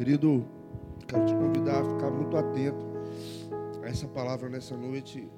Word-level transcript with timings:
Querido, 0.00 0.46
quero 1.06 1.26
te 1.26 1.34
convidar 1.34 1.82
a 1.82 1.84
ficar 1.84 2.10
muito 2.10 2.34
atento 2.34 2.86
a 3.82 3.86
essa 3.86 4.08
palavra 4.08 4.48
nessa 4.48 4.74
noite, 4.74 5.28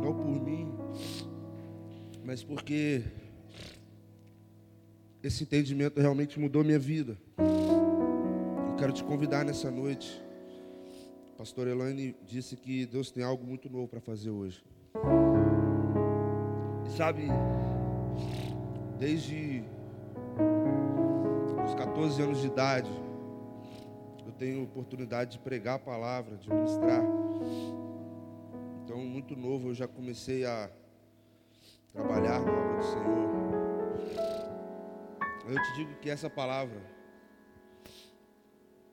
não 0.00 0.14
por 0.14 0.40
mim, 0.40 0.72
mas 2.24 2.44
porque 2.44 3.02
esse 5.24 5.42
entendimento 5.42 6.00
realmente 6.00 6.38
mudou 6.38 6.62
minha 6.62 6.78
vida. 6.78 7.18
Eu 7.36 8.76
quero 8.78 8.92
te 8.92 9.02
convidar 9.02 9.44
nessa 9.44 9.72
noite. 9.72 10.22
pastor 11.36 11.66
Elaine 11.66 12.14
disse 12.24 12.54
que 12.54 12.86
Deus 12.86 13.10
tem 13.10 13.24
algo 13.24 13.44
muito 13.44 13.68
novo 13.68 13.88
para 13.88 14.00
fazer 14.00 14.30
hoje. 14.30 14.62
E 16.86 16.90
sabe, 16.96 17.24
desde 19.00 19.64
os 21.64 21.74
14 21.74 22.22
anos 22.22 22.40
de 22.40 22.46
idade, 22.46 22.99
tenho 24.40 24.64
oportunidade 24.64 25.32
de 25.32 25.38
pregar 25.38 25.74
a 25.74 25.78
palavra, 25.78 26.34
de 26.38 26.48
ministrar. 26.48 27.02
Então, 28.82 28.96
muito 28.96 29.36
novo, 29.36 29.68
eu 29.68 29.74
já 29.74 29.86
comecei 29.86 30.46
a 30.46 30.70
trabalhar 31.92 32.40
na 32.40 32.50
obra 32.50 32.76
do 32.78 32.82
Senhor. 32.82 33.30
Eu 35.46 35.62
te 35.62 35.74
digo 35.74 35.94
que 36.00 36.08
essa 36.08 36.30
palavra, 36.30 36.80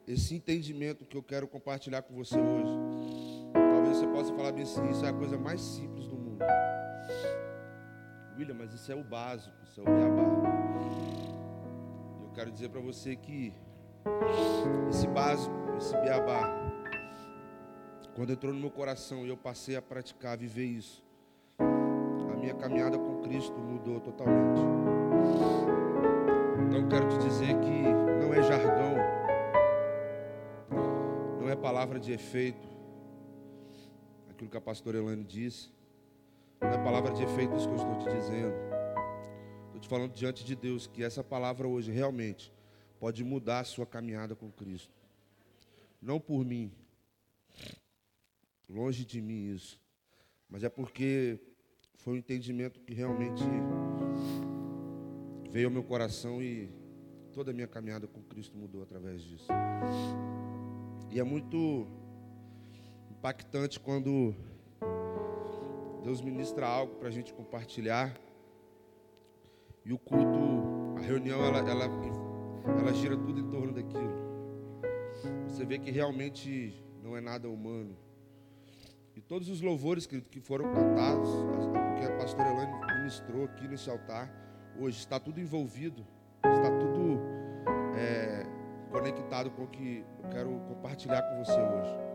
esse 0.06 0.36
entendimento 0.36 1.06
que 1.06 1.16
eu 1.16 1.24
quero 1.24 1.48
compartilhar 1.48 2.02
com 2.02 2.14
você 2.14 2.38
hoje, 2.38 2.78
talvez 3.54 3.98
você 3.98 4.08
possa 4.08 4.34
falar 4.36 4.52
bem 4.52 4.64
assim, 4.64 4.90
isso 4.90 5.06
é 5.06 5.10
a 5.10 5.14
coisa 5.14 5.38
mais 5.38 5.62
simples 5.62 6.08
do 6.08 6.18
mundo. 6.18 6.44
William, 8.38 8.56
mas 8.56 8.74
isso 8.74 8.92
é 8.92 8.96
o 8.96 9.04
básico, 9.04 9.56
isso 9.64 9.80
é 9.80 9.84
o 9.84 9.86
beabá 9.86 10.28
quero 12.38 12.52
dizer 12.52 12.70
para 12.70 12.80
você 12.80 13.16
que 13.16 13.52
esse 14.90 15.08
básico, 15.08 15.56
esse 15.78 15.96
beabá, 15.98 16.68
quando 18.16 18.32
entrou 18.32 18.52
no 18.52 18.60
meu 18.60 18.72
coração 18.72 19.26
e 19.26 19.30
eu 19.30 19.38
passei 19.38 19.76
a 19.76 19.82
praticar, 19.82 20.34
a 20.34 20.36
viver 20.36 20.66
isso, 20.66 21.06
a 21.60 22.36
minha 22.36 22.56
caminhada 22.56 22.98
com 22.98 23.22
Cristo 23.22 23.58
mudou 23.60 24.00
totalmente. 24.00 24.62
Então 26.68 26.88
quero 26.90 27.08
te 27.10 27.18
dizer 27.20 27.60
que 27.60 27.84
não 28.20 28.34
é 28.34 28.42
jargão, 28.42 28.96
não 31.40 31.48
é 31.48 31.56
palavra 31.56 32.00
de 32.00 32.12
efeito, 32.12 32.68
aquilo 34.32 34.50
que 34.50 34.58
a 34.58 34.62
pastora 34.62 34.98
Elane 34.98 35.24
disse, 35.24 35.72
não 36.60 36.70
é 36.70 36.78
palavra 36.80 37.14
de 37.14 37.24
efeito 37.24 37.56
isso 37.56 37.68
que 37.68 37.76
eu 37.76 37.78
estou 37.78 37.98
te 38.00 38.10
dizendo. 38.16 38.56
Estou 39.68 39.80
te 39.80 39.88
falando 39.88 40.12
diante 40.12 40.44
de 40.44 40.56
Deus 40.56 40.88
que 40.88 41.04
essa 41.04 41.24
palavra 41.24 41.68
hoje 41.68 41.92
realmente 41.92 42.52
pode 43.00 43.24
mudar 43.24 43.60
a 43.60 43.64
sua 43.64 43.86
caminhada 43.86 44.36
com 44.36 44.52
Cristo. 44.52 44.94
Não 46.02 46.20
por 46.20 46.44
mim, 46.46 46.72
longe 48.70 49.06
de 49.06 49.22
mim 49.22 49.52
isso, 49.54 49.80
mas 50.50 50.64
é 50.64 50.70
porque 50.70 51.40
foi 51.96 52.14
um 52.14 52.18
entendimento 52.18 52.80
que 52.82 52.94
realmente 52.94 53.44
veio 55.50 55.68
ao 55.68 55.72
meu 55.72 55.84
coração 55.84 56.42
e 56.42 56.70
toda 57.34 57.52
a 57.52 57.54
minha 57.54 57.68
caminhada 57.68 58.08
com 58.08 58.22
Cristo 58.24 58.58
mudou 58.58 58.82
através 58.82 59.22
disso. 59.22 59.48
E 61.10 61.20
é 61.20 61.24
muito 61.24 61.88
impactante 63.12 63.80
quando 63.80 64.36
Deus 66.04 66.22
ministra 66.22 66.68
algo 66.68 66.96
para 66.96 67.08
a 67.10 67.12
gente 67.12 67.34
compartilhar 67.34 68.16
e 69.84 69.94
o 69.94 69.98
culto, 69.98 70.98
a 70.98 71.02
reunião, 71.02 71.44
ela, 71.44 71.60
ela, 71.60 71.86
ela 72.80 72.94
gira 72.94 73.18
tudo 73.18 73.40
em 73.40 73.50
torno 73.50 73.74
daquilo. 73.74 74.28
Você 75.48 75.66
vê 75.66 75.80
que 75.80 75.92
realmente 75.92 76.74
não 77.02 77.16
é 77.16 77.22
nada 77.22 77.50
humano. 77.50 77.98
E 79.16 79.22
todos 79.22 79.50
os 79.50 79.62
louvores 79.62 80.06
que, 80.06 80.22
que 80.22 80.40
foram 80.40 80.72
cantados, 80.72 81.30
que 81.98 82.06
a 82.06 82.18
pastora 82.18 82.50
Elane 82.50 82.98
ministrou 82.98 83.46
aqui 83.46 83.68
nesse 83.68 83.90
altar, 83.90 84.32
hoje 84.80 85.00
está 85.00 85.20
tudo 85.20 85.40
envolvido, 85.40 86.06
está 86.46 86.70
tudo 86.78 87.20
é, 87.98 88.46
conectado 88.92 89.50
com 89.52 89.64
o 89.64 89.68
que 89.68 90.06
eu 90.24 90.30
quero 90.30 90.60
compartilhar 90.68 91.22
com 91.24 91.44
você 91.44 91.60
hoje. 91.60 92.08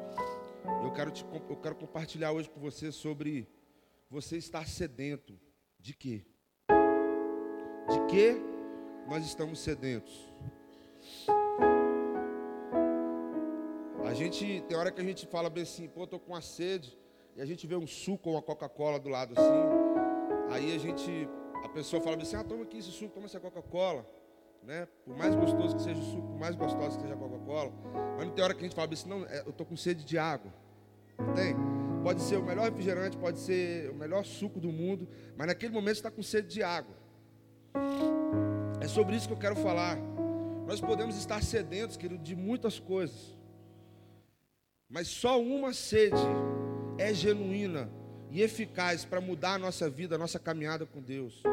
Eu 0.84 0.92
quero, 0.92 1.10
te, 1.10 1.24
eu 1.48 1.56
quero 1.56 1.74
compartilhar 1.74 2.32
hoje 2.32 2.48
com 2.48 2.60
você 2.60 2.92
sobre 2.92 3.48
você 4.08 4.36
estar 4.36 4.68
sedento 4.68 5.38
de 5.80 5.94
quê? 5.94 6.24
De 7.88 8.06
que 8.06 8.51
nós 9.06 9.24
estamos 9.24 9.60
sedentos? 9.60 10.32
A 14.04 14.14
gente, 14.14 14.62
tem 14.68 14.76
hora 14.76 14.90
que 14.90 15.00
a 15.00 15.04
gente 15.04 15.26
fala 15.26 15.48
bem 15.48 15.62
assim, 15.62 15.88
pô, 15.88 16.06
tô 16.06 16.18
com 16.18 16.34
a 16.34 16.40
sede, 16.40 16.98
e 17.34 17.40
a 17.40 17.46
gente 17.46 17.66
vê 17.66 17.76
um 17.76 17.86
suco 17.86 18.28
ou 18.28 18.36
uma 18.36 18.42
Coca-Cola 18.42 19.00
do 19.00 19.08
lado 19.08 19.32
assim, 19.34 20.52
aí 20.52 20.74
a 20.74 20.78
gente, 20.78 21.28
a 21.64 21.68
pessoa 21.68 22.02
fala 22.02 22.20
assim, 22.20 22.36
ah, 22.36 22.44
toma 22.44 22.64
aqui 22.64 22.78
esse 22.78 22.90
suco, 22.90 23.14
toma 23.14 23.24
essa 23.24 23.40
Coca-Cola, 23.40 24.06
né? 24.62 24.86
Por 25.04 25.16
mais 25.16 25.34
gostoso 25.34 25.76
que 25.76 25.82
seja 25.82 25.98
o 25.98 26.04
suco, 26.04 26.28
por 26.28 26.38
mais 26.38 26.54
gostoso 26.54 26.96
que 26.96 27.02
seja 27.02 27.14
a 27.14 27.16
Coca-Cola, 27.16 27.72
mas 28.16 28.26
não 28.26 28.34
tem 28.34 28.44
hora 28.44 28.52
que 28.52 28.60
a 28.60 28.64
gente 28.64 28.76
fala 28.76 28.92
assim, 28.92 29.08
não, 29.08 29.24
é, 29.24 29.40
eu 29.46 29.52
tô 29.52 29.64
com 29.64 29.76
sede 29.76 30.04
de 30.04 30.18
água, 30.18 30.52
não 31.18 31.32
tem? 31.32 31.56
Pode 32.02 32.20
ser 32.20 32.36
o 32.36 32.42
melhor 32.42 32.64
refrigerante, 32.64 33.16
pode 33.16 33.38
ser 33.38 33.90
o 33.90 33.94
melhor 33.94 34.24
suco 34.24 34.60
do 34.60 34.70
mundo, 34.70 35.08
mas 35.36 35.46
naquele 35.46 35.72
momento 35.72 35.94
você 35.94 36.00
está 36.00 36.10
com 36.10 36.22
sede 36.22 36.48
de 36.48 36.62
água. 36.62 36.94
É 38.82 38.88
sobre 38.88 39.14
isso 39.14 39.28
que 39.28 39.32
eu 39.32 39.38
quero 39.38 39.54
falar. 39.54 39.96
Nós 40.66 40.80
podemos 40.80 41.16
estar 41.16 41.40
sedentos, 41.40 41.96
querido, 41.96 42.20
de 42.20 42.34
muitas 42.34 42.80
coisas. 42.80 43.38
Mas 44.90 45.06
só 45.06 45.40
uma 45.40 45.72
sede 45.72 46.16
é 46.98 47.14
genuína 47.14 47.88
e 48.28 48.42
eficaz 48.42 49.04
para 49.04 49.20
mudar 49.20 49.54
a 49.54 49.58
nossa 49.58 49.88
vida, 49.88 50.16
a 50.16 50.18
nossa 50.18 50.36
caminhada 50.36 50.84
com 50.84 51.00
Deus. 51.00 51.44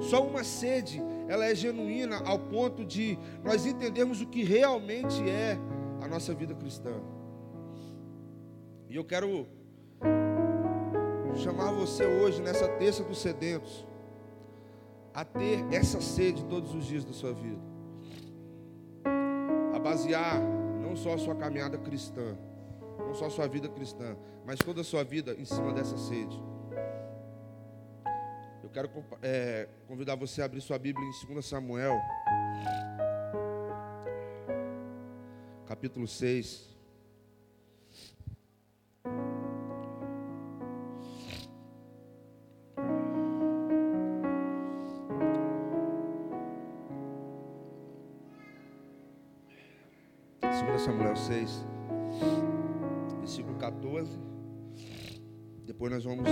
Só 0.00 0.26
uma 0.26 0.42
sede, 0.42 1.00
ela 1.28 1.46
é 1.46 1.54
genuína 1.54 2.16
ao 2.26 2.40
ponto 2.40 2.84
de 2.84 3.16
nós 3.44 3.64
entendermos 3.64 4.20
o 4.20 4.26
que 4.26 4.42
realmente 4.42 5.22
é 5.22 5.56
a 6.02 6.08
nossa 6.08 6.34
vida 6.34 6.52
cristã. 6.52 7.00
E 8.90 8.96
eu 8.96 9.04
quero 9.04 9.46
chamar 11.36 11.70
você 11.70 12.04
hoje 12.04 12.42
nessa 12.42 12.66
terça 12.70 13.04
dos 13.04 13.18
sedentos 13.18 13.86
a 15.16 15.24
ter 15.24 15.64
essa 15.72 15.98
sede 15.98 16.44
todos 16.44 16.74
os 16.74 16.84
dias 16.84 17.02
da 17.02 17.14
sua 17.14 17.32
vida. 17.32 17.62
A 19.74 19.78
basear 19.78 20.38
não 20.82 20.94
só 20.94 21.14
a 21.14 21.18
sua 21.18 21.34
caminhada 21.34 21.78
cristã, 21.78 22.36
não 22.98 23.14
só 23.14 23.24
a 23.24 23.30
sua 23.30 23.48
vida 23.48 23.66
cristã, 23.66 24.14
mas 24.44 24.58
toda 24.58 24.82
a 24.82 24.84
sua 24.84 25.02
vida 25.02 25.34
em 25.38 25.46
cima 25.46 25.72
dessa 25.72 25.96
sede. 25.96 26.38
Eu 28.62 28.68
quero 28.68 28.90
é, 29.22 29.66
convidar 29.88 30.16
você 30.16 30.42
a 30.42 30.44
abrir 30.44 30.60
sua 30.60 30.78
Bíblia 30.78 31.08
em 31.08 31.32
2 31.32 31.46
Samuel, 31.46 31.98
capítulo 35.66 36.06
6. 36.06 36.76
6, 51.26 51.66
versículo 53.18 53.56
14. 53.56 54.10
Depois 55.64 55.92
nós 55.92 56.04
vamos 56.04 56.28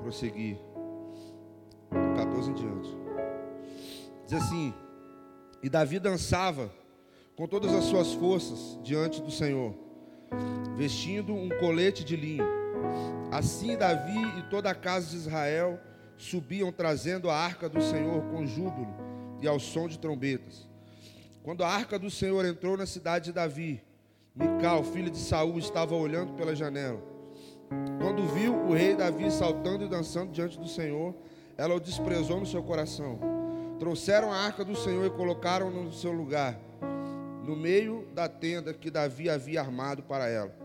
prosseguir 0.00 0.56
do 1.90 2.16
14 2.16 2.50
em 2.50 2.54
diante. 2.54 2.96
Diz 4.26 4.34
assim: 4.34 4.72
E 5.62 5.68
Davi 5.68 5.98
dançava 5.98 6.70
com 7.36 7.46
todas 7.46 7.74
as 7.74 7.84
suas 7.84 8.12
forças 8.14 8.78
diante 8.82 9.20
do 9.20 9.30
Senhor, 9.30 9.74
vestindo 10.76 11.34
um 11.34 11.48
colete 11.58 12.04
de 12.04 12.16
linho. 12.16 12.44
Assim 13.32 13.76
Davi 13.76 14.38
e 14.38 14.42
toda 14.48 14.70
a 14.70 14.74
casa 14.74 15.10
de 15.10 15.16
Israel 15.16 15.80
subiam 16.16 16.70
trazendo 16.70 17.28
a 17.28 17.36
arca 17.36 17.68
do 17.68 17.82
Senhor 17.82 18.22
com 18.30 18.46
júbilo 18.46 18.94
e 19.42 19.48
ao 19.48 19.58
som 19.58 19.88
de 19.88 19.98
trombetas. 19.98 20.73
Quando 21.44 21.62
a 21.62 21.68
arca 21.68 21.98
do 21.98 22.10
Senhor 22.10 22.42
entrou 22.46 22.74
na 22.74 22.86
cidade 22.86 23.26
de 23.26 23.32
Davi, 23.32 23.84
Mical, 24.34 24.82
filho 24.82 25.10
de 25.10 25.18
Saul, 25.18 25.58
estava 25.58 25.94
olhando 25.94 26.32
pela 26.32 26.56
janela. 26.56 26.98
Quando 28.00 28.26
viu 28.32 28.54
o 28.54 28.72
rei 28.72 28.96
Davi 28.96 29.30
saltando 29.30 29.84
e 29.84 29.88
dançando 29.88 30.32
diante 30.32 30.58
do 30.58 30.66
Senhor, 30.66 31.14
ela 31.58 31.74
o 31.74 31.80
desprezou 31.80 32.40
no 32.40 32.46
seu 32.46 32.62
coração. 32.62 33.20
Trouxeram 33.78 34.32
a 34.32 34.36
arca 34.38 34.64
do 34.64 34.74
Senhor 34.74 35.04
e 35.04 35.10
colocaram 35.10 35.70
no 35.70 35.92
seu 35.92 36.12
lugar, 36.12 36.58
no 37.44 37.54
meio 37.54 38.08
da 38.14 38.26
tenda 38.26 38.72
que 38.72 38.90
Davi 38.90 39.28
havia 39.28 39.60
armado 39.60 40.02
para 40.02 40.26
ela. 40.26 40.56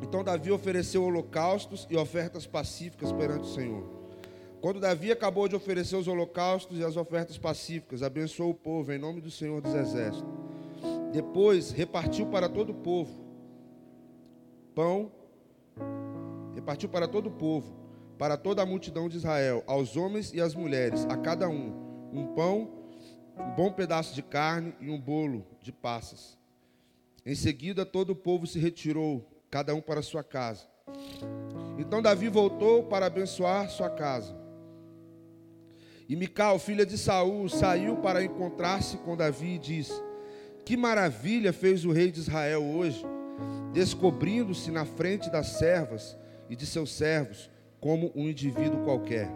Então 0.00 0.22
Davi 0.22 0.52
ofereceu 0.52 1.02
holocaustos 1.02 1.84
e 1.90 1.96
ofertas 1.96 2.46
pacíficas 2.46 3.10
perante 3.10 3.48
o 3.48 3.52
Senhor. 3.52 3.97
Quando 4.60 4.80
Davi 4.80 5.12
acabou 5.12 5.48
de 5.48 5.54
oferecer 5.54 5.96
os 5.96 6.08
holocaustos 6.08 6.78
e 6.78 6.84
as 6.84 6.96
ofertas 6.96 7.38
pacíficas, 7.38 8.02
abençoou 8.02 8.50
o 8.50 8.54
povo 8.54 8.92
em 8.92 8.98
nome 8.98 9.20
do 9.20 9.30
Senhor 9.30 9.60
dos 9.60 9.74
Exércitos. 9.74 10.28
Depois 11.12 11.70
repartiu 11.70 12.26
para 12.26 12.48
todo 12.48 12.70
o 12.70 12.74
povo 12.74 13.28
pão, 14.78 15.10
repartiu 16.54 16.88
para 16.88 17.08
todo 17.08 17.26
o 17.26 17.32
povo, 17.32 17.74
para 18.16 18.36
toda 18.36 18.62
a 18.62 18.66
multidão 18.66 19.08
de 19.08 19.16
Israel, 19.16 19.64
aos 19.66 19.96
homens 19.96 20.32
e 20.32 20.40
às 20.40 20.54
mulheres, 20.54 21.04
a 21.06 21.16
cada 21.16 21.48
um, 21.48 21.74
um 22.12 22.28
pão, 22.28 22.70
um 23.36 23.56
bom 23.56 23.72
pedaço 23.72 24.14
de 24.14 24.22
carne 24.22 24.72
e 24.80 24.88
um 24.88 25.00
bolo 25.00 25.44
de 25.60 25.72
passas. 25.72 26.38
Em 27.26 27.34
seguida, 27.34 27.84
todo 27.84 28.10
o 28.10 28.16
povo 28.16 28.46
se 28.46 28.60
retirou, 28.60 29.28
cada 29.50 29.74
um 29.74 29.80
para 29.80 30.00
sua 30.00 30.22
casa. 30.22 30.68
Então 31.76 32.00
Davi 32.00 32.28
voltou 32.28 32.84
para 32.84 33.06
abençoar 33.06 33.68
sua 33.68 33.90
casa. 33.90 34.37
E 36.08 36.16
Mical, 36.16 36.58
filha 36.58 36.86
de 36.86 36.96
Saul, 36.96 37.50
saiu 37.50 37.96
para 37.96 38.24
encontrar-se 38.24 38.96
com 38.96 39.14
Davi 39.14 39.56
e 39.56 39.58
disse: 39.58 39.92
Que 40.64 40.74
maravilha 40.74 41.52
fez 41.52 41.84
o 41.84 41.92
rei 41.92 42.10
de 42.10 42.20
Israel 42.20 42.64
hoje, 42.64 43.04
descobrindo-se 43.74 44.70
na 44.70 44.86
frente 44.86 45.28
das 45.28 45.58
servas 45.58 46.16
e 46.48 46.56
de 46.56 46.64
seus 46.64 46.92
servos 46.92 47.50
como 47.78 48.10
um 48.16 48.26
indivíduo 48.26 48.84
qualquer. 48.84 49.30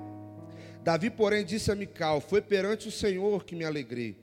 Davi, 0.83 1.11
porém, 1.11 1.45
disse 1.45 1.71
a 1.71 1.75
Mical: 1.75 2.23
Foi 2.23 2.41
perante 2.41 2.89
o 2.89 2.93
Senhor 2.93 3.45
que 3.45 3.55
me 3.55 3.67
alegrei, 3.67 4.17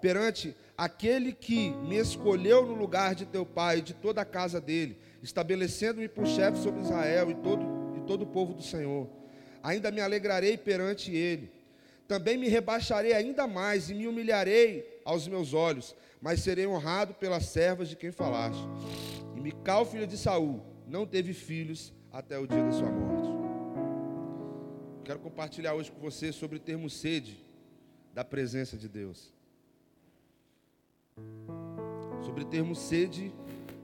perante 0.00 0.54
aquele 0.78 1.32
que 1.32 1.70
me 1.70 1.96
escolheu 1.96 2.64
no 2.64 2.74
lugar 2.74 3.16
de 3.16 3.26
teu 3.26 3.44
pai 3.44 3.78
e 3.78 3.82
de 3.82 3.94
toda 3.94 4.20
a 4.20 4.24
casa 4.24 4.60
dele, 4.60 4.96
estabelecendo-me 5.20 6.08
por 6.08 6.24
chefe 6.24 6.58
sobre 6.58 6.82
Israel 6.82 7.32
e 7.32 7.34
todo, 7.34 7.96
e 7.96 8.00
todo 8.06 8.22
o 8.22 8.26
povo 8.26 8.54
do 8.54 8.62
Senhor. 8.62 9.08
Ainda 9.60 9.90
me 9.90 10.00
alegrarei 10.00 10.56
perante 10.56 11.12
ele 11.12 11.53
também 12.06 12.36
me 12.36 12.48
rebaixarei 12.48 13.12
ainda 13.12 13.46
mais 13.46 13.90
e 13.90 13.94
me 13.94 14.06
humilharei 14.06 15.00
aos 15.04 15.26
meus 15.26 15.54
olhos, 15.54 15.94
mas 16.20 16.40
serei 16.40 16.66
honrado 16.66 17.14
pelas 17.14 17.46
servas 17.46 17.88
de 17.88 17.96
quem 17.96 18.10
falaste. 18.10 18.62
E 19.36 19.40
Mical, 19.40 19.84
filha 19.84 20.06
de 20.06 20.16
Saul, 20.16 20.62
não 20.86 21.06
teve 21.06 21.32
filhos 21.32 21.92
até 22.12 22.38
o 22.38 22.46
dia 22.46 22.62
da 22.62 22.72
sua 22.72 22.90
morte. 22.90 23.28
Quero 25.04 25.18
compartilhar 25.18 25.74
hoje 25.74 25.90
com 25.90 26.00
você 26.00 26.32
sobre 26.32 26.58
termos 26.58 26.94
sede 26.94 27.38
da 28.14 28.24
presença 28.24 28.76
de 28.76 28.88
Deus. 28.88 29.32
Sobre 32.24 32.44
termos 32.44 32.78
sede 32.78 33.32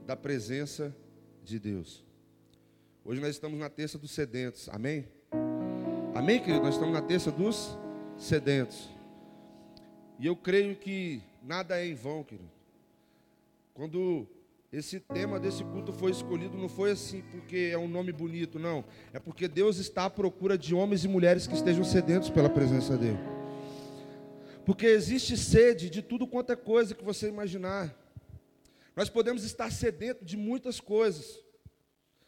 da 0.05 0.15
presença 0.15 0.95
de 1.43 1.59
Deus. 1.59 2.03
Hoje 3.03 3.19
nós 3.19 3.31
estamos 3.31 3.59
na 3.59 3.69
terça 3.69 3.97
dos 3.97 4.11
sedentos, 4.11 4.69
amém? 4.69 5.07
Amém, 6.13 6.39
querido? 6.39 6.63
Nós 6.63 6.75
estamos 6.75 6.93
na 6.93 7.01
terça 7.01 7.31
dos 7.31 7.77
sedentos. 8.21 8.89
E 10.19 10.27
eu 10.27 10.35
creio 10.35 10.75
que 10.75 11.21
nada 11.41 11.79
é 11.79 11.87
em 11.87 11.95
vão, 11.95 12.23
querido. 12.23 12.51
Quando 13.73 14.27
esse 14.71 14.99
tema 14.99 15.39
desse 15.39 15.63
culto 15.63 15.91
foi 15.91 16.11
escolhido, 16.11 16.57
não 16.57 16.69
foi 16.69 16.91
assim 16.91 17.21
porque 17.31 17.69
é 17.73 17.77
um 17.77 17.87
nome 17.87 18.11
bonito, 18.11 18.59
não. 18.59 18.85
É 19.11 19.19
porque 19.19 19.47
Deus 19.47 19.77
está 19.77 20.05
à 20.05 20.09
procura 20.09 20.57
de 20.57 20.75
homens 20.75 21.03
e 21.03 21.07
mulheres 21.07 21.47
que 21.47 21.55
estejam 21.55 21.83
sedentos 21.83 22.29
pela 22.29 22.49
presença 22.49 22.95
dEle. 22.95 23.17
Porque 24.65 24.85
existe 24.85 25.35
sede 25.35 25.89
de 25.89 26.01
tudo 26.01 26.27
quanto 26.27 26.51
é 26.51 26.55
coisa 26.55 26.93
que 26.93 27.03
você 27.03 27.27
imaginar. 27.27 27.93
Nós 28.95 29.09
podemos 29.09 29.43
estar 29.43 29.71
sedentos 29.71 30.27
de 30.27 30.37
muitas 30.37 30.79
coisas. 30.79 31.39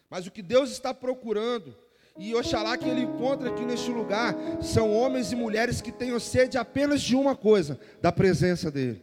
Mas 0.09 0.25
o 0.25 0.31
que 0.31 0.41
Deus 0.41 0.71
está 0.71 0.93
procurando 0.93 1.77
e 2.17 2.35
oxalá 2.35 2.77
que 2.77 2.87
ele 2.87 3.01
encontre 3.01 3.49
aqui 3.49 3.65
neste 3.65 3.89
lugar 3.89 4.35
são 4.61 4.93
homens 4.93 5.31
e 5.31 5.35
mulheres 5.35 5.81
que 5.81 5.91
tenham 5.91 6.19
sede 6.19 6.57
apenas 6.57 7.01
de 7.01 7.15
uma 7.15 7.35
coisa: 7.35 7.79
da 8.01 8.11
presença 8.11 8.69
dele. 8.69 9.01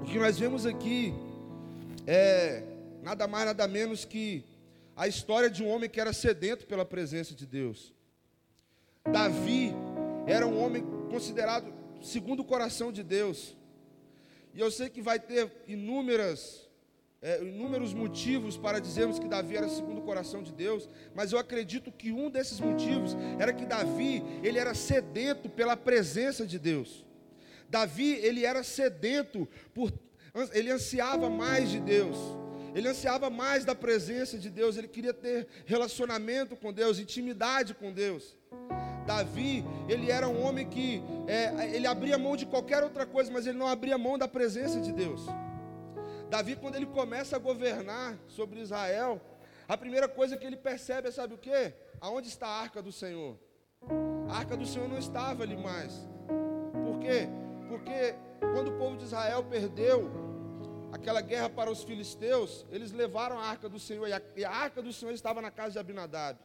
O 0.00 0.04
que 0.04 0.18
nós 0.18 0.38
vemos 0.38 0.66
aqui 0.66 1.14
é 2.06 2.64
nada 3.02 3.28
mais, 3.28 3.46
nada 3.46 3.68
menos 3.68 4.04
que 4.04 4.44
a 4.96 5.06
história 5.06 5.48
de 5.48 5.62
um 5.62 5.68
homem 5.68 5.88
que 5.88 6.00
era 6.00 6.12
sedento 6.12 6.66
pela 6.66 6.84
presença 6.84 7.34
de 7.34 7.46
Deus. 7.46 7.92
Davi 9.10 9.72
era 10.26 10.46
um 10.46 10.60
homem 10.62 10.84
considerado 11.10 11.72
segundo 12.00 12.40
o 12.40 12.44
coração 12.44 12.90
de 12.90 13.02
Deus. 13.02 13.56
E 14.52 14.60
eu 14.60 14.70
sei 14.70 14.90
que 14.90 15.00
vai 15.00 15.18
ter 15.18 15.50
inúmeras 15.66 16.68
é, 17.22 17.42
inúmeros 17.42 17.94
motivos 17.94 18.56
para 18.56 18.80
dizermos 18.80 19.18
que 19.18 19.28
Davi 19.28 19.56
era 19.56 19.68
segundo 19.68 19.98
o 19.98 20.04
coração 20.04 20.42
de 20.42 20.52
Deus, 20.52 20.88
mas 21.14 21.32
eu 21.32 21.38
acredito 21.38 21.92
que 21.92 22.10
um 22.12 22.28
desses 22.28 22.58
motivos 22.58 23.16
era 23.38 23.52
que 23.52 23.64
Davi, 23.64 24.22
ele 24.42 24.58
era 24.58 24.74
sedento 24.74 25.48
pela 25.48 25.76
presença 25.76 26.44
de 26.44 26.58
Deus. 26.58 27.06
Davi, 27.70 28.12
ele 28.16 28.44
era 28.44 28.62
sedento 28.62 29.48
por 29.72 29.92
ele 30.52 30.70
ansiava 30.70 31.28
mais 31.28 31.70
de 31.70 31.78
Deus. 31.78 32.16
Ele 32.74 32.88
ansiava 32.88 33.28
mais 33.28 33.64
da 33.66 33.74
presença 33.74 34.38
de 34.38 34.48
Deus, 34.48 34.78
ele 34.78 34.88
queria 34.88 35.12
ter 35.12 35.46
relacionamento 35.66 36.56
com 36.56 36.72
Deus, 36.72 36.98
intimidade 36.98 37.74
com 37.74 37.92
Deus. 37.92 38.34
Davi, 39.06 39.62
ele 39.88 40.10
era 40.10 40.26
um 40.26 40.42
homem 40.42 40.66
que 40.66 41.02
é, 41.26 41.74
ele 41.74 41.86
abria 41.86 42.16
mão 42.16 42.34
de 42.34 42.46
qualquer 42.46 42.82
outra 42.82 43.04
coisa, 43.04 43.30
mas 43.30 43.46
ele 43.46 43.58
não 43.58 43.66
abria 43.66 43.98
mão 43.98 44.16
da 44.16 44.26
presença 44.26 44.80
de 44.80 44.90
Deus. 44.90 45.26
Davi, 46.32 46.56
quando 46.56 46.76
ele 46.76 46.86
começa 46.86 47.36
a 47.36 47.38
governar 47.38 48.18
sobre 48.26 48.58
Israel, 48.58 49.20
a 49.68 49.76
primeira 49.76 50.08
coisa 50.08 50.34
que 50.34 50.46
ele 50.46 50.56
percebe 50.56 51.08
é, 51.08 51.10
sabe 51.10 51.34
o 51.34 51.36
que? 51.36 51.74
Aonde 52.00 52.28
está 52.28 52.46
a 52.46 52.58
arca 52.62 52.80
do 52.80 52.90
Senhor? 52.90 53.38
A 54.30 54.38
arca 54.38 54.56
do 54.56 54.64
Senhor 54.64 54.88
não 54.88 54.96
estava 54.96 55.42
ali 55.42 55.58
mais. 55.58 55.92
Por 56.86 56.98
quê? 57.00 57.28
Porque 57.68 58.14
quando 58.54 58.68
o 58.68 58.78
povo 58.78 58.96
de 58.96 59.04
Israel 59.04 59.44
perdeu 59.44 60.10
aquela 60.90 61.20
guerra 61.20 61.50
para 61.50 61.70
os 61.70 61.84
filisteus, 61.84 62.64
eles 62.70 62.92
levaram 62.92 63.38
a 63.38 63.44
arca 63.44 63.68
do 63.68 63.78
Senhor, 63.78 64.08
e 64.08 64.14
a, 64.14 64.22
e 64.34 64.42
a 64.42 64.50
arca 64.50 64.80
do 64.80 64.90
Senhor 64.90 65.12
estava 65.12 65.42
na 65.42 65.50
casa 65.50 65.72
de 65.72 65.78
Abinadab. 65.80 66.38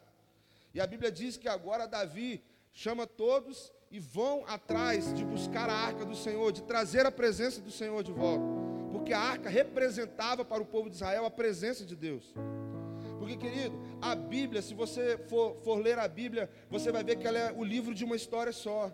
E 0.73 0.81
a 0.81 0.85
Bíblia 0.85 1.09
diz 1.09 1.37
que 1.37 1.47
agora 1.47 1.87
Davi 1.87 2.43
chama 2.73 3.07
todos 3.07 3.71
e 3.89 4.01
vão 4.01 4.43
atrás 4.49 5.13
de 5.13 5.23
buscar 5.23 5.69
a 5.69 5.73
arca 5.73 6.03
do 6.03 6.13
Senhor, 6.13 6.51
de 6.51 6.63
trazer 6.63 7.05
a 7.05 7.11
presença 7.11 7.61
do 7.61 7.71
Senhor 7.71 8.03
de 8.03 8.11
volta 8.11 8.66
porque 9.07 9.13
a 9.13 9.21
arca 9.21 9.49
representava 9.49 10.43
para 10.43 10.61
o 10.61 10.65
povo 10.65 10.89
de 10.89 10.97
Israel 10.97 11.25
a 11.25 11.31
presença 11.31 11.85
de 11.85 11.95
Deus. 11.95 12.33
Porque, 13.17 13.37
querido, 13.37 13.79
a 14.01 14.13
Bíblia, 14.13 14.61
se 14.61 14.73
você 14.73 15.17
for, 15.29 15.55
for 15.63 15.79
ler 15.79 15.97
a 15.97 16.09
Bíblia, 16.09 16.49
você 16.69 16.91
vai 16.91 17.05
ver 17.05 17.15
que 17.15 17.25
ela 17.25 17.39
é 17.39 17.53
o 17.53 17.63
livro 17.63 17.95
de 17.95 18.03
uma 18.03 18.17
história 18.17 18.51
só. 18.51 18.91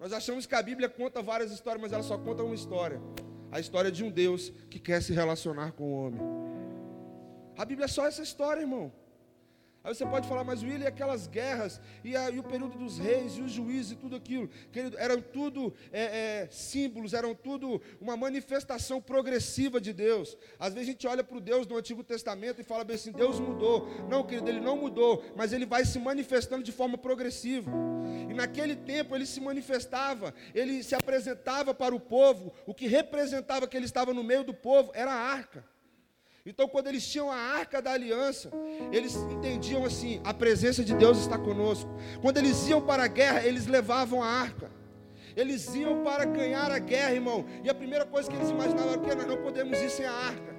Nós 0.00 0.14
achamos 0.14 0.46
que 0.46 0.54
a 0.54 0.62
Bíblia 0.62 0.88
conta 0.88 1.20
várias 1.20 1.52
histórias, 1.52 1.82
mas 1.82 1.92
ela 1.92 2.02
só 2.02 2.16
conta 2.16 2.42
uma 2.42 2.54
história. 2.54 3.02
A 3.52 3.60
história 3.60 3.92
de 3.92 4.02
um 4.02 4.10
Deus 4.10 4.50
que 4.70 4.80
quer 4.80 5.02
se 5.02 5.12
relacionar 5.12 5.72
com 5.72 5.84
o 5.84 6.06
homem. 6.06 6.22
A 7.58 7.66
Bíblia 7.66 7.84
é 7.84 7.88
só 7.88 8.06
essa 8.06 8.22
história, 8.22 8.62
irmão. 8.62 8.90
Aí 9.88 9.94
você 9.94 10.04
pode 10.04 10.28
falar, 10.28 10.44
mas 10.44 10.62
William, 10.62 10.84
e 10.84 10.86
aquelas 10.86 11.26
guerras, 11.26 11.80
e, 12.04 12.14
a, 12.14 12.28
e, 12.28 12.38
o 12.38 12.42
período 12.42 12.76
dos 12.76 12.98
reis, 12.98 13.38
e 13.38 13.40
os 13.40 13.50
juízes, 13.50 13.92
e 13.92 13.96
tudo 13.96 14.16
aquilo, 14.16 14.46
querido, 14.70 14.98
eram 14.98 15.18
tudo 15.18 15.72
é, 15.90 16.42
é, 16.42 16.48
símbolos, 16.50 17.14
eram 17.14 17.34
tudo 17.34 17.80
uma 17.98 18.14
manifestação 18.14 19.00
progressiva 19.00 19.80
de 19.80 19.94
Deus. 19.94 20.36
Às 20.58 20.74
vezes 20.74 20.90
a 20.90 20.92
gente 20.92 21.06
olha 21.06 21.24
para 21.24 21.38
o 21.38 21.40
Deus 21.40 21.66
do 21.66 21.74
Antigo 21.74 22.04
Testamento 22.04 22.60
e 22.60 22.64
fala 22.64 22.84
bem 22.84 22.96
assim: 22.96 23.12
Deus 23.12 23.40
mudou. 23.40 23.88
Não, 24.10 24.22
querido, 24.24 24.50
ele 24.50 24.60
não 24.60 24.76
mudou, 24.76 25.24
mas 25.34 25.54
ele 25.54 25.64
vai 25.64 25.86
se 25.86 25.98
manifestando 25.98 26.62
de 26.62 26.70
forma 26.70 26.98
progressiva. 26.98 27.70
E 28.28 28.34
naquele 28.34 28.76
tempo 28.76 29.16
ele 29.16 29.24
se 29.24 29.40
manifestava, 29.40 30.34
ele 30.54 30.82
se 30.82 30.94
apresentava 30.94 31.72
para 31.72 31.94
o 31.94 32.00
povo, 32.00 32.52
o 32.66 32.74
que 32.74 32.86
representava 32.86 33.66
que 33.66 33.74
ele 33.74 33.86
estava 33.86 34.12
no 34.12 34.22
meio 34.22 34.44
do 34.44 34.52
povo 34.52 34.90
era 34.94 35.10
a 35.10 35.32
arca. 35.32 35.77
Então, 36.48 36.66
quando 36.66 36.86
eles 36.86 37.06
tinham 37.06 37.30
a 37.30 37.36
arca 37.36 37.82
da 37.82 37.92
aliança, 37.92 38.50
eles 38.90 39.14
entendiam 39.16 39.84
assim: 39.84 40.18
a 40.24 40.32
presença 40.32 40.82
de 40.82 40.94
Deus 40.94 41.18
está 41.18 41.36
conosco. 41.36 41.90
Quando 42.22 42.38
eles 42.38 42.66
iam 42.68 42.80
para 42.80 43.04
a 43.04 43.06
guerra, 43.06 43.44
eles 43.44 43.66
levavam 43.66 44.22
a 44.22 44.26
arca. 44.26 44.70
Eles 45.36 45.74
iam 45.74 46.02
para 46.02 46.24
ganhar 46.24 46.72
a 46.72 46.78
guerra, 46.78 47.12
irmão. 47.12 47.44
E 47.62 47.68
a 47.68 47.74
primeira 47.74 48.06
coisa 48.06 48.30
que 48.30 48.34
eles 48.34 48.48
imaginavam 48.48 48.94
era 48.94 48.98
que 48.98 49.14
nós 49.14 49.26
não 49.26 49.36
podemos 49.36 49.78
ir 49.78 49.90
sem 49.90 50.06
a 50.06 50.10
arca. 50.10 50.57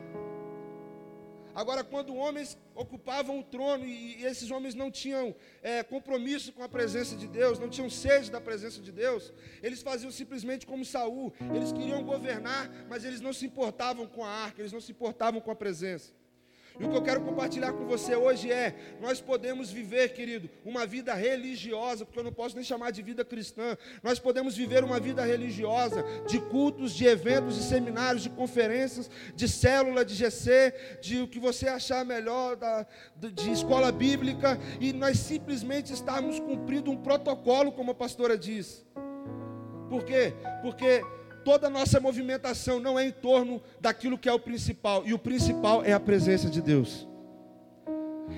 Agora, 1.60 1.84
quando 1.84 2.16
homens 2.16 2.58
ocupavam 2.74 3.38
o 3.38 3.44
trono 3.44 3.86
e, 3.86 4.24
esses 4.24 4.50
homens 4.50 4.76
não 4.76 4.90
tinham 4.90 5.36
é, 5.62 5.84
compromisso 5.84 6.54
com 6.54 6.64
a 6.64 6.70
presença 6.70 7.18
de 7.18 7.28
Deus, 7.28 7.60
não 7.60 7.68
tinham 7.68 7.90
sede 7.90 8.32
da 8.32 8.40
presença 8.40 8.80
de 8.82 8.94
Deus, 8.94 9.34
eles 9.62 9.82
faziam 9.82 10.10
simplesmente 10.10 10.66
como 10.66 10.86
Saul. 10.86 11.34
Eles 11.54 11.74
queriam 11.74 12.02
governar, 12.02 12.72
mas 12.88 13.04
eles 13.04 13.20
não 13.20 13.34
se 13.34 13.46
importavam 13.46 14.08
com 14.08 14.24
a 14.24 14.30
arca, 14.30 14.62
eles 14.62 14.72
não 14.72 14.80
se 14.80 14.94
importavam 14.94 15.42
com 15.42 15.52
a 15.52 15.56
presença. 15.56 16.14
E 16.78 16.84
o 16.84 16.90
que 16.90 16.96
eu 16.96 17.02
quero 17.02 17.22
compartilhar 17.22 17.74
com 17.74 17.86
você 17.86 18.16
hoje 18.16 18.52
é: 18.52 18.76
nós 19.02 19.22
podemos 19.22 19.72
viver, 19.72 20.10
querido, 20.10 20.50
uma 20.66 20.86
vida 20.86 21.14
religiosa, 21.14 22.06
porque 22.06 22.20
eu 22.20 22.24
não 22.24 22.34
posso 22.34 22.56
nem 22.56 22.64
chamar 22.64 22.92
de 22.92 23.02
vida 23.02 23.24
cristã. 23.24 23.78
Nós 24.04 24.20
podemos 24.20 24.56
viver 24.56 24.84
uma 24.84 25.00
vida 25.00 25.24
religiosa, 25.24 26.04
de 26.28 26.40
cultos, 26.40 26.94
de 26.94 27.06
eventos, 27.06 27.56
de 27.56 27.64
seminários, 27.64 28.24
de 28.24 28.30
conferências, 28.30 29.10
de 29.36 29.48
célula, 29.48 30.04
de 30.04 30.16
GC, 30.16 30.74
de 31.02 31.22
o 31.22 31.28
que 31.28 31.40
você 31.40 31.68
achar 31.68 32.06
melhor, 32.06 32.56
da, 32.56 32.86
de 33.16 33.52
escola 33.52 33.92
bíblica, 33.92 34.60
e 34.80 34.94
nós 34.94 35.20
simplesmente 35.20 35.94
estarmos 35.94 36.40
cumprindo 36.40 36.92
um 36.92 36.98
protocolo, 36.98 37.72
como 37.72 37.92
a 37.92 37.96
pastora 37.96 38.38
diz. 38.38 38.86
Por 39.90 40.04
quê? 40.04 40.34
Porque 40.62 41.04
toda 41.44 41.68
a 41.68 41.70
nossa 41.70 42.00
movimentação 42.00 42.80
não 42.80 43.00
é 43.00 43.06
em 43.06 43.12
torno 43.12 43.62
daquilo 43.82 44.18
que 44.18 44.30
é 44.30 44.34
o 44.34 44.40
principal, 44.40 45.04
e 45.06 45.14
o 45.14 45.20
principal 45.20 45.84
é 45.84 45.94
a 45.94 46.00
presença 46.00 46.50
de 46.50 46.62
Deus. 46.62 47.09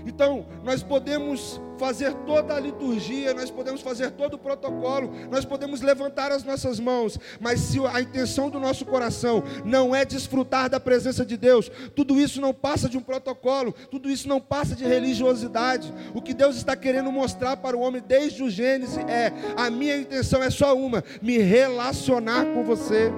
Então, 0.06 0.46
nós 0.64 0.82
podemos 0.84 1.60
fazer 1.78 2.14
toda 2.28 2.54
a 2.54 2.60
liturgia, 2.60 3.34
nós 3.34 3.50
podemos 3.50 3.82
fazer 3.82 4.12
todo 4.12 4.36
o 4.36 4.38
protocolo, 4.38 5.12
nós 5.32 5.44
podemos 5.44 5.82
levantar 5.82 6.32
as 6.32 6.44
nossas 6.44 6.80
mãos, 6.80 7.18
mas 7.40 7.60
se 7.60 7.80
a 7.84 8.00
intenção 8.00 8.52
do 8.52 8.60
nosso 8.60 8.86
coração 8.86 9.44
não 9.66 9.96
é 9.96 10.06
desfrutar 10.06 10.70
da 10.70 10.80
presença 10.80 11.26
de 11.26 11.36
Deus, 11.36 11.72
tudo 11.96 12.20
isso 12.20 12.40
não 12.40 12.54
passa 12.54 12.88
de 12.88 12.98
um 12.98 13.02
protocolo, 13.02 13.74
tudo 13.90 14.12
isso 14.12 14.28
não 14.28 14.40
passa 14.40 14.76
de 14.76 14.84
religiosidade. 14.86 15.92
O 16.14 16.22
que 16.22 16.36
Deus 16.36 16.56
está 16.56 16.76
querendo 16.76 17.12
mostrar 17.12 17.58
para 17.58 17.76
o 17.76 17.82
homem 17.82 18.04
desde 18.06 18.44
o 18.44 18.50
Gênesis 18.50 18.98
é: 18.98 19.34
a 19.56 19.70
minha 19.70 19.98
intenção 19.98 20.44
é 20.44 20.50
só 20.50 20.76
uma, 20.76 21.04
me 21.22 21.40
relacionar 21.40 22.46
com 22.54 22.64
você. 22.64 23.12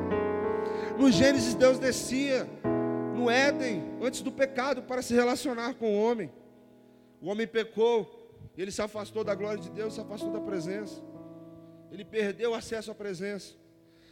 No 0.97 1.11
Gênesis, 1.11 1.53
Deus 1.55 1.79
descia 1.79 2.47
no 3.15 3.29
Éden, 3.29 3.83
antes 4.01 4.21
do 4.21 4.31
pecado, 4.31 4.83
para 4.83 5.01
se 5.01 5.13
relacionar 5.13 5.73
com 5.73 5.95
o 5.95 6.01
homem. 6.01 6.31
O 7.23 7.29
homem 7.29 7.47
pecou, 7.47 8.05
ele 8.57 8.69
se 8.69 8.81
afastou 8.81 9.23
da 9.23 9.33
glória 9.33 9.63
de 9.63 9.69
Deus, 9.69 9.93
se 9.93 10.01
afastou 10.01 10.29
da 10.29 10.41
presença. 10.41 11.01
Ele 11.89 12.03
perdeu 12.03 12.51
o 12.51 12.53
acesso 12.53 12.91
à 12.91 12.95
presença. 12.95 13.53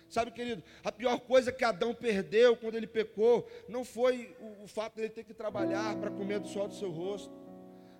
Sabe, 0.07 0.31
querido, 0.31 0.63
a 0.81 0.93
pior 0.93 1.19
coisa 1.19 1.51
que 1.51 1.65
Adão 1.65 1.93
perdeu 1.93 2.55
quando 2.55 2.75
ele 2.75 2.87
pecou 2.87 3.45
não 3.67 3.83
foi 3.83 4.33
o, 4.39 4.63
o 4.63 4.67
fato 4.67 4.95
de 4.95 5.01
ele 5.01 5.09
ter 5.09 5.25
que 5.25 5.33
trabalhar 5.33 5.97
para 5.97 6.09
comer 6.09 6.39
do 6.39 6.47
sol 6.47 6.69
do 6.69 6.73
seu 6.73 6.89
rosto. 6.89 7.33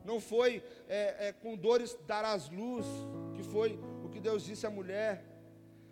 Não 0.05 0.21
foi 0.21 0.63
é, 0.87 1.27
é, 1.27 1.33
com 1.33 1.57
dores 1.57 1.97
darás 2.07 2.49
luz, 2.49 2.85
que 3.35 3.43
foi 3.43 3.77
o 4.05 4.07
que 4.07 4.19
Deus 4.21 4.45
disse 4.45 4.65
à 4.65 4.69
mulher. 4.69 5.25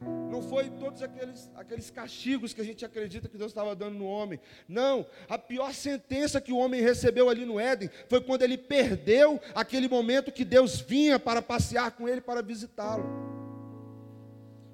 Não 0.02 0.42
foi 0.42 0.70
todos 0.70 1.02
aqueles, 1.04 1.50
aqueles 1.56 1.90
castigos 1.90 2.54
que 2.54 2.62
a 2.62 2.64
gente 2.64 2.86
acredita 2.86 3.28
que 3.28 3.38
Deus 3.38 3.52
estava 3.52 3.76
dando 3.76 3.98
no 3.98 4.06
homem. 4.06 4.40
Não, 4.68 5.06
a 5.28 5.38
pior 5.38 5.74
sentença 5.74 6.40
que 6.40 6.54
o 6.54 6.58
homem 6.58 6.82
recebeu 6.82 7.30
ali 7.30 7.46
no 7.46 7.60
Éden 7.60 7.90
foi 8.08 8.22
quando 8.22 8.44
ele 8.44 8.58
perdeu 8.58 9.40
aquele 9.54 9.90
momento 9.90 10.32
que 10.32 10.46
Deus 10.46 10.80
vinha 10.80 11.20
para 11.20 11.42
passear 11.42 11.92
com 11.92 12.08
ele, 12.08 12.22
para 12.22 12.42
visitá-lo. 12.42 13.30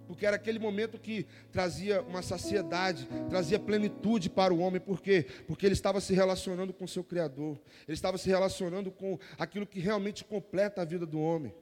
Porque 0.07 0.25
era 0.25 0.35
aquele 0.35 0.59
momento 0.59 0.99
que 0.99 1.25
trazia 1.51 2.01
uma 2.03 2.21
saciedade, 2.21 3.07
trazia 3.27 3.57
plenitude 3.57 4.29
para 4.29 4.53
o 4.53 4.59
homem. 4.59 4.79
Por 4.79 5.01
quê? 5.01 5.25
Porque 5.47 5.65
ele 5.65 5.73
estava 5.73 5.99
se 5.99 6.13
relacionando 6.13 6.71
com 6.71 6.85
o 6.85 6.87
seu 6.87 7.03
Criador. 7.03 7.59
Ele 7.87 7.95
estava 7.95 8.17
se 8.17 8.29
relacionando 8.29 8.91
com 8.91 9.17
aquilo 9.37 9.65
que 9.65 9.79
realmente 9.79 10.23
completa 10.23 10.83
a 10.83 10.85
vida 10.85 11.05
do 11.05 11.19
homem. 11.19 11.53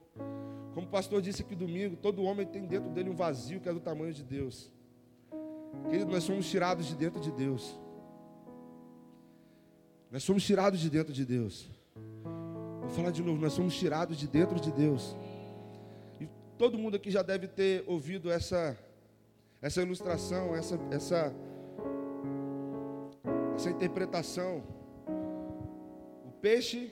Como 0.73 0.87
o 0.87 0.89
pastor 0.89 1.21
disse 1.21 1.43
aqui 1.43 1.55
domingo, 1.55 1.95
todo 1.95 2.23
homem 2.23 2.45
tem 2.45 2.65
dentro 2.65 2.89
dele 2.89 3.09
um 3.09 3.15
vazio 3.15 3.59
que 3.59 3.69
é 3.69 3.73
do 3.73 3.79
tamanho 3.79 4.11
de 4.11 4.23
Deus. 4.23 4.71
Querido, 5.89 6.11
nós 6.11 6.23
somos 6.23 6.49
tirados 6.49 6.87
de 6.87 6.95
dentro 6.95 7.19
de 7.19 7.31
Deus. 7.31 7.79
Nós 10.09 10.23
somos 10.23 10.43
tirados 10.43 10.79
de 10.79 10.89
dentro 10.89 11.13
de 11.13 11.25
Deus. 11.25 11.69
Vou 12.81 12.89
falar 12.89 13.11
de 13.11 13.21
novo, 13.21 13.39
nós 13.39 13.53
somos 13.53 13.75
tirados 13.75 14.17
de 14.17 14.27
dentro 14.27 14.59
de 14.59 14.71
Deus. 14.71 15.15
E 16.19 16.27
todo 16.57 16.77
mundo 16.77 16.95
aqui 16.95 17.11
já 17.11 17.21
deve 17.21 17.47
ter 17.47 17.83
ouvido 17.87 18.31
essa 18.31 18.77
essa 19.61 19.81
ilustração, 19.81 20.55
essa 20.55 20.79
essa 20.91 21.33
essa 23.55 23.69
interpretação. 23.69 24.63
O 26.25 26.31
peixe 26.41 26.91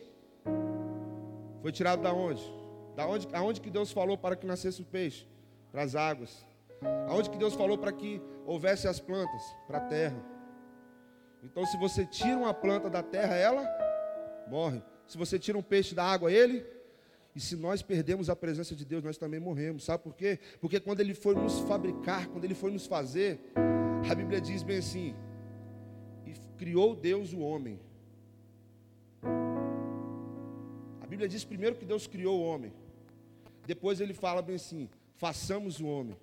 foi 1.61 1.71
tirado 1.71 2.01
da 2.01 2.13
onde? 2.13 2.60
Da 2.95 3.07
onde, 3.07 3.27
aonde 3.33 3.62
que 3.62 3.69
Deus 3.69 3.91
falou 3.91 4.17
para 4.17 4.36
que 4.36 4.45
nascesse 4.45 4.81
o 4.81 4.86
peixe? 4.86 5.25
Para 5.71 5.83
as 5.83 5.95
águas. 5.95 6.45
Aonde 7.07 7.29
que 7.29 7.38
Deus 7.38 7.53
falou 7.53 7.77
para 7.77 7.91
que 7.91 8.21
houvesse 8.45 8.88
as 8.88 9.00
plantas? 9.00 9.41
Para 9.67 9.77
a 9.77 9.81
terra. 9.81 10.21
Então, 11.43 11.65
se 11.65 11.77
você 11.77 12.05
tira 12.05 12.38
uma 12.38 12.53
planta 12.53 12.89
da 12.89 13.01
terra, 13.01 13.36
ela 13.36 13.67
morre. 14.48 14.81
Se 15.07 15.17
você 15.17 15.39
tira 15.39 15.57
um 15.57 15.63
peixe 15.63 15.95
da 15.95 16.03
água, 16.03 16.31
ele. 16.31 16.65
E 17.36 17.39
se 17.39 17.55
nós 17.55 17.81
perdemos 17.81 18.29
a 18.29 18.36
presença 18.36 18.75
de 18.75 18.83
Deus, 18.83 19.03
nós 19.03 19.17
também 19.17 19.39
morremos. 19.39 19.86
Sabe 19.86 20.03
por 20.03 20.13
quê? 20.13 20.39
Porque 20.60 20.79
quando 20.79 21.00
Ele 21.00 21.13
foi 21.13 21.33
nos 21.33 21.60
fabricar, 21.60 22.27
quando 22.27 22.43
Ele 22.43 22.53
foi 22.53 22.71
nos 22.71 22.86
fazer, 22.86 23.39
a 24.10 24.13
Bíblia 24.13 24.41
diz 24.41 24.63
bem 24.63 24.79
assim: 24.79 25.15
e 26.25 26.33
criou 26.57 26.95
Deus 26.95 27.31
o 27.33 27.39
homem. 27.39 27.79
A 31.01 31.07
Bíblia 31.07 31.27
diz 31.27 31.45
primeiro 31.45 31.75
que 31.75 31.86
Deus 31.86 32.05
criou 32.05 32.39
o 32.39 32.43
homem. 32.43 32.74
Depois 33.71 34.01
ele 34.01 34.13
fala 34.13 34.41
bem 34.41 34.57
assim: 34.57 34.89
façamos 35.15 35.79
o 35.79 35.87
homem. 35.87 36.17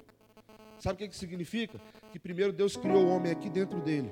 Sabe 0.79 0.97
o 0.97 0.99
que, 0.99 1.09
que 1.09 1.17
significa? 1.17 1.81
Que 2.13 2.19
primeiro 2.19 2.53
Deus 2.53 2.77
criou 2.77 3.07
o 3.07 3.09
homem 3.09 3.33
aqui 3.33 3.49
dentro 3.49 3.81
dele. 3.81 4.11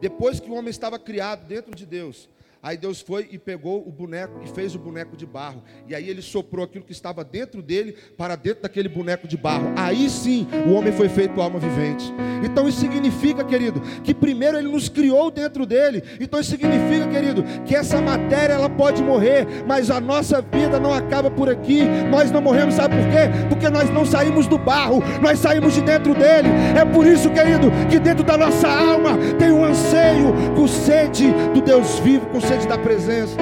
Depois 0.00 0.40
que 0.40 0.50
o 0.50 0.54
homem 0.54 0.70
estava 0.70 0.98
criado 0.98 1.46
dentro 1.46 1.72
de 1.76 1.86
Deus, 1.86 2.28
Aí 2.62 2.76
Deus 2.76 3.00
foi 3.00 3.28
e 3.30 3.38
pegou 3.38 3.86
o 3.86 3.92
boneco 3.92 4.40
e 4.44 4.48
fez 4.48 4.74
o 4.74 4.78
boneco 4.78 5.16
de 5.16 5.24
barro. 5.24 5.62
E 5.86 5.94
aí 5.94 6.08
ele 6.08 6.22
soprou 6.22 6.64
aquilo 6.64 6.84
que 6.84 6.92
estava 6.92 7.22
dentro 7.22 7.62
dele 7.62 7.94
para 8.16 8.34
dentro 8.34 8.62
daquele 8.62 8.88
boneco 8.88 9.28
de 9.28 9.36
barro. 9.36 9.72
Aí 9.76 10.10
sim 10.10 10.48
o 10.66 10.72
homem 10.72 10.92
foi 10.92 11.08
feito 11.08 11.40
alma 11.40 11.58
vivente. 11.58 12.12
Então 12.42 12.68
isso 12.68 12.80
significa, 12.80 13.44
querido, 13.44 13.80
que 14.02 14.14
primeiro 14.14 14.58
ele 14.58 14.68
nos 14.68 14.88
criou 14.88 15.30
dentro 15.30 15.64
dele. 15.64 16.02
Então 16.20 16.40
isso 16.40 16.50
significa, 16.50 17.06
querido, 17.08 17.44
que 17.64 17.74
essa 17.74 18.00
matéria 18.00 18.54
ela 18.54 18.68
pode 18.68 19.02
morrer, 19.02 19.46
mas 19.66 19.90
a 19.90 20.00
nossa 20.00 20.40
vida 20.40 20.80
não 20.80 20.92
acaba 20.92 21.30
por 21.30 21.48
aqui. 21.48 21.82
Nós 22.10 22.30
não 22.30 22.40
morremos, 22.40 22.74
sabe 22.74 22.96
por 22.96 23.04
quê? 23.10 23.46
Porque 23.48 23.68
nós 23.68 23.90
não 23.90 24.04
saímos 24.04 24.46
do 24.46 24.58
barro, 24.58 25.02
nós 25.22 25.38
saímos 25.38 25.74
de 25.74 25.82
dentro 25.82 26.14
dele. 26.14 26.48
É 26.76 26.84
por 26.84 27.06
isso, 27.06 27.30
querido, 27.30 27.70
que 27.90 27.98
dentro 27.98 28.24
da 28.24 28.36
nossa 28.36 28.68
alma 28.68 29.16
tem 29.38 29.52
um 29.52 29.64
anseio 29.64 30.34
com 30.54 30.66
sede 30.66 31.26
do 31.54 31.60
Deus 31.60 31.98
vivo, 32.00 32.26
com 32.26 32.40
sede 32.46 32.68
da 32.68 32.78
presença. 32.78 33.36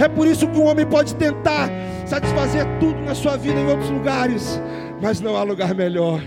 É 0.00 0.08
por 0.08 0.26
isso 0.26 0.48
que 0.48 0.58
o 0.58 0.64
homem 0.64 0.86
pode 0.86 1.14
tentar 1.14 1.68
satisfazer 2.06 2.64
tudo 2.78 2.98
na 3.00 3.14
sua 3.14 3.36
vida 3.36 3.60
em 3.60 3.66
outros 3.66 3.90
lugares, 3.90 4.60
mas 5.00 5.20
não 5.20 5.36
há 5.36 5.42
lugar 5.42 5.74
melhor. 5.74 6.22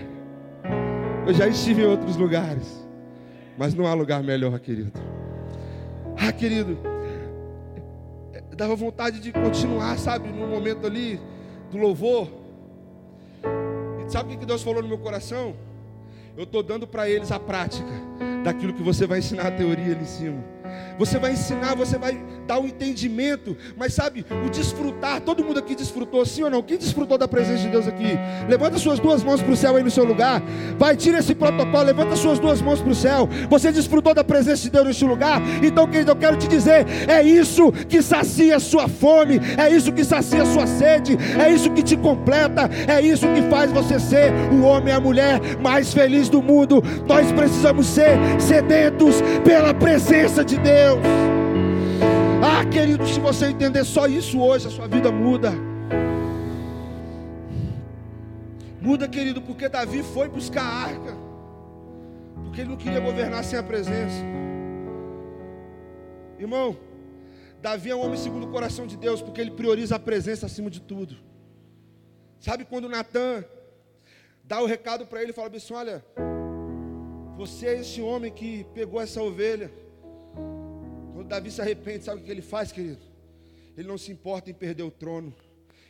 Eu 1.26 1.34
já 1.34 1.48
estive 1.48 1.82
em 1.82 1.86
outros 1.86 2.16
lugares, 2.16 2.88
mas 3.58 3.74
não 3.74 3.88
há 3.88 3.94
lugar 3.94 4.22
melhor, 4.22 4.60
querido. 4.60 4.92
Ah, 6.18 6.32
querido, 6.32 6.78
dava 8.56 8.76
vontade 8.76 9.20
de 9.20 9.32
continuar, 9.32 9.98
sabe, 9.98 10.30
no 10.30 10.48
momento 10.48 10.86
ali 10.86 11.20
do 11.72 11.78
louvor. 11.80 12.30
E 14.06 14.12
sabe 14.12 14.36
o 14.36 14.38
que 14.38 14.46
Deus 14.46 14.62
falou 14.62 14.84
no 14.84 14.88
meu 14.88 15.00
coração? 15.00 15.56
Eu 16.38 16.44
estou 16.44 16.62
dando 16.62 16.86
para 16.86 17.10
eles 17.10 17.32
a 17.32 17.40
prática 17.40 17.90
daquilo 18.44 18.74
que 18.74 18.84
você 18.84 19.08
vai 19.08 19.20
ensinar 19.20 19.48
a 19.48 19.52
teoria 19.52 19.94
ali 19.96 20.04
em 20.04 20.06
cima. 20.06 20.53
Você 20.98 21.18
vai 21.18 21.34
ensinar, 21.34 21.76
você 21.76 21.98
vai 21.98 22.20
dar 22.48 22.60
o 22.60 22.64
um 22.64 22.68
entendimento, 22.68 23.56
mas 23.78 23.94
sabe, 23.94 24.26
o 24.46 24.50
desfrutar, 24.50 25.22
todo 25.22 25.44
mundo 25.44 25.60
aqui 25.60 25.76
desfrutou, 25.76 26.26
sim 26.26 26.44
ou 26.44 26.50
não? 26.50 26.62
Quem 26.62 26.78
desfrutou 26.78 27.18
da 27.18 27.28
presença 27.28 27.64
de 27.64 27.70
Deus 27.70 27.88
aqui? 27.88 28.18
Levanta 28.48 28.78
suas 28.78 29.00
duas 29.00 29.24
mãos 29.24 29.42
para 29.42 29.52
o 29.52 29.56
céu 29.56 29.76
aí 29.76 29.84
no 29.84 29.92
seu 29.92 30.04
lugar. 30.04 30.42
Vai, 30.78 30.96
tira 30.96 31.20
esse 31.20 31.34
protocolo, 31.34 31.84
levanta 31.84 32.16
suas 32.16 32.40
duas 32.40 32.62
mãos 32.62 32.82
para 32.82 32.92
o 32.92 32.96
céu. 32.96 33.28
Você 33.50 33.72
desfrutou 33.72 34.14
da 34.14 34.24
presença 34.24 34.64
de 34.64 34.70
Deus 34.70 34.88
neste 34.88 35.06
lugar? 35.06 35.42
Então, 35.64 35.88
querido, 35.88 36.12
eu 36.12 36.16
quero 36.16 36.38
te 36.38 36.48
dizer: 36.48 36.86
é 37.08 37.24
isso 37.24 37.72
que 37.72 38.02
sacia 38.02 38.60
sua 38.60 38.88
fome, 38.88 39.40
é 39.58 39.70
isso 39.70 39.92
que 39.92 40.04
sacia 40.04 40.46
sua 40.46 40.68
sede, 40.68 41.18
é 41.40 41.52
isso 41.52 41.72
que 41.72 41.82
te 41.82 41.98
completa, 41.98 42.70
é 42.88 43.02
isso 43.02 43.28
que 43.34 43.42
faz 43.50 43.72
você 43.72 44.00
ser 44.00 44.32
o 44.52 44.64
homem 44.64 44.94
e 44.94 44.98
a 44.98 45.00
mulher 45.00 45.40
mais 45.62 45.94
feliz 45.94 46.30
do 46.30 46.42
mundo. 46.42 46.84
Nós 47.08 47.32
precisamos 47.32 47.88
ser 47.88 48.18
sedentos 48.40 49.22
pela 49.44 49.74
presença 49.74 50.44
de 50.44 50.58
Deus. 50.64 51.04
Ah, 52.42 52.66
querido, 52.66 53.06
se 53.08 53.20
você 53.20 53.48
entender 53.48 53.84
só 53.84 54.08
isso 54.08 54.40
hoje, 54.42 54.68
a 54.68 54.72
sua 54.72 54.88
vida 54.88 55.12
muda. 55.12 55.52
Muda, 58.82 59.08
querido, 59.08 59.42
porque 59.42 59.70
Davi 59.70 60.04
foi 60.04 60.28
buscar 60.28 60.64
a 60.64 60.84
arca. 60.92 61.14
Porque 62.44 62.62
ele 62.62 62.70
não 62.70 62.78
queria 62.78 63.00
governar 63.00 63.44
sem 63.44 63.58
a 63.58 63.64
presença. 63.64 64.22
Irmão, 66.40 66.78
Davi 67.62 67.92
é 67.92 67.96
um 67.96 68.02
homem 68.06 68.18
segundo 68.18 68.46
o 68.46 68.52
coração 68.52 68.86
de 68.86 68.98
Deus, 68.98 69.22
porque 69.22 69.40
ele 69.40 69.52
prioriza 69.52 69.96
a 69.96 70.00
presença 70.00 70.46
acima 70.48 70.70
de 70.70 70.82
tudo. 70.82 71.16
Sabe 72.40 72.66
quando 72.66 72.90
Natan 72.90 73.46
dá 74.44 74.62
o 74.62 74.66
recado 74.66 75.06
para 75.06 75.22
ele 75.22 75.32
e 75.32 75.34
fala 75.34 75.50
assim: 75.56 75.74
Olha, 75.74 76.04
você 77.38 77.68
é 77.68 77.80
esse 77.80 78.02
homem 78.02 78.32
que 78.32 78.66
pegou 78.74 79.00
essa 79.00 79.22
ovelha. 79.22 79.72
Davi 81.34 81.50
se 81.50 81.62
arrepende, 81.62 82.04
sabe 82.04 82.22
o 82.22 82.24
que 82.24 82.30
ele 82.30 82.44
faz, 82.44 82.72
querido? 82.72 83.02
Ele 83.76 83.88
não 83.88 83.98
se 83.98 84.12
importa 84.12 84.52
em 84.52 84.54
perder 84.54 84.84
o 84.84 84.92
trono, 84.92 85.34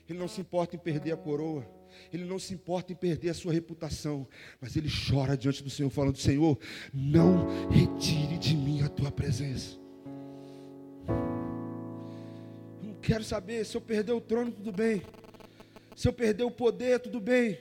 ele 0.08 0.18
não 0.18 0.26
se 0.30 0.40
importa 0.40 0.78
em 0.78 0.80
perder 0.80 1.12
a 1.12 1.18
coroa, 1.18 1.68
ele 2.14 2.24
não 2.24 2.40
se 2.40 2.54
importa 2.54 2.94
em 2.94 2.96
perder 2.96 3.32
a 3.32 3.34
sua 3.34 3.52
reputação, 3.52 4.26
mas 4.62 4.78
ele 4.78 4.88
chora 4.90 5.36
diante 5.36 5.62
do 5.62 5.70
Senhor, 5.70 5.90
falando: 5.90 6.18
Senhor, 6.18 6.58
não 6.94 7.68
retire 7.70 8.38
de 8.38 8.56
mim 8.56 8.84
a 8.84 8.88
tua 8.88 9.12
presença. 9.12 9.78
Eu 12.82 12.88
não 12.88 12.96
quero 13.02 13.26
saber 13.26 13.66
se 13.66 13.76
eu 13.76 13.82
perder 13.82 14.14
o 14.14 14.22
trono, 14.22 14.50
tudo 14.50 14.72
bem. 14.72 15.02
Se 15.94 16.08
eu 16.08 16.14
perder 16.14 16.44
o 16.44 16.52
poder, 16.52 17.02
tudo 17.02 17.20
bem. 17.20 17.60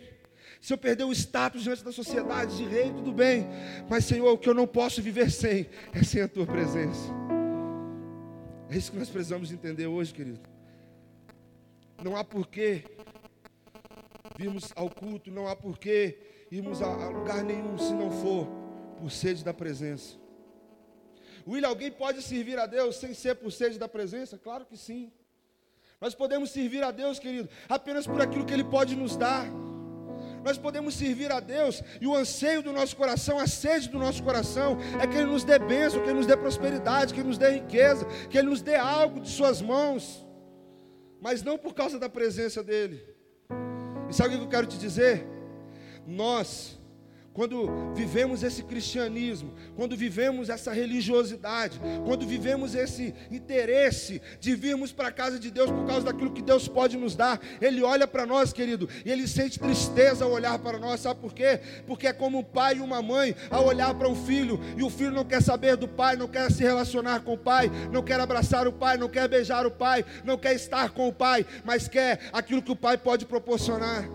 Se 0.60 0.72
eu 0.72 0.78
perder 0.78 1.02
o 1.02 1.12
status 1.12 1.64
diante 1.64 1.82
da 1.82 1.90
sociedade 1.90 2.56
de 2.56 2.64
rei, 2.64 2.92
tudo 2.92 3.12
bem. 3.12 3.48
Mas, 3.90 4.04
Senhor, 4.04 4.30
o 4.32 4.38
que 4.38 4.48
eu 4.48 4.54
não 4.54 4.68
posso 4.68 5.02
viver 5.02 5.32
sem 5.32 5.66
é 5.92 6.04
sem 6.04 6.22
a 6.22 6.28
tua 6.28 6.46
presença. 6.46 7.21
É 8.72 8.76
isso 8.78 8.90
que 8.90 8.96
nós 8.96 9.10
precisamos 9.10 9.52
entender 9.52 9.86
hoje, 9.86 10.14
querido. 10.14 10.40
Não 12.02 12.16
há 12.16 12.24
porquê 12.24 12.82
virmos 14.38 14.72
ao 14.74 14.88
culto, 14.88 15.30
não 15.30 15.46
há 15.46 15.54
porquê 15.54 16.18
irmos 16.50 16.80
a, 16.80 17.08
lugar 17.10 17.44
nenhum 17.44 17.76
se 17.76 17.92
não 17.92 18.10
for 18.10 18.48
por 18.98 19.10
sede 19.10 19.44
da 19.44 19.52
presença. 19.52 20.16
Will, 21.46 21.66
alguém 21.66 21.90
pode 21.90 22.22
servir 22.22 22.58
a 22.58 22.64
Deus 22.64 22.96
sem 22.96 23.12
ser 23.12 23.34
por 23.34 23.52
sede 23.52 23.78
da 23.78 23.86
presença? 23.86 24.38
Claro 24.38 24.64
que 24.64 24.78
sim. 24.78 25.12
Nós 26.00 26.14
podemos 26.14 26.50
servir 26.50 26.82
a 26.82 26.90
Deus, 26.90 27.18
querido, 27.18 27.50
apenas 27.68 28.06
por 28.06 28.22
aquilo 28.22 28.46
que 28.46 28.54
Ele 28.54 28.64
pode 28.64 28.96
nos 28.96 29.16
dar. 29.18 29.46
Nós 30.42 30.58
podemos 30.58 30.94
servir 30.94 31.30
a 31.30 31.40
Deus 31.40 31.82
e 32.00 32.06
o 32.06 32.14
anseio 32.14 32.62
do 32.62 32.72
nosso 32.72 32.96
coração, 32.96 33.38
a 33.38 33.46
sede 33.46 33.88
do 33.88 33.99
nosso 33.99 34.22
coração, 34.22 34.76
é 35.00 35.06
que 35.06 35.16
Ele 35.16 35.30
nos 35.30 35.44
dê 35.44 35.58
bênção, 35.58 36.02
que 36.02 36.08
Ele 36.08 36.18
nos 36.18 36.26
dê 36.26 36.37
prosperidade, 36.37 37.14
que 37.14 37.20
Ele 37.20 37.28
nos 37.28 37.38
dê 37.38 37.50
riqueza, 37.50 38.04
que 38.28 38.37
Ele 38.37 38.49
nos 38.49 38.62
dê 38.62 38.76
algo 38.76 39.20
de 39.20 39.30
Suas 39.30 39.62
mãos, 39.62 40.26
mas 41.20 41.42
não 41.42 41.56
por 41.56 41.75
causa 41.75 41.99
da 41.99 42.08
presença 42.08 42.62
dEle. 42.62 43.00
E 44.08 44.14
sabe 44.14 44.34
o 44.34 44.38
que 44.38 44.44
eu 44.44 44.49
quero 44.49 44.66
te 44.66 44.76
dizer? 44.76 45.26
Nós 46.06 46.78
quando 47.32 47.94
vivemos 47.94 48.42
esse 48.42 48.62
cristianismo, 48.62 49.54
quando 49.74 49.96
vivemos 49.96 50.48
essa 50.48 50.72
religiosidade, 50.72 51.80
quando 52.04 52.26
vivemos 52.26 52.74
esse 52.74 53.14
interesse 53.30 54.20
de 54.38 54.54
virmos 54.54 54.92
para 54.92 55.08
a 55.08 55.12
casa 55.12 55.38
de 55.38 55.50
Deus 55.50 55.70
por 55.70 55.86
causa 55.86 56.06
daquilo 56.06 56.32
que 56.32 56.42
Deus 56.42 56.68
pode 56.68 56.96
nos 56.96 57.16
dar, 57.16 57.40
Ele 57.60 57.82
olha 57.82 58.06
para 58.06 58.26
nós, 58.26 58.52
querido, 58.52 58.88
e 59.04 59.10
Ele 59.10 59.26
sente 59.26 59.58
tristeza 59.58 60.24
ao 60.24 60.30
olhar 60.30 60.58
para 60.58 60.78
nós, 60.78 61.00
sabe 61.00 61.20
por 61.20 61.32
quê? 61.32 61.60
Porque 61.86 62.06
é 62.06 62.12
como 62.12 62.38
um 62.38 62.44
pai 62.44 62.76
e 62.76 62.80
uma 62.80 63.00
mãe 63.00 63.34
ao 63.50 63.66
olhar 63.66 63.94
para 63.94 64.08
um 64.08 64.14
filho, 64.14 64.60
e 64.76 64.82
o 64.82 64.90
filho 64.90 65.12
não 65.12 65.24
quer 65.24 65.42
saber 65.42 65.76
do 65.76 65.88
pai, 65.88 66.16
não 66.16 66.28
quer 66.28 66.50
se 66.52 66.62
relacionar 66.62 67.20
com 67.20 67.32
o 67.32 67.38
pai, 67.38 67.70
não 67.90 68.02
quer 68.02 68.20
abraçar 68.20 68.68
o 68.68 68.72
pai, 68.72 68.98
não 68.98 69.08
quer 69.08 69.26
beijar 69.26 69.66
o 69.66 69.70
pai, 69.70 70.04
não 70.24 70.36
quer 70.36 70.54
estar 70.54 70.90
com 70.90 71.08
o 71.08 71.12
pai, 71.12 71.46
mas 71.64 71.88
quer 71.88 72.20
aquilo 72.32 72.62
que 72.62 72.72
o 72.72 72.76
pai 72.76 72.98
pode 72.98 73.24
proporcionar. 73.24 74.06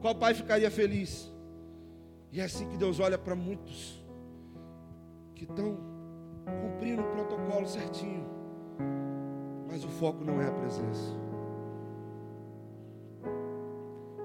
Qual 0.00 0.14
pai 0.14 0.34
ficaria 0.34 0.70
feliz? 0.70 1.37
E 2.30 2.40
é 2.40 2.44
assim 2.44 2.68
que 2.68 2.76
Deus 2.76 3.00
olha 3.00 3.16
para 3.16 3.34
muitos 3.34 4.04
que 5.34 5.44
estão 5.44 5.78
cumprindo 6.62 7.02
o 7.02 7.10
protocolo 7.10 7.66
certinho, 7.66 8.26
mas 9.68 9.84
o 9.84 9.88
foco 9.88 10.24
não 10.24 10.40
é 10.40 10.48
a 10.48 10.52
presença. 10.52 11.16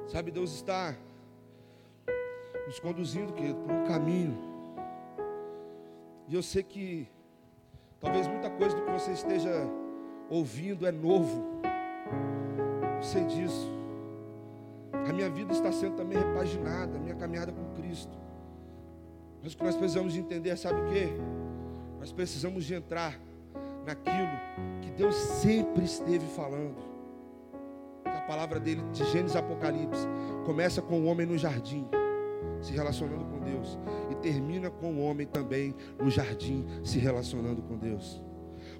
Sabe, 0.07 0.31
Deus 0.31 0.53
está 0.53 0.95
nos 2.67 2.79
conduzindo, 2.79 3.33
querido, 3.33 3.59
por 3.59 3.71
um 3.71 3.83
caminho. 3.85 4.37
E 6.27 6.35
eu 6.35 6.43
sei 6.43 6.63
que 6.63 7.07
talvez 7.99 8.27
muita 8.27 8.49
coisa 8.49 8.75
do 8.75 8.83
que 8.83 8.91
você 8.91 9.11
esteja 9.11 9.51
ouvindo 10.29 10.85
é 10.85 10.91
novo. 10.91 11.61
Eu 12.95 13.03
sei 13.03 13.25
disso. 13.25 13.71
A 15.07 15.11
minha 15.11 15.29
vida 15.29 15.51
está 15.51 15.71
sendo 15.71 15.95
também 15.95 16.17
repaginada, 16.17 16.97
a 16.97 16.99
minha 16.99 17.15
caminhada 17.15 17.51
com 17.51 17.72
Cristo. 17.93 18.17
Mas 19.43 19.53
o 19.53 19.57
que 19.57 19.63
nós 19.63 19.75
precisamos 19.75 20.13
de 20.13 20.19
entender, 20.19 20.57
sabe 20.57 20.81
o 20.81 20.85
que? 20.85 21.07
Nós 21.99 22.11
precisamos 22.11 22.65
de 22.65 22.73
entrar 22.73 23.19
naquilo 23.85 24.27
que 24.81 24.89
Deus 24.89 25.15
sempre 25.15 25.83
esteve 25.83 26.25
falando. 26.27 26.75
A 28.05 28.21
palavra 28.21 28.59
dele 28.59 28.81
de 28.93 29.03
Gênesis 29.11 29.35
Apocalipse 29.35 30.07
começa 30.45 30.81
com 30.81 31.01
o 31.01 31.05
homem 31.05 31.27
no 31.27 31.37
jardim, 31.37 31.85
se 32.61 32.71
relacionando 32.71 33.25
com 33.25 33.39
Deus, 33.41 33.77
e 34.09 34.15
termina 34.15 34.71
com 34.71 34.95
o 34.95 35.01
homem 35.01 35.27
também 35.27 35.75
no 35.99 36.09
jardim, 36.09 36.65
se 36.83 36.97
relacionando 36.97 37.61
com 37.61 37.77
Deus. 37.77 38.21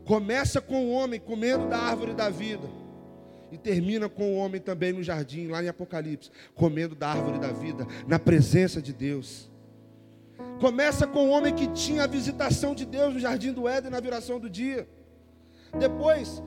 Começa 0.06 0.60
com 0.60 0.86
o 0.86 0.92
homem 0.92 1.20
comendo 1.20 1.68
da 1.68 1.78
árvore 1.78 2.14
da 2.14 2.30
vida 2.30 2.68
e 3.54 3.58
termina 3.58 4.10
com 4.10 4.34
o 4.34 4.38
homem 4.38 4.60
também 4.60 4.92
no 4.92 5.04
jardim, 5.04 5.48
lá 5.48 5.64
em 5.64 5.68
Apocalipse, 5.68 6.32
comendo 6.56 6.96
da 6.96 7.10
árvore 7.10 7.38
da 7.38 7.50
vida, 7.52 7.86
na 8.08 8.18
presença 8.18 8.82
de 8.82 8.92
Deus. 8.92 9.48
Começa 10.60 11.06
com 11.06 11.28
o 11.28 11.30
homem 11.30 11.54
que 11.54 11.68
tinha 11.68 12.04
a 12.04 12.08
visitação 12.08 12.74
de 12.74 12.84
Deus 12.84 13.14
no 13.14 13.20
jardim 13.20 13.54
do 13.54 13.68
Éden 13.68 13.92
na 13.92 14.00
viração 14.00 14.40
do 14.40 14.50
dia. 14.50 14.88
Depois, 15.78 16.42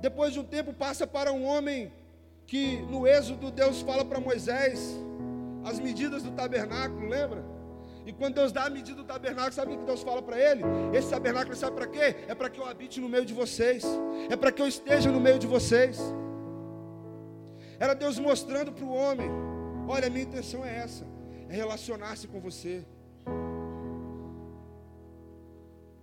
depois 0.00 0.32
de 0.32 0.38
um 0.38 0.44
tempo, 0.44 0.72
passa 0.72 1.04
para 1.04 1.32
um 1.32 1.44
homem 1.44 1.92
que 2.46 2.78
no 2.82 3.08
Êxodo 3.08 3.50
Deus 3.50 3.82
fala 3.82 4.04
para 4.04 4.20
Moisés 4.20 4.96
as 5.64 5.80
medidas 5.80 6.22
do 6.22 6.30
tabernáculo, 6.30 7.08
lembra? 7.08 7.44
E 8.06 8.12
quando 8.12 8.34
Deus 8.34 8.52
dá 8.52 8.66
a 8.66 8.70
medida 8.70 8.96
do 8.96 9.04
tabernáculo, 9.04 9.52
sabe 9.52 9.74
o 9.74 9.78
que 9.78 9.84
Deus 9.84 10.00
fala 10.00 10.22
para 10.22 10.38
ele? 10.38 10.62
Esse 10.94 11.10
tabernáculo 11.10 11.56
sabe 11.56 11.74
para 11.74 11.88
quê? 11.88 12.14
É 12.28 12.36
para 12.36 12.48
que 12.48 12.60
eu 12.60 12.64
habite 12.64 13.00
no 13.00 13.08
meio 13.08 13.26
de 13.26 13.34
vocês. 13.34 13.84
É 14.30 14.36
para 14.36 14.52
que 14.52 14.62
eu 14.62 14.68
esteja 14.68 15.10
no 15.10 15.18
meio 15.18 15.40
de 15.40 15.46
vocês. 15.48 15.98
Era 17.78 17.94
Deus 17.94 18.18
mostrando 18.18 18.72
para 18.72 18.84
o 18.84 18.92
homem: 18.92 19.28
olha, 19.88 20.10
minha 20.10 20.24
intenção 20.24 20.64
é 20.64 20.76
essa, 20.76 21.06
é 21.48 21.54
relacionar-se 21.54 22.26
com 22.28 22.40
você. 22.40 22.84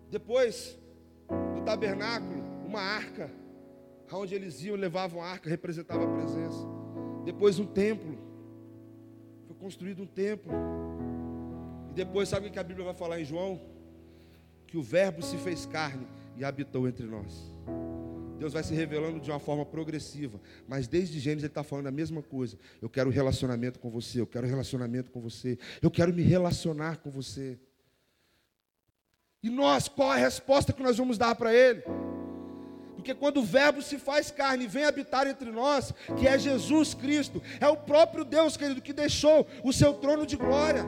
Depois 0.09 0.77
do 1.55 1.61
tabernáculo, 1.63 2.43
uma 2.65 2.81
arca, 2.81 3.31
aonde 4.11 4.35
eles 4.35 4.63
iam, 4.63 4.75
levavam 4.75 5.21
a 5.21 5.27
arca, 5.27 5.49
representava 5.49 6.03
a 6.03 6.07
presença. 6.07 6.67
Depois 7.25 7.57
um 7.57 7.65
templo, 7.65 8.17
foi 9.47 9.55
construído 9.55 10.03
um 10.03 10.05
templo. 10.05 10.53
E 11.89 11.93
depois, 11.93 12.29
sabe 12.29 12.47
o 12.47 12.51
que 12.51 12.59
a 12.59 12.63
Bíblia 12.63 12.85
vai 12.85 12.93
falar 12.93 13.19
em 13.19 13.25
João? 13.25 13.59
Que 14.67 14.77
o 14.77 14.83
Verbo 14.83 15.23
se 15.23 15.37
fez 15.37 15.65
carne 15.65 16.07
e 16.37 16.43
habitou 16.43 16.87
entre 16.87 17.05
nós. 17.05 17.51
Deus 18.43 18.51
vai 18.51 18.61
se 18.61 18.73
revelando 18.73 19.21
de 19.21 19.31
uma 19.31 19.39
forma 19.39 19.65
progressiva. 19.65 20.37
Mas 20.67 20.85
desde 20.85 21.17
Gênesis 21.17 21.43
ele 21.43 21.51
está 21.51 21.63
falando 21.63 21.87
a 21.87 21.91
mesma 21.91 22.21
coisa. 22.21 22.59
Eu 22.81 22.89
quero 22.89 23.09
relacionamento 23.09 23.79
com 23.79 23.89
você, 23.89 24.19
eu 24.19 24.27
quero 24.27 24.45
relacionamento 24.45 25.11
com 25.11 25.21
você, 25.21 25.57
eu 25.81 25.89
quero 25.89 26.13
me 26.13 26.21
relacionar 26.21 26.97
com 26.97 27.09
você. 27.09 27.57
E 29.41 29.49
nós, 29.49 29.87
qual 29.87 30.11
a 30.11 30.17
resposta 30.17 30.73
que 30.73 30.83
nós 30.83 30.97
vamos 30.97 31.17
dar 31.17 31.35
para 31.35 31.53
ele? 31.53 31.83
Porque 32.97 33.15
quando 33.15 33.37
o 33.37 33.45
Verbo 33.45 33.81
se 33.81 33.97
faz 33.97 34.29
carne 34.29 34.65
e 34.65 34.67
vem 34.67 34.83
habitar 34.83 35.25
entre 35.25 35.49
nós, 35.49 35.93
que 36.19 36.27
é 36.27 36.37
Jesus 36.37 36.93
Cristo, 36.93 37.41
é 37.61 37.67
o 37.69 37.77
próprio 37.77 38.25
Deus, 38.25 38.57
querido, 38.57 38.81
que 38.81 38.91
deixou 38.91 39.47
o 39.63 39.71
seu 39.71 39.93
trono 39.93 40.25
de 40.25 40.35
glória. 40.35 40.83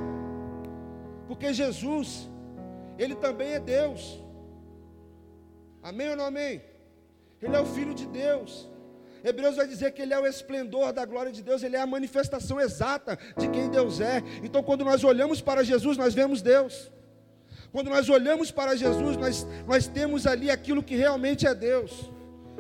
Porque 1.26 1.54
Jesus, 1.54 2.30
Ele 2.98 3.16
também 3.16 3.54
é 3.54 3.60
Deus. 3.62 4.22
Amém 5.82 6.10
ou 6.10 6.18
não 6.18 6.26
amém? 6.26 6.75
Ele 7.42 7.56
é 7.56 7.60
o 7.60 7.66
Filho 7.66 7.94
de 7.94 8.06
Deus. 8.06 8.70
Hebreus 9.24 9.56
vai 9.56 9.68
dizer 9.68 9.92
que 9.92 10.02
Ele 10.02 10.14
é 10.14 10.20
o 10.20 10.26
esplendor 10.26 10.94
da 10.94 11.04
glória 11.04 11.32
de 11.32 11.42
Deus, 11.42 11.64
Ele 11.64 11.76
é 11.76 11.82
a 11.82 11.88
manifestação 11.88 12.62
exata 12.62 13.18
de 13.38 13.48
quem 13.50 13.70
Deus 13.70 14.00
é. 14.00 14.22
Então, 14.44 14.62
quando 14.62 14.86
nós 14.86 15.04
olhamos 15.04 15.42
para 15.42 15.64
Jesus, 15.64 15.98
nós 15.98 16.14
vemos 16.14 16.42
Deus. 16.42 16.92
Quando 17.72 17.90
nós 17.90 18.08
olhamos 18.08 18.52
para 18.52 18.76
Jesus, 18.76 19.18
nós, 19.18 19.48
nós 19.68 19.88
temos 19.88 20.28
ali 20.28 20.50
aquilo 20.50 20.84
que 20.84 20.96
realmente 20.96 21.48
é 21.48 21.54
Deus, 21.54 22.10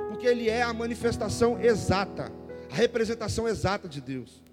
porque 0.09 0.27
Ele 0.27 0.49
é 0.49 0.61
a 0.61 0.73
manifestação 0.73 1.59
exata, 1.61 2.31
a 2.71 2.75
representação 2.75 3.47
exata 3.47 3.87
de 3.87 4.01
Deus. 4.01 4.43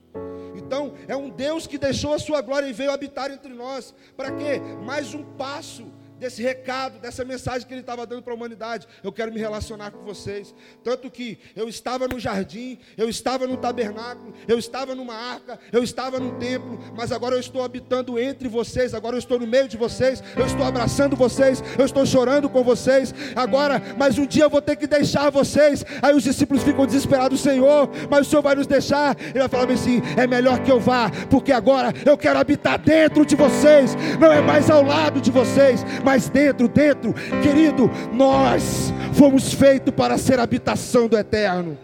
Então, 0.54 0.94
é 1.08 1.16
um 1.16 1.30
Deus 1.30 1.66
que 1.66 1.78
deixou 1.78 2.14
a 2.14 2.18
sua 2.18 2.40
glória 2.40 2.66
e 2.66 2.72
veio 2.72 2.90
habitar 2.90 3.30
entre 3.30 3.52
nós. 3.52 3.94
Para 4.16 4.30
quê? 4.32 4.61
Mais 4.85 5.14
um 5.14 5.24
passo 5.37 5.91
desse 6.22 6.40
recado, 6.40 7.00
dessa 7.00 7.24
mensagem 7.24 7.66
que 7.66 7.74
ele 7.74 7.80
estava 7.80 8.06
dando 8.06 8.22
para 8.22 8.32
a 8.32 8.37
humanidade. 8.37 8.87
Eu 9.02 9.12
quero 9.12 9.32
me 9.32 9.40
relacionar 9.40 9.90
com 9.90 10.04
vocês. 10.04 10.54
Tanto 10.85 11.11
que 11.11 11.37
eu 11.56 11.68
estava 11.68 12.06
no 12.06 12.18
jardim, 12.20 12.78
eu 12.96 13.08
estava 13.08 13.44
no 13.44 13.56
tabernáculo, 13.56 14.32
eu 14.46 14.56
estava 14.56 14.94
numa 14.94 15.14
arca, 15.14 15.58
eu 15.72 15.82
estava 15.82 16.20
no 16.20 16.38
templo, 16.38 16.78
mas 16.96 17.11
agora 17.11 17.35
eu 17.35 17.40
estou 17.40 17.64
habitando 17.64 18.20
entre 18.20 18.48
vocês, 18.48 18.94
agora 18.94 19.16
eu 19.16 19.18
estou 19.18 19.38
no 19.38 19.46
meio 19.48 19.66
de 19.66 19.76
vocês, 19.76 20.22
eu 20.37 20.46
estou 20.46 20.64
abraçando 20.64 21.16
vocês, 21.16 21.62
eu 21.76 21.85
estou 21.85 22.06
chorando 22.06 22.48
com 22.48 22.62
vocês. 22.62 23.12
Agora, 23.35 23.82
mas 23.98 24.16
um 24.16 24.26
dia 24.26 24.44
eu 24.44 24.50
vou 24.50 24.62
ter 24.62 24.76
que 24.76 24.87
deixar 24.87 25.28
vocês. 25.28 25.85
Aí 26.00 26.14
os 26.14 26.22
discípulos 26.22 26.62
ficam 26.62 26.87
desesperados, 26.87 27.40
Senhor, 27.40 27.90
mas 28.08 28.28
o 28.28 28.30
Senhor 28.30 28.42
vai 28.42 28.54
nos 28.54 28.68
deixar. 28.68 29.16
Ele 29.18 29.40
vai 29.40 29.48
falar 29.48 29.72
assim: 29.72 30.00
é 30.16 30.26
melhor 30.26 30.61
que 30.62 30.70
eu 30.70 30.78
vá, 30.78 31.11
porque 31.28 31.50
agora 31.50 31.92
eu 32.06 32.16
quero 32.16 32.38
habitar 32.38 32.78
dentro 32.78 33.26
de 33.26 33.35
vocês, 33.35 33.96
não 34.20 34.32
é 34.32 34.40
mais 34.40 34.70
ao 34.70 34.85
lado 34.85 35.20
de 35.20 35.32
vocês, 35.32 35.85
mas 36.04 36.12
mas 36.12 36.29
dentro, 36.29 36.68
dentro, 36.68 37.14
querido, 37.42 37.90
nós 38.12 38.92
fomos 39.14 39.55
feitos 39.55 39.94
para 39.94 40.18
ser 40.18 40.38
habitação 40.38 41.09
do 41.09 41.16
eterno. 41.16 41.79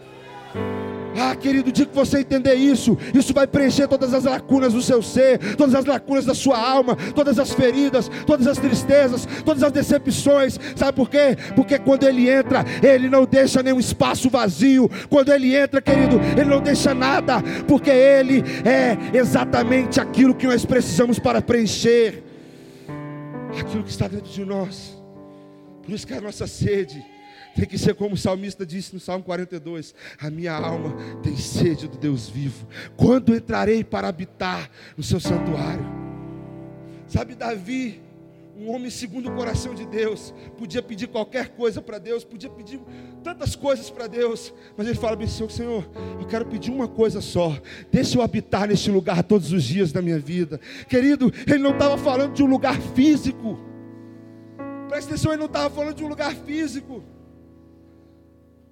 Ah, 1.19 1.35
querido, 1.35 1.71
o 1.71 1.73
dia 1.73 1.87
que 1.87 1.95
você 1.95 2.19
entender 2.19 2.53
isso, 2.53 2.99
isso 3.15 3.33
vai 3.33 3.47
preencher 3.47 3.89
todas 3.89 4.13
as 4.13 4.25
lacunas 4.25 4.75
do 4.75 4.83
seu 4.83 5.03
ser, 5.03 5.57
todas 5.57 5.75
as 5.75 5.87
lacunas 5.87 6.27
da 6.27 6.35
sua 6.35 6.59
alma, 6.59 6.95
todas 7.15 7.39
as 7.39 7.55
feridas, 7.55 8.11
todas 8.27 8.47
as 8.47 8.59
tristezas, 8.59 9.27
todas 9.47 9.63
as 9.63 9.73
decepções. 9.73 10.61
Sabe 10.77 10.93
por 10.93 11.09
quê? 11.09 11.35
Porque 11.57 11.79
quando 11.79 12.05
ele 12.05 12.29
entra, 12.29 12.67
ele 12.83 13.09
não 13.09 13.25
deixa 13.25 13.63
nenhum 13.63 13.81
espaço 13.81 14.29
vazio. 14.29 14.91
Quando 15.09 15.33
ele 15.33 15.57
entra, 15.57 15.81
querido, 15.81 16.21
ele 16.39 16.51
não 16.51 16.61
deixa 16.61 16.93
nada, 16.93 17.43
porque 17.67 17.91
ele 17.91 18.45
é 18.63 19.17
exatamente 19.17 19.99
aquilo 19.99 20.35
que 20.35 20.47
nós 20.47 20.67
precisamos 20.67 21.19
para 21.19 21.41
preencher 21.41 22.28
aquilo 23.57 23.85
que 23.85 23.91
está 23.91 24.09
dentro 24.09 24.31
de 24.31 24.45
nós. 24.45 24.97
Por 25.83 25.93
isso 25.93 26.07
que 26.07 26.15
a 26.15 26.21
nossa 26.21 26.47
sede 26.47 27.05
tem 27.55 27.67
que 27.67 27.79
ser 27.79 27.95
como 27.95 28.15
o 28.15 28.19
salmista 28.19 28.65
disse 28.65 28.95
no 28.95 29.01
Salmo 29.01 29.25
42: 29.25 29.95
A 30.21 30.31
minha 30.31 30.53
alma 30.53 30.95
tem 31.23 31.37
sede 31.37 31.89
do 31.89 31.99
Deus 31.99 32.29
vivo. 32.29 32.67
Quando 32.97 33.35
entrarei 33.35 33.83
para 33.83 34.09
habitar 34.09 34.71
no 34.97 35.03
seu 35.03 35.19
santuário? 35.19 35.85
Sabe, 37.07 37.35
Davi, 37.35 38.03
um 38.59 38.75
homem 38.75 38.91
segundo 38.91 39.29
o 39.31 39.37
coração 39.37 39.73
de 39.73 39.87
Deus, 39.87 40.35
podia 40.57 40.83
pedir 40.83 41.07
qualquer 41.07 41.51
coisa 41.51 41.81
para 41.81 41.99
Deus, 41.99 42.25
podia 42.25 42.51
pedir 42.51 42.81
tantas 43.23 43.55
coisas 43.55 43.89
para 43.89 44.09
Deus, 44.09 44.53
mas 44.77 44.89
ele 44.89 44.99
fala 44.99 45.15
bem 45.15 45.27
assim: 45.27 45.49
Senhor, 45.49 45.89
eu 46.21 46.27
quero 46.27 46.45
pedir 46.45 46.73
uma 46.73 46.89
coisa 46.89 47.21
só, 47.21 47.57
deixa 47.91 48.19
eu 48.19 48.23
habitar 48.23 48.67
neste 48.67 48.91
lugar 48.91 49.23
todos 49.23 49.53
os 49.53 49.63
dias 49.63 49.93
da 49.93 50.03
minha 50.03 50.19
vida. 50.19 50.61
Querido, 50.89 51.33
ele 51.47 51.59
não 51.59 51.71
estava 51.71 51.97
falando 51.97 52.35
de 52.35 52.43
um 52.43 52.47
lugar 52.47 52.81
físico, 52.81 53.59
presta 54.89 55.13
atenção, 55.13 55.31
ele 55.31 55.39
não 55.39 55.47
estava 55.47 55.73
falando 55.73 55.95
de 55.95 56.05
um 56.05 56.09
lugar 56.09 56.35
físico. 56.35 57.05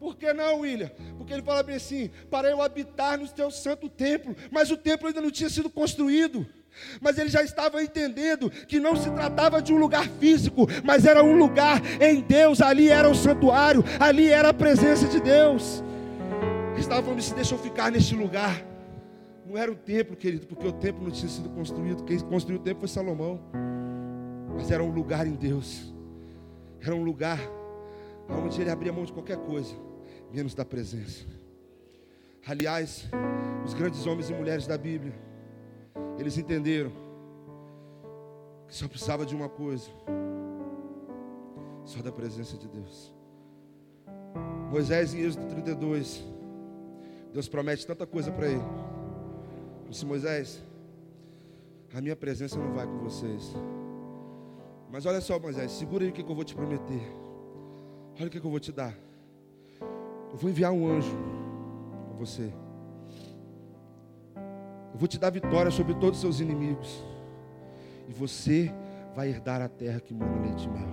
Por 0.01 0.17
que 0.17 0.33
não, 0.33 0.61
William? 0.61 0.91
Porque 1.17 1.33
ele 1.33 1.43
fala 1.43 1.63
bem 1.63 1.77
assim: 1.77 2.11
para 2.29 2.51
eu 2.51 2.61
habitar 2.61 3.19
no 3.19 3.29
teu 3.29 3.51
santo 3.53 3.89
templo, 3.89 4.37
mas 4.51 4.71
o 4.71 4.77
templo 4.77 5.07
ainda 5.07 5.21
não 5.21 5.31
tinha 5.31 5.49
sido 5.49 5.71
construído. 5.71 6.47
Mas 7.01 7.19
ele 7.19 7.29
já 7.29 7.43
estava 7.43 7.83
entendendo 7.83 8.51
que 8.51 8.79
não 8.81 8.97
se 8.97 9.11
tratava 9.11 9.61
de 9.61 9.73
um 9.73 9.79
lugar 9.79 10.09
físico, 10.21 10.67
mas 10.85 11.05
era 11.05 11.23
um 11.23 11.37
lugar 11.37 11.81
em 12.01 12.21
Deus, 12.21 12.61
ali 12.61 12.89
era 12.89 13.09
o 13.09 13.15
santuário, 13.15 13.85
ali 13.99 14.29
era 14.29 14.51
a 14.51 14.55
presença 14.55 15.07
de 15.07 15.21
Deus. 15.21 15.83
Ele 16.73 16.81
estava 16.81 17.03
falando: 17.03 17.23
se 17.23 17.35
deixa 17.35 17.55
eu 17.55 17.59
ficar 17.59 17.91
neste 17.91 18.15
lugar. 18.15 18.65
Não 19.47 19.57
era 19.57 19.71
o 19.71 19.77
templo, 19.77 20.17
querido, 20.17 20.47
porque 20.47 20.67
o 20.67 20.73
templo 20.73 21.05
não 21.05 21.11
tinha 21.11 21.29
sido 21.29 21.49
construído. 21.51 22.03
Quem 22.03 22.19
construiu 22.19 22.59
o 22.59 22.63
templo 22.63 22.81
foi 22.81 22.89
Salomão. 22.89 23.41
Mas 24.57 24.71
era 24.71 24.83
um 24.83 24.91
lugar 24.91 25.27
em 25.27 25.35
Deus. 25.35 25.95
Era 26.83 26.95
um 26.95 27.03
lugar 27.03 27.39
onde 28.29 28.61
ele 28.61 28.71
abria 28.71 28.93
mão 28.93 29.05
de 29.05 29.13
qualquer 29.13 29.37
coisa 29.37 29.75
menos 30.33 30.55
da 30.55 30.65
presença. 30.65 31.25
Aliás, 32.47 33.09
os 33.65 33.75
grandes 33.75 34.07
homens 34.07 34.31
e 34.31 34.35
mulheres 34.35 34.67
da 34.67 34.79
Bíblia, 34.79 35.15
eles 36.19 36.37
entenderam 36.39 36.91
que 38.67 38.75
só 38.75 38.89
precisava 38.89 39.25
de 39.25 39.35
uma 39.35 39.49
coisa, 39.49 39.89
só 41.85 42.03
da 42.03 42.11
presença 42.11 42.57
de 42.57 42.69
Deus. 42.69 43.15
Moisés 44.71 45.15
em 45.15 45.21
Êxodo 45.21 45.47
32, 45.47 46.25
Deus 47.33 47.49
promete 47.49 47.87
tanta 47.87 48.07
coisa 48.07 48.33
para 48.33 48.49
ele. 48.49 48.65
Disse 49.89 50.05
Moisés, 50.05 50.63
a 51.95 52.01
minha 52.01 52.17
presença 52.17 52.59
não 52.59 52.73
vai 52.73 52.87
com 52.87 52.99
vocês. 52.99 53.55
Mas 54.91 55.07
olha 55.07 55.21
só, 55.21 55.39
Moisés, 55.39 55.73
segura 55.73 56.05
aí 56.05 56.11
o 56.11 56.13
que 56.13 56.23
eu 56.23 56.35
vou 56.35 56.45
te 56.45 56.55
prometer. 56.55 57.03
Olha 58.19 58.29
o 58.29 58.31
que 58.31 58.39
eu 58.39 58.51
vou 58.51 58.61
te 58.61 58.73
dar. 58.73 58.95
Eu 59.81 60.37
vou 60.37 60.51
enviar 60.51 60.73
um 60.73 60.89
anjo 60.89 61.17
a 62.11 62.17
você. 62.17 62.53
Eu 64.97 64.99
vou 64.99 65.07
te 65.07 65.19
dar 65.19 65.29
vitória 65.29 65.71
sobre 65.71 65.93
todos 65.93 66.17
os 66.17 66.21
seus 66.23 66.41
inimigos. 66.41 67.05
E 68.09 68.15
você 68.15 68.73
vai 69.15 69.29
herdar 69.29 69.61
a 69.61 69.69
terra 69.69 70.01
que 70.01 70.15
manda 70.15 70.41
leite 70.41 70.65
e 70.65 70.71
mel. 70.71 70.89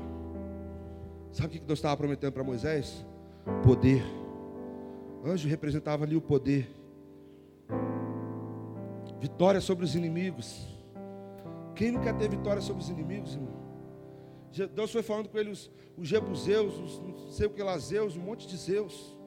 Sabe 1.32 1.48
o 1.48 1.52
que 1.52 1.66
Deus 1.66 1.80
estava 1.80 1.96
prometendo 1.96 2.34
para 2.34 2.44
Moisés? 2.44 3.08
Poder. 3.64 4.04
Anjo 5.24 5.48
representava 5.48 6.04
ali 6.04 6.18
o 6.18 6.22
poder. 6.22 6.70
Vitória 9.22 9.62
sobre 9.62 9.86
os 9.86 9.96
inimigos. 9.96 10.68
Quem 11.74 11.90
não 11.90 12.02
quer 12.02 12.18
ter 12.18 12.30
vitória 12.30 12.62
sobre 12.62 12.84
os 12.84 12.90
inimigos, 12.90 13.36
irmão? 13.36 13.54
Deus 14.76 14.92
foi 14.92 15.02
falando 15.02 15.30
com 15.30 15.38
ele 15.38 15.52
os, 15.52 15.72
os 15.98 16.10
jebuseus, 16.10 16.78
os 16.78 17.00
não 17.00 17.30
sei 17.30 17.48
o 17.48 17.52
que 17.52 17.64
lá, 17.64 17.78
Zeus, 17.78 18.18
um 18.18 18.22
monte 18.22 18.50
de 18.50 18.58
Zeus. 18.58 19.18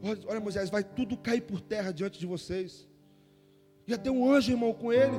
Olha, 0.00 0.20
olha, 0.28 0.40
Moisés, 0.40 0.70
vai 0.70 0.84
tudo 0.84 1.16
cair 1.16 1.40
por 1.40 1.60
terra 1.60 1.90
diante 1.90 2.16
de 2.16 2.24
vocês. 2.24 2.88
Ia 3.90 3.98
ter 3.98 4.10
um 4.10 4.30
anjo, 4.30 4.52
irmão, 4.52 4.72
com 4.72 4.92
ele. 4.92 5.16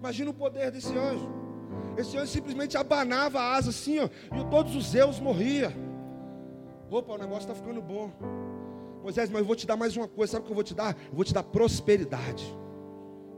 Imagina 0.00 0.30
o 0.30 0.34
poder 0.34 0.72
desse 0.72 0.96
anjo. 0.98 1.28
Esse 1.96 2.16
anjo 2.16 2.26
simplesmente 2.26 2.76
abanava 2.76 3.38
a 3.38 3.54
asa 3.54 3.70
assim, 3.70 4.00
ó, 4.00 4.08
e 4.36 4.44
todos 4.50 4.74
os 4.74 4.88
Zeus 4.88 5.20
morriam. 5.20 5.72
Opa, 6.90 7.12
o 7.12 7.18
negócio 7.18 7.42
está 7.42 7.54
ficando 7.54 7.80
bom. 7.80 8.10
Moisés, 9.00 9.30
mas 9.30 9.40
eu 9.40 9.46
vou 9.46 9.54
te 9.54 9.64
dar 9.64 9.76
mais 9.76 9.96
uma 9.96 10.08
coisa. 10.08 10.32
Sabe 10.32 10.42
o 10.42 10.46
que 10.46 10.50
eu 10.50 10.56
vou 10.56 10.64
te 10.64 10.74
dar? 10.74 10.96
Eu 11.08 11.14
vou 11.14 11.24
te 11.24 11.32
dar 11.32 11.44
prosperidade. 11.44 12.44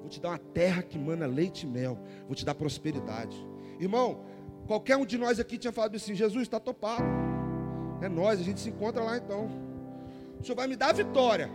Vou 0.00 0.08
te 0.08 0.20
dar 0.20 0.30
uma 0.30 0.38
terra 0.38 0.82
que 0.82 0.98
mana 0.98 1.26
leite 1.26 1.64
e 1.64 1.66
mel. 1.66 1.98
Vou 2.26 2.34
te 2.34 2.46
dar 2.46 2.54
prosperidade. 2.54 3.36
Irmão, 3.78 4.24
qualquer 4.66 4.96
um 4.96 5.04
de 5.04 5.18
nós 5.18 5.38
aqui 5.38 5.58
tinha 5.58 5.72
falado 5.72 5.96
assim: 5.96 6.14
Jesus 6.14 6.42
está 6.42 6.58
topado. 6.58 7.04
É 8.00 8.08
nós, 8.08 8.40
a 8.40 8.42
gente 8.42 8.60
se 8.60 8.70
encontra 8.70 9.02
lá 9.02 9.18
então. 9.18 9.48
O 10.40 10.42
Senhor 10.42 10.56
vai 10.56 10.66
me 10.66 10.76
dar 10.76 10.90
a 10.90 10.92
vitória. 10.92 11.50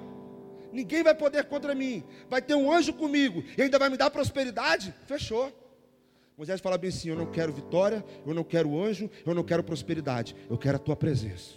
Ninguém 0.71 1.03
vai 1.03 1.15
poder 1.15 1.45
contra 1.45 1.73
mim. 1.73 2.03
Vai 2.29 2.41
ter 2.41 2.55
um 2.55 2.71
anjo 2.71 2.93
comigo. 2.93 3.43
E 3.58 3.62
ainda 3.62 3.79
vai 3.79 3.89
me 3.89 3.97
dar 3.97 4.10
prosperidade? 4.10 4.93
Fechou. 5.08 5.51
Moisés 6.38 6.62
fala 6.62 6.77
bem 6.77 6.89
assim: 6.89 7.10
Eu 7.10 7.15
não 7.15 7.29
quero 7.29 7.51
vitória, 7.51 8.03
eu 8.25 8.34
não 8.34 8.43
quero 8.43 8.82
anjo, 8.82 9.10
eu 9.25 9.36
não 9.36 9.43
quero 9.43 9.63
prosperidade. 9.63 10.36
Eu 10.49 10.58
quero 10.58 10.77
a 10.77 10.79
tua 10.79 10.95
presença. 10.95 11.53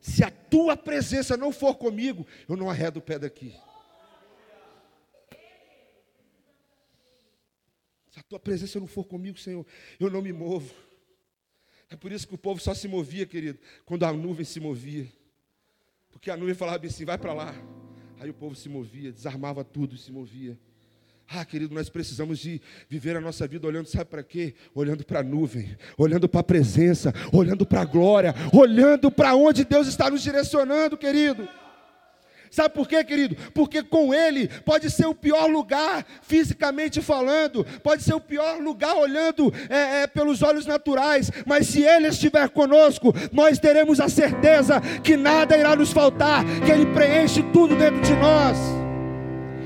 Se 0.00 0.22
a 0.22 0.30
tua 0.30 0.76
presença 0.76 1.34
não 1.34 1.50
for 1.50 1.76
comigo, 1.76 2.26
eu 2.46 2.56
não 2.56 2.68
arredo 2.68 2.98
o 2.98 3.02
pé 3.02 3.18
daqui. 3.18 3.54
Se 8.10 8.20
a 8.20 8.22
tua 8.22 8.38
presença 8.38 8.78
não 8.78 8.86
for 8.86 9.04
comigo, 9.04 9.38
Senhor, 9.38 9.66
eu 9.98 10.10
não 10.10 10.20
me 10.20 10.32
movo. 10.32 10.74
É 11.88 11.96
por 11.96 12.12
isso 12.12 12.28
que 12.28 12.34
o 12.34 12.38
povo 12.38 12.60
só 12.60 12.74
se 12.74 12.86
movia, 12.86 13.24
querido, 13.24 13.58
quando 13.84 14.04
a 14.04 14.12
nuvem 14.12 14.44
se 14.44 14.60
movia. 14.60 15.10
Porque 16.10 16.30
a 16.30 16.36
nuvem 16.36 16.54
falava 16.54 16.86
assim: 16.86 17.04
vai 17.04 17.16
para 17.16 17.32
lá. 17.32 17.54
Aí 18.20 18.30
o 18.30 18.34
povo 18.34 18.54
se 18.54 18.68
movia, 18.68 19.12
desarmava 19.12 19.64
tudo 19.64 19.94
e 19.94 19.98
se 19.98 20.12
movia. 20.12 20.58
Ah, 21.28 21.44
querido, 21.44 21.74
nós 21.74 21.88
precisamos 21.88 22.38
de 22.38 22.60
viver 22.88 23.16
a 23.16 23.20
nossa 23.20 23.46
vida 23.46 23.66
olhando, 23.66 23.86
sabe 23.86 24.10
para 24.10 24.22
quê? 24.22 24.54
Olhando 24.74 25.04
para 25.04 25.20
a 25.20 25.22
nuvem, 25.22 25.76
olhando 25.96 26.28
para 26.28 26.40
a 26.40 26.44
presença, 26.44 27.14
olhando 27.32 27.64
para 27.64 27.80
a 27.80 27.84
glória, 27.84 28.34
olhando 28.52 29.10
para 29.10 29.34
onde 29.34 29.64
Deus 29.64 29.86
está 29.86 30.10
nos 30.10 30.22
direcionando, 30.22 30.98
querido. 30.98 31.48
Sabe 32.50 32.74
por 32.74 32.88
quê, 32.88 33.02
querido? 33.02 33.36
Porque 33.52 33.82
com 33.82 34.14
Ele 34.14 34.48
pode 34.64 34.90
ser 34.90 35.06
o 35.06 35.14
pior 35.14 35.46
lugar, 35.50 36.06
fisicamente 36.22 37.00
falando, 37.00 37.64
pode 37.82 38.02
ser 38.02 38.14
o 38.14 38.20
pior 38.20 38.60
lugar 38.60 38.96
olhando 38.96 39.52
é, 39.68 40.02
é, 40.02 40.06
pelos 40.06 40.42
olhos 40.42 40.66
naturais, 40.66 41.30
mas 41.46 41.66
se 41.66 41.82
Ele 41.82 42.08
estiver 42.08 42.48
conosco, 42.48 43.14
nós 43.32 43.58
teremos 43.58 44.00
a 44.00 44.08
certeza 44.08 44.80
que 45.02 45.16
nada 45.16 45.56
irá 45.56 45.74
nos 45.74 45.92
faltar, 45.92 46.44
que 46.64 46.70
Ele 46.70 46.86
preenche 46.86 47.42
tudo 47.52 47.74
dentro 47.74 48.00
de 48.00 48.14
nós, 48.14 48.56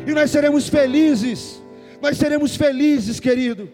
e 0.07 0.13
nós 0.13 0.31
seremos 0.31 0.69
felizes, 0.69 1.63
nós 2.01 2.17
seremos 2.17 2.57
felizes, 2.57 3.21
querido. 3.21 3.71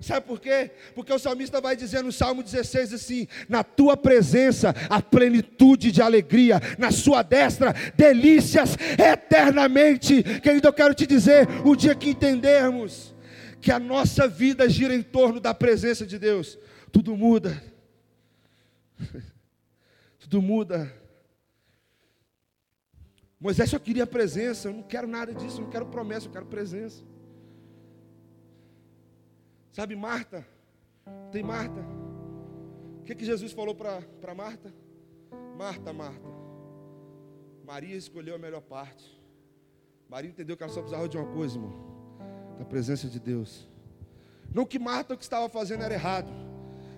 Sabe 0.00 0.26
por 0.26 0.40
quê? 0.40 0.70
Porque 0.94 1.12
o 1.12 1.18
salmista 1.18 1.60
vai 1.60 1.74
dizer 1.74 2.04
no 2.04 2.12
Salmo 2.12 2.42
16 2.42 2.92
assim: 2.94 3.26
Na 3.48 3.64
tua 3.64 3.96
presença 3.96 4.74
a 4.88 5.02
plenitude 5.02 5.90
de 5.90 6.00
alegria, 6.00 6.60
na 6.78 6.92
sua 6.92 7.22
destra 7.22 7.74
delícias 7.96 8.76
eternamente. 8.96 10.22
Querido, 10.40 10.68
eu 10.68 10.72
quero 10.72 10.94
te 10.94 11.06
dizer: 11.06 11.48
o 11.64 11.74
dia 11.74 11.96
que 11.96 12.10
entendermos 12.10 13.14
que 13.60 13.72
a 13.72 13.78
nossa 13.80 14.28
vida 14.28 14.68
gira 14.68 14.94
em 14.94 15.02
torno 15.02 15.40
da 15.40 15.52
presença 15.52 16.06
de 16.06 16.18
Deus, 16.18 16.56
tudo 16.92 17.16
muda. 17.16 17.60
Tudo 20.18 20.42
muda. 20.42 20.92
Moisés 23.40 23.70
só 23.70 23.78
queria 23.78 24.06
presença, 24.06 24.68
eu 24.68 24.74
não 24.74 24.82
quero 24.82 25.06
nada 25.06 25.32
disso, 25.32 25.58
eu 25.58 25.62
não 25.62 25.70
quero 25.70 25.86
promessa, 25.86 26.26
eu 26.26 26.32
quero 26.32 26.44
presença. 26.44 27.02
Sabe, 29.78 29.94
Marta? 29.94 30.44
Tem 31.30 31.40
Marta. 31.40 31.80
O 32.98 33.04
que, 33.04 33.14
que 33.14 33.24
Jesus 33.24 33.52
falou 33.52 33.76
para 33.76 34.34
Marta? 34.34 34.74
Marta, 35.56 35.92
Marta. 35.92 36.28
Maria 37.64 37.94
escolheu 37.94 38.34
a 38.34 38.38
melhor 38.38 38.60
parte. 38.60 39.04
Maria 40.08 40.30
entendeu 40.30 40.56
que 40.56 40.64
ela 40.64 40.72
só 40.72 40.80
precisava 40.80 41.08
de 41.08 41.16
uma 41.16 41.32
coisa, 41.32 41.54
irmão: 41.54 41.72
da 42.58 42.64
presença 42.64 43.06
de 43.06 43.20
Deus. 43.20 43.68
Não 44.52 44.66
que 44.66 44.80
Marta 44.80 45.14
o 45.14 45.16
que 45.16 45.22
estava 45.22 45.48
fazendo 45.48 45.84
era 45.84 45.94
errado, 45.94 46.32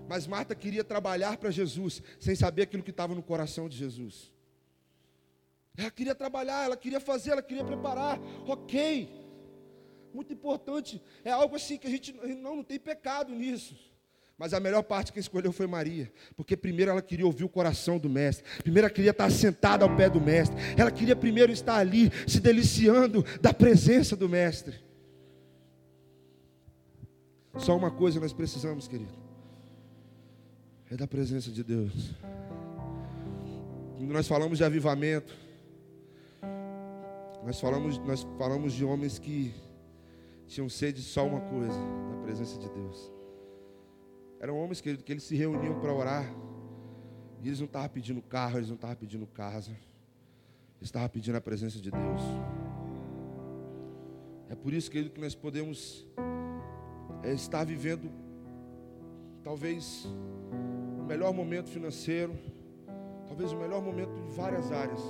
mas 0.08 0.26
Marta 0.26 0.54
queria 0.54 0.82
trabalhar 0.82 1.36
para 1.36 1.50
Jesus, 1.50 2.02
sem 2.18 2.34
saber 2.34 2.62
aquilo 2.62 2.82
que 2.82 2.92
estava 2.92 3.14
no 3.14 3.22
coração 3.22 3.68
de 3.68 3.76
Jesus. 3.76 4.32
Ela 5.76 5.90
queria 5.90 6.14
trabalhar, 6.14 6.64
ela 6.64 6.78
queria 6.78 6.98
fazer, 6.98 7.32
ela 7.32 7.42
queria 7.42 7.62
preparar. 7.62 8.18
Ok. 8.46 9.19
Muito 10.12 10.33
importante. 10.33 11.03
É 11.25 11.31
algo 11.31 11.57
assim 11.57 11.79
que 11.79 11.87
a 11.87 11.90
gente 11.90 12.12
não, 12.12 12.57
não 12.57 12.64
tem 12.64 12.79
pecado 12.79 13.35
nisso. 13.35 13.77
Mas 14.40 14.55
a 14.55 14.59
melhor 14.59 14.83
parte 14.83 15.12
que 15.12 15.20
escolheu 15.20 15.53
foi 15.53 15.66
Maria, 15.66 16.11
porque 16.35 16.57
primeiro 16.57 16.90
ela 16.90 17.03
queria 17.03 17.27
ouvir 17.27 17.44
o 17.44 17.49
coração 17.49 17.99
do 17.99 18.09
mestre, 18.09 18.42
primeiro 18.62 18.87
ela 18.87 18.94
queria 18.94 19.11
estar 19.11 19.31
sentada 19.31 19.85
ao 19.85 19.94
pé 19.94 20.09
do 20.09 20.18
mestre, 20.18 20.57
ela 20.79 20.90
queria 20.90 21.14
primeiro 21.14 21.53
estar 21.53 21.77
ali, 21.77 22.11
se 22.27 22.40
deliciando 22.40 23.23
da 23.38 23.53
presença 23.53 24.16
do 24.16 24.31
mestre. 24.31 24.81
Só 27.59 27.77
uma 27.77 27.90
coisa 27.90 28.18
nós 28.18 28.33
precisamos, 28.33 28.88
querido, 28.88 29.12
é 30.90 30.96
da 30.96 31.07
presença 31.07 31.51
de 31.51 31.62
Deus. 31.62 32.14
Quando 33.99 34.11
nós 34.11 34.27
falamos 34.27 34.57
de 34.57 34.64
avivamento, 34.64 35.37
nós 37.44 37.61
falamos, 37.61 37.99
nós 37.99 38.27
falamos 38.38 38.73
de 38.73 38.87
homens 38.87 39.18
que 39.18 39.53
tinham 40.50 40.68
sede 40.68 41.00
de 41.00 41.06
só 41.06 41.24
uma 41.24 41.40
coisa, 41.40 41.78
da 42.10 42.22
presença 42.22 42.58
de 42.58 42.68
Deus. 42.68 43.12
Eram 44.40 44.58
homens, 44.58 44.80
querido, 44.80 45.04
que 45.04 45.12
eles 45.12 45.22
se 45.22 45.36
reuniam 45.36 45.78
para 45.78 45.94
orar. 45.94 46.34
E 47.40 47.46
eles 47.46 47.60
não 47.60 47.66
estavam 47.66 47.88
pedindo 47.88 48.20
carro, 48.20 48.58
eles 48.58 48.68
não 48.68 48.74
estavam 48.74 48.96
pedindo 48.96 49.26
casa. 49.28 49.70
Eles 49.70 50.88
estavam 50.88 51.08
pedindo 51.08 51.36
a 51.36 51.40
presença 51.40 51.78
de 51.78 51.90
Deus. 51.90 52.20
É 54.48 54.56
por 54.56 54.72
isso, 54.72 54.90
querido, 54.90 55.10
que 55.10 55.20
nós 55.20 55.36
podemos 55.36 56.04
é, 57.22 57.32
estar 57.32 57.64
vivendo 57.64 58.10
talvez 59.44 60.04
o 60.98 61.04
melhor 61.04 61.32
momento 61.32 61.68
financeiro, 61.68 62.36
talvez 63.28 63.52
o 63.52 63.56
melhor 63.56 63.80
momento 63.80 64.18
em 64.18 64.28
várias 64.30 64.72
áreas. 64.72 65.00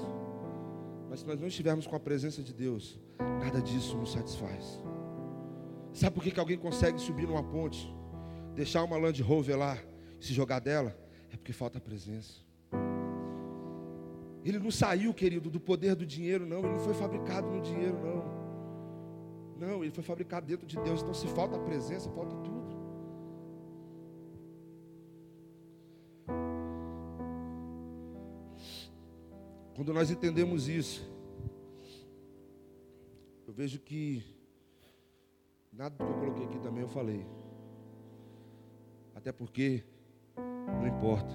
Mas 1.09 1.20
se 1.20 1.26
nós 1.26 1.40
não 1.40 1.48
estivermos 1.48 1.87
com 1.87 1.96
a 1.96 2.00
presença 2.00 2.42
de 2.42 2.53
Deus, 2.53 3.00
nada 3.42 3.62
disso 3.62 3.96
nos 3.96 4.12
satisfaz. 4.12 4.83
Sabe 5.92 6.14
por 6.14 6.22
que, 6.22 6.31
que 6.31 6.40
alguém 6.40 6.59
consegue 6.59 7.00
subir 7.00 7.26
numa 7.26 7.42
ponte, 7.42 7.92
deixar 8.55 8.83
uma 8.85 8.96
Land 8.96 9.22
Rover 9.22 9.59
lá 9.59 9.79
e 10.20 10.24
se 10.24 10.33
jogar 10.33 10.61
dela? 10.61 10.96
É 11.33 11.37
porque 11.37 11.53
falta 11.53 11.81
presença. 11.81 12.35
Ele 14.44 14.59
não 14.59 14.70
saiu, 14.70 15.12
querido, 15.12 15.50
do 15.50 15.61
poder 15.61 15.94
do 15.94 16.07
dinheiro, 16.07 16.46
não. 16.46 16.61
Ele 16.61 16.72
não 16.72 16.79
foi 16.79 16.94
fabricado 16.94 17.48
no 17.48 17.61
dinheiro, 17.61 17.98
não. 18.00 18.40
Não, 19.59 19.85
ele 19.85 19.92
foi 19.92 20.03
fabricado 20.03 20.46
dentro 20.46 20.66
de 20.66 20.76
Deus. 20.81 21.03
Então, 21.03 21.12
se 21.12 21.26
falta 21.29 21.59
presença, 21.59 22.09
falta 22.11 22.35
tudo. 22.37 22.61
Quando 29.74 29.92
nós 29.92 30.11
entendemos 30.11 30.68
isso, 30.68 31.11
eu 33.46 33.53
vejo 33.53 33.79
que 33.79 34.24
Nada 35.81 35.97
do 35.97 36.05
que 36.05 36.12
eu 36.12 36.19
coloquei 36.19 36.45
aqui 36.45 36.59
também 36.59 36.83
eu 36.83 36.88
falei. 36.88 37.27
Até 39.14 39.33
porque 39.33 39.83
não 40.37 40.87
importa. 40.87 41.35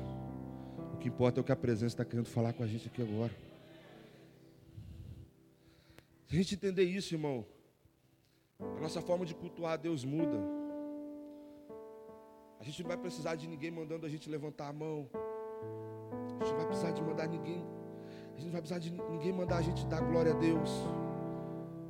O 0.93 0.97
que 0.97 1.08
importa 1.08 1.39
é 1.39 1.41
o 1.41 1.43
que 1.43 1.51
a 1.51 1.55
presença 1.55 1.95
está 1.95 2.05
querendo 2.05 2.27
falar 2.27 2.53
com 2.53 2.62
a 2.62 2.67
gente 2.67 2.88
aqui 2.88 3.01
agora. 3.01 3.34
Se 6.27 6.36
a 6.36 6.38
gente 6.38 6.53
entender 6.53 6.84
isso, 6.84 7.15
irmão, 7.15 7.43
a 8.60 8.79
nossa 8.79 9.01
forma 9.01 9.25
de 9.25 9.34
cultuar 9.34 9.73
a 9.73 9.77
Deus 9.77 10.05
muda. 10.05 10.38
A 12.60 12.63
gente 12.63 12.84
não 12.84 12.89
vai 12.89 12.97
precisar 12.97 13.34
de 13.34 13.47
ninguém 13.47 13.71
mandando 13.71 14.05
a 14.05 14.10
gente 14.10 14.29
levantar 14.29 14.67
a 14.67 14.73
mão. 14.73 15.10
A 16.39 16.43
gente 16.43 16.51
não 16.51 16.58
vai 16.58 16.67
precisar 16.67 16.91
de 16.91 17.01
mandar 17.01 17.27
ninguém. 17.27 17.65
A 18.31 18.36
gente 18.36 18.45
não 18.45 18.51
vai 18.51 18.62
precisar 18.62 18.77
de 18.77 18.91
ninguém 18.91 19.34
mandar 19.34 19.58
a 19.58 19.63
gente 19.63 19.88
dar 19.88 20.01
glória 20.01 20.34
a 20.34 20.38
Deus. 20.38 20.69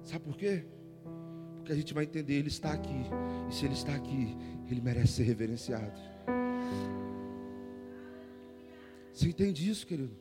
Sabe 0.03 0.23
por 0.23 0.37
quê? 0.37 0.65
Porque 1.65 1.73
a 1.73 1.77
gente 1.77 1.95
vai 1.95 2.03
entender, 2.03 2.35
Ele 2.35 2.47
está 2.47 2.73
aqui. 2.73 3.07
E 3.49 3.51
se 3.55 3.65
Ele 3.65 3.73
está 3.73 3.95
aqui, 3.95 4.37
Ele 4.69 4.79
merece 4.79 5.13
ser 5.13 5.23
reverenciado. 5.23 5.99
Você 9.11 9.29
entende 9.29 9.67
isso, 9.67 9.87
querido? 9.87 10.15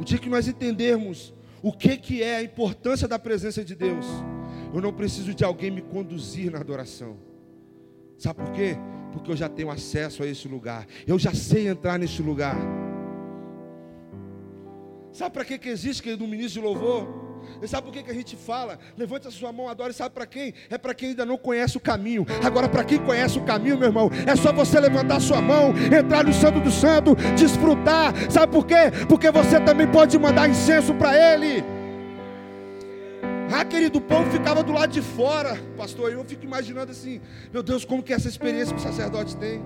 O 0.00 0.02
dia 0.02 0.18
que 0.18 0.28
nós 0.28 0.48
entendermos 0.48 1.32
o 1.62 1.72
que, 1.72 1.96
que 1.96 2.24
é 2.24 2.38
a 2.38 2.42
importância 2.42 3.06
da 3.06 3.20
presença 3.20 3.64
de 3.64 3.76
Deus, 3.76 4.04
eu 4.74 4.80
não 4.80 4.92
preciso 4.92 5.32
de 5.32 5.44
alguém 5.44 5.70
me 5.70 5.80
conduzir 5.80 6.50
na 6.50 6.58
adoração. 6.58 7.16
Sabe 8.18 8.42
por 8.42 8.50
quê? 8.50 8.76
Porque 9.12 9.30
eu 9.30 9.36
já 9.36 9.48
tenho 9.48 9.70
acesso 9.70 10.24
a 10.24 10.26
esse 10.26 10.48
lugar. 10.48 10.88
Eu 11.06 11.20
já 11.20 11.32
sei 11.32 11.68
entrar 11.68 12.00
nesse 12.00 12.20
lugar. 12.20 12.56
Sabe 15.12 15.32
para 15.32 15.44
que, 15.44 15.56
que 15.56 15.68
existe, 15.68 16.02
querido, 16.02 16.24
um 16.24 16.28
ministro 16.28 16.60
de 16.60 16.66
louvor? 16.66 17.23
E 17.62 17.68
sabe 17.68 17.86
por 17.86 17.92
que, 17.92 18.02
que 18.02 18.10
a 18.10 18.14
gente 18.14 18.36
fala? 18.36 18.78
Levante 18.96 19.28
a 19.28 19.30
sua 19.30 19.52
mão, 19.52 19.68
adore. 19.68 19.92
Sabe 19.92 20.14
para 20.14 20.26
quem? 20.26 20.54
É 20.70 20.78
para 20.78 20.94
quem 20.94 21.10
ainda 21.10 21.24
não 21.24 21.36
conhece 21.36 21.76
o 21.76 21.80
caminho. 21.80 22.26
Agora, 22.44 22.68
para 22.68 22.84
quem 22.84 22.98
conhece 22.98 23.38
o 23.38 23.42
caminho, 23.42 23.78
meu 23.78 23.88
irmão, 23.88 24.10
é 24.26 24.36
só 24.36 24.52
você 24.52 24.78
levantar 24.80 25.20
sua 25.20 25.40
mão, 25.40 25.72
entrar 25.96 26.24
no 26.24 26.32
Santo 26.32 26.60
do 26.60 26.70
Santo, 26.70 27.14
desfrutar. 27.36 28.12
Sabe 28.30 28.52
por 28.52 28.66
quê? 28.66 28.90
Porque 29.08 29.30
você 29.30 29.60
também 29.60 29.86
pode 29.86 30.18
mandar 30.18 30.48
incenso 30.48 30.94
para 30.94 31.14
Ele. 31.34 31.64
Ah, 33.52 33.64
querido, 33.64 33.98
o 33.98 34.00
povo 34.00 34.28
ficava 34.30 34.62
do 34.62 34.72
lado 34.72 34.90
de 34.90 35.00
fora, 35.00 35.56
pastor. 35.76 36.12
Eu 36.12 36.24
fico 36.24 36.44
imaginando 36.44 36.90
assim, 36.90 37.20
meu 37.52 37.62
Deus, 37.62 37.84
como 37.84 38.02
que 38.02 38.12
essa 38.12 38.28
experiência 38.28 38.74
que 38.74 38.80
o 38.80 38.82
sacerdote 38.82 39.36
tem? 39.36 39.62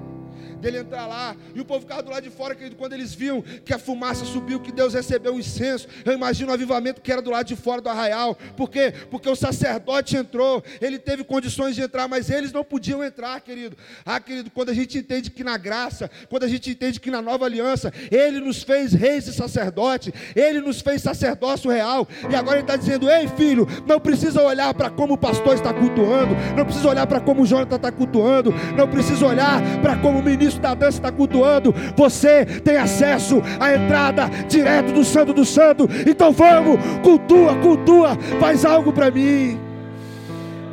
Dele 0.58 0.78
entrar 0.78 1.06
lá, 1.06 1.36
e 1.54 1.60
o 1.60 1.64
povo 1.64 1.80
ficava 1.80 2.02
do 2.02 2.10
lado 2.10 2.22
de 2.22 2.30
fora, 2.30 2.54
querido, 2.54 2.76
quando 2.76 2.92
eles 2.92 3.14
viam 3.14 3.42
que 3.42 3.72
a 3.72 3.78
fumaça 3.78 4.24
subiu, 4.24 4.60
que 4.60 4.72
Deus 4.72 4.94
recebeu 4.94 5.34
um 5.34 5.38
incenso. 5.38 5.88
Eu 6.04 6.12
imagino 6.12 6.50
o 6.50 6.54
avivamento 6.54 7.00
que 7.00 7.12
era 7.12 7.22
do 7.22 7.30
lado 7.30 7.46
de 7.46 7.56
fora 7.56 7.80
do 7.80 7.88
arraial. 7.88 8.34
Por 8.56 8.70
quê? 8.70 8.92
Porque 9.10 9.28
o 9.28 9.36
sacerdote 9.36 10.16
entrou, 10.16 10.62
ele 10.80 10.98
teve 10.98 11.24
condições 11.24 11.74
de 11.74 11.82
entrar, 11.82 12.08
mas 12.08 12.30
eles 12.30 12.52
não 12.52 12.64
podiam 12.64 13.02
entrar, 13.02 13.40
querido. 13.40 13.76
Ah, 14.04 14.20
querido, 14.20 14.50
quando 14.50 14.70
a 14.70 14.74
gente 14.74 14.98
entende 14.98 15.30
que 15.30 15.44
na 15.44 15.56
graça, 15.56 16.10
quando 16.28 16.44
a 16.44 16.48
gente 16.48 16.70
entende 16.70 17.00
que 17.00 17.10
na 17.10 17.22
nova 17.22 17.44
aliança, 17.44 17.92
ele 18.10 18.40
nos 18.40 18.62
fez 18.62 18.92
reis 18.92 19.26
e 19.26 19.32
sacerdote, 19.32 20.12
ele 20.34 20.60
nos 20.60 20.80
fez 20.80 21.02
sacerdócio 21.02 21.70
real, 21.70 22.06
e 22.30 22.34
agora 22.34 22.56
ele 22.56 22.64
está 22.64 22.76
dizendo: 22.76 23.10
ei 23.10 23.28
filho, 23.28 23.66
não 23.86 24.00
precisa 24.00 24.42
olhar 24.42 24.72
para 24.74 24.90
como 24.90 25.14
o 25.14 25.18
pastor 25.18 25.54
está 25.54 25.72
cultuando, 25.72 26.34
não 26.56 26.64
precisa 26.64 26.88
olhar 26.88 27.06
para 27.06 27.20
como 27.20 27.42
o 27.42 27.46
Jonathan 27.46 27.76
está 27.76 27.92
cultuando, 27.92 28.52
não 28.76 28.88
precisa 28.88 29.26
olhar 29.26 29.60
para 29.80 29.96
como 29.96 30.18
o 30.18 30.22
ministro 30.22 30.47
ministro 30.48 30.62
da 30.62 30.74
dança 30.74 30.98
está 30.98 31.12
cultuando, 31.12 31.74
você 31.94 32.44
tem 32.44 32.76
acesso 32.76 33.42
à 33.61 33.74
entrada 33.74 34.28
direto 34.48 34.92
do 34.92 35.04
Santo 35.04 35.32
do 35.34 35.44
Santo. 35.44 35.88
Então 36.06 36.32
vamos, 36.32 36.78
cultua, 37.02 37.54
cultua, 37.56 38.16
faz 38.40 38.64
algo 38.64 38.92
para 38.92 39.11
mim. 39.11 39.58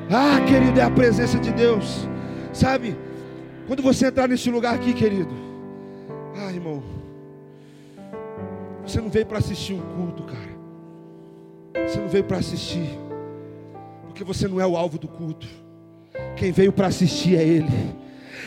Ah, 0.09 0.39
querido, 0.47 0.79
é 0.79 0.83
a 0.83 0.89
presença 0.89 1.38
de 1.38 1.51
Deus. 1.51 2.07
Sabe? 2.53 2.95
Quando 3.67 3.83
você 3.83 4.07
entrar 4.07 4.27
nesse 4.27 4.49
lugar 4.49 4.73
aqui, 4.73 4.93
querido. 4.93 5.33
Ah, 6.38 6.51
irmão. 6.51 6.81
Você 8.85 9.01
não 9.01 9.09
veio 9.09 9.25
para 9.25 9.39
assistir 9.39 9.73
um 9.73 9.81
culto, 9.81 10.23
cara. 10.23 11.88
Você 11.88 11.99
não 11.99 12.07
veio 12.07 12.23
para 12.23 12.38
assistir. 12.38 12.97
Porque 14.05 14.23
você 14.23 14.47
não 14.47 14.61
é 14.61 14.67
o 14.67 14.77
alvo 14.77 14.97
do 14.97 15.07
culto. 15.07 15.47
Quem 16.38 16.51
veio 16.51 16.71
para 16.71 16.88
assistir 16.88 17.35
é 17.35 17.43
Ele. 17.43 18.04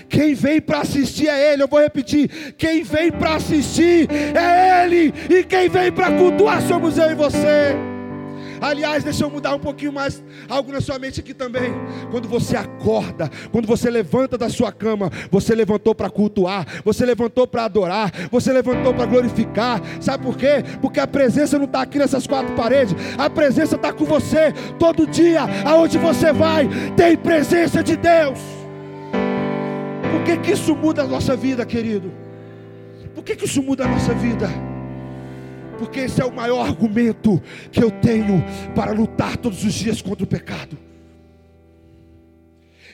Quem 0.09 0.35
vem 0.35 0.61
para 0.61 0.81
assistir 0.81 1.29
é 1.29 1.53
Ele. 1.53 1.63
Eu 1.63 1.69
vou 1.69 1.81
repetir: 1.81 2.55
quem 2.57 2.83
vem 2.83 3.13
para 3.13 3.35
assistir 3.35 4.09
é 4.11 4.85
Ele. 4.85 5.13
E 5.29 5.45
quem 5.45 5.69
vem 5.69 5.93
para 5.93 6.11
cultuar 6.13 6.63
somos 6.63 6.99
eu 6.99 7.11
e 7.11 7.15
você. 7.15 7.77
Aliás, 8.61 9.05
deixa 9.05 9.25
eu 9.25 9.31
mudar 9.31 9.55
um 9.55 9.59
pouquinho 9.59 9.93
mais 9.93 10.23
algo 10.49 10.73
na 10.73 10.81
sua 10.81 10.99
mente 10.99 11.21
aqui 11.21 11.33
também. 11.33 11.73
Quando 12.11 12.29
você 12.29 12.57
acorda, 12.57 13.31
quando 13.53 13.67
você 13.67 13.91
levanta 13.91 14.37
da 14.37 14.49
sua 14.49 14.73
cama, 14.73 15.11
você 15.31 15.55
levantou 15.55 15.95
para 15.95 16.11
cultuar, 16.11 16.67
você 16.85 17.05
levantou 17.05 17.47
para 17.47 17.65
adorar, 17.65 18.13
você 18.31 18.53
levantou 18.53 18.93
para 18.93 19.07
glorificar. 19.07 19.81
Sabe 20.01 20.25
por 20.25 20.37
quê? 20.37 20.65
Porque 20.81 21.01
a 21.01 21.07
presença 21.07 21.59
não 21.59 21.67
está 21.67 21.83
aqui 21.83 21.99
nessas 21.99 22.27
quatro 22.27 22.55
paredes, 22.55 22.95
a 23.17 23.31
presença 23.31 23.77
está 23.77 23.93
com 23.93 24.05
você 24.05 24.53
todo 24.79 25.07
dia, 25.07 25.43
aonde 25.65 25.99
você 25.99 26.33
vai, 26.33 26.69
tem 26.97 27.17
presença 27.17 27.83
de 27.83 27.97
Deus. 27.97 28.58
Por 30.19 30.25
que, 30.25 30.37
que 30.39 30.53
isso 30.53 30.75
muda 30.75 31.03
a 31.03 31.07
nossa 31.07 31.37
vida, 31.37 31.65
querido? 31.65 32.13
Por 33.15 33.23
que, 33.23 33.37
que 33.37 33.45
isso 33.45 33.63
muda 33.63 33.85
a 33.85 33.89
nossa 33.89 34.13
vida? 34.13 34.49
Porque 35.79 36.01
esse 36.01 36.21
é 36.21 36.25
o 36.25 36.33
maior 36.33 36.67
argumento 36.67 37.41
que 37.71 37.83
eu 37.83 37.91
tenho 37.91 38.45
para 38.75 38.91
lutar 38.91 39.37
todos 39.37 39.65
os 39.65 39.73
dias 39.73 40.03
contra 40.03 40.25
o 40.25 40.27
pecado. 40.27 40.77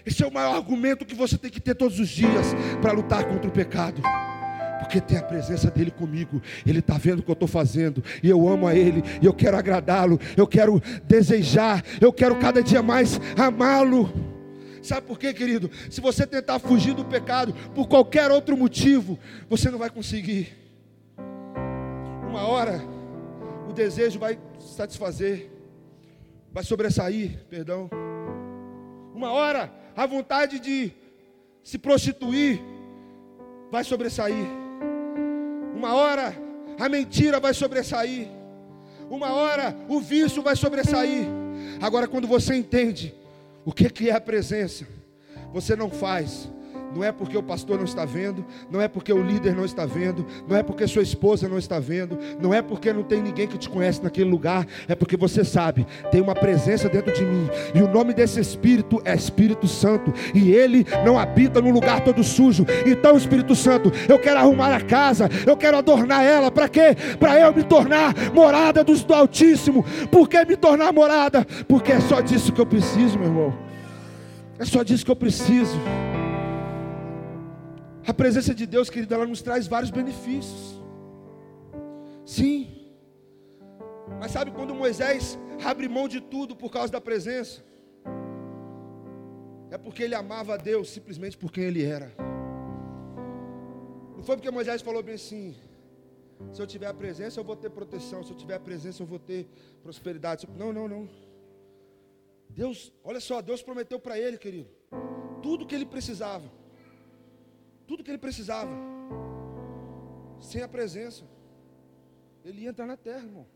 Esse 0.04 0.22
é 0.22 0.26
o 0.26 0.32
maior 0.32 0.54
argumento 0.54 1.06
que 1.06 1.14
você 1.14 1.38
tem 1.38 1.50
que 1.50 1.60
ter 1.60 1.74
todos 1.74 1.98
os 1.98 2.10
dias 2.10 2.54
para 2.82 2.92
lutar 2.92 3.24
contra 3.24 3.48
o 3.48 3.52
pecado. 3.52 4.02
Porque 4.78 5.00
tem 5.00 5.16
a 5.16 5.22
presença 5.22 5.70
dele 5.70 5.90
comigo, 5.90 6.42
ele 6.66 6.80
está 6.80 6.98
vendo 6.98 7.20
o 7.20 7.22
que 7.22 7.30
eu 7.30 7.34
estou 7.34 7.48
fazendo, 7.48 8.04
e 8.22 8.28
eu 8.28 8.46
amo 8.46 8.66
a 8.66 8.74
ele, 8.76 9.02
e 9.22 9.24
eu 9.24 9.32
quero 9.32 9.56
agradá-lo, 9.56 10.20
eu 10.36 10.46
quero 10.46 10.80
desejar, 11.04 11.82
eu 12.02 12.12
quero 12.12 12.36
cada 12.36 12.62
dia 12.62 12.82
mais 12.82 13.18
amá-lo. 13.34 14.33
Sabe 14.84 15.06
por 15.06 15.18
quê, 15.18 15.32
querido? 15.32 15.70
Se 15.90 15.98
você 15.98 16.26
tentar 16.26 16.58
fugir 16.58 16.92
do 16.92 17.06
pecado 17.06 17.54
por 17.74 17.88
qualquer 17.88 18.30
outro 18.30 18.54
motivo, 18.54 19.18
você 19.48 19.70
não 19.70 19.78
vai 19.78 19.88
conseguir. 19.88 20.54
Uma 22.28 22.46
hora, 22.46 22.82
o 23.66 23.72
desejo 23.72 24.18
vai 24.18 24.38
satisfazer, 24.60 25.50
vai 26.52 26.62
sobressair, 26.62 27.46
perdão. 27.48 27.88
Uma 29.14 29.32
hora, 29.32 29.72
a 29.96 30.04
vontade 30.04 30.60
de 30.60 30.92
se 31.62 31.78
prostituir 31.78 32.60
vai 33.70 33.84
sobressair. 33.84 34.46
Uma 35.74 35.94
hora, 35.94 36.36
a 36.78 36.90
mentira 36.90 37.40
vai 37.40 37.54
sobressair. 37.54 38.28
Uma 39.08 39.32
hora, 39.32 39.74
o 39.88 39.98
vício 39.98 40.42
vai 40.42 40.54
sobressair. 40.54 41.24
Agora, 41.80 42.06
quando 42.06 42.28
você 42.28 42.54
entende 42.54 43.14
o 43.64 43.72
que, 43.72 44.10
é 44.10 44.12
a 44.12 44.20
presença? 44.20 44.86
Você 45.52 45.74
não 45.74 45.90
faz 45.90 46.50
não 46.94 47.02
é 47.02 47.12
porque 47.12 47.36
o 47.36 47.42
pastor 47.42 47.78
não 47.78 47.84
está 47.84 48.04
vendo, 48.04 48.44
não 48.70 48.80
é 48.80 48.88
porque 48.88 49.12
o 49.12 49.22
líder 49.22 49.54
não 49.54 49.64
está 49.64 49.86
vendo, 49.86 50.26
não 50.48 50.56
é 50.56 50.62
porque 50.62 50.86
sua 50.86 51.02
esposa 51.02 51.48
não 51.48 51.58
está 51.58 51.78
vendo, 51.78 52.18
não 52.40 52.52
é 52.52 52.62
porque 52.62 52.92
não 52.92 53.02
tem 53.02 53.22
ninguém 53.22 53.46
que 53.46 53.58
te 53.58 53.68
conhece 53.68 54.02
naquele 54.02 54.30
lugar, 54.30 54.66
é 54.88 54.94
porque 54.94 55.16
você 55.16 55.44
sabe, 55.44 55.86
tem 56.10 56.20
uma 56.20 56.34
presença 56.34 56.88
dentro 56.88 57.12
de 57.12 57.24
mim, 57.24 57.48
e 57.74 57.82
o 57.82 57.88
nome 57.88 58.14
desse 58.14 58.40
Espírito 58.40 59.00
é 59.04 59.14
Espírito 59.14 59.66
Santo, 59.66 60.12
e 60.34 60.52
ele 60.52 60.86
não 61.04 61.18
habita 61.18 61.60
num 61.60 61.70
lugar 61.70 62.02
todo 62.02 62.22
sujo. 62.22 62.66
Então, 62.86 63.16
Espírito 63.16 63.54
Santo, 63.54 63.92
eu 64.08 64.18
quero 64.18 64.38
arrumar 64.38 64.74
a 64.74 64.80
casa, 64.80 65.28
eu 65.46 65.56
quero 65.56 65.76
adornar 65.76 66.22
ela, 66.24 66.50
para 66.50 66.68
quê? 66.68 66.96
Para 67.18 67.40
eu 67.40 67.54
me 67.54 67.62
tornar 67.62 68.14
morada 68.32 68.84
do 68.84 68.94
Altíssimo. 69.14 69.84
Por 70.10 70.28
que 70.28 70.44
me 70.44 70.56
tornar 70.56 70.92
morada? 70.92 71.46
Porque 71.68 71.92
é 71.92 72.00
só 72.00 72.20
disso 72.20 72.52
que 72.52 72.60
eu 72.60 72.66
preciso, 72.66 73.18
meu 73.18 73.28
irmão. 73.28 73.54
É 74.58 74.64
só 74.64 74.82
disso 74.82 75.04
que 75.04 75.10
eu 75.10 75.16
preciso. 75.16 75.78
A 78.06 78.12
presença 78.12 78.54
de 78.54 78.66
Deus, 78.66 78.90
querido, 78.90 79.14
ela 79.14 79.26
nos 79.26 79.40
traz 79.40 79.66
vários 79.66 79.90
benefícios. 79.90 80.80
Sim. 82.24 82.92
Mas 84.20 84.30
sabe 84.30 84.50
quando 84.50 84.74
Moisés 84.74 85.38
abre 85.64 85.88
mão 85.88 86.06
de 86.06 86.20
tudo 86.20 86.54
por 86.54 86.70
causa 86.70 86.92
da 86.92 87.00
presença? 87.00 87.64
É 89.70 89.78
porque 89.78 90.02
ele 90.02 90.14
amava 90.14 90.54
a 90.54 90.56
Deus 90.56 90.90
simplesmente 90.90 91.36
por 91.36 91.50
quem 91.50 91.64
ele 91.64 91.82
era. 91.82 92.12
Não 94.16 94.22
foi 94.22 94.36
porque 94.36 94.50
Moisés 94.50 94.82
falou 94.82 95.02
bem 95.02 95.14
assim: 95.14 95.54
se 96.52 96.60
eu 96.60 96.66
tiver 96.66 96.86
a 96.86 96.94
presença, 96.94 97.40
eu 97.40 97.44
vou 97.44 97.56
ter 97.56 97.70
proteção. 97.70 98.22
Se 98.22 98.32
eu 98.32 98.36
tiver 98.36 98.54
a 98.54 98.60
presença, 98.60 99.02
eu 99.02 99.06
vou 99.06 99.18
ter 99.18 99.48
prosperidade. 99.82 100.46
Não, 100.58 100.72
não, 100.72 100.86
não. 100.86 101.08
Deus, 102.50 102.92
olha 103.02 103.18
só, 103.18 103.40
Deus 103.40 103.62
prometeu 103.62 103.98
para 103.98 104.18
ele, 104.18 104.38
querido, 104.38 104.68
tudo 105.42 105.66
que 105.66 105.74
ele 105.74 105.86
precisava. 105.86 106.63
Tudo 107.86 108.02
que 108.02 108.10
ele 108.10 108.18
precisava. 108.18 108.70
Sem 110.40 110.62
a 110.62 110.68
presença. 110.68 111.24
Ele 112.44 112.62
ia 112.62 112.70
entrar 112.70 112.86
na 112.86 112.96
terra, 112.96 113.24
irmão. 113.24 113.46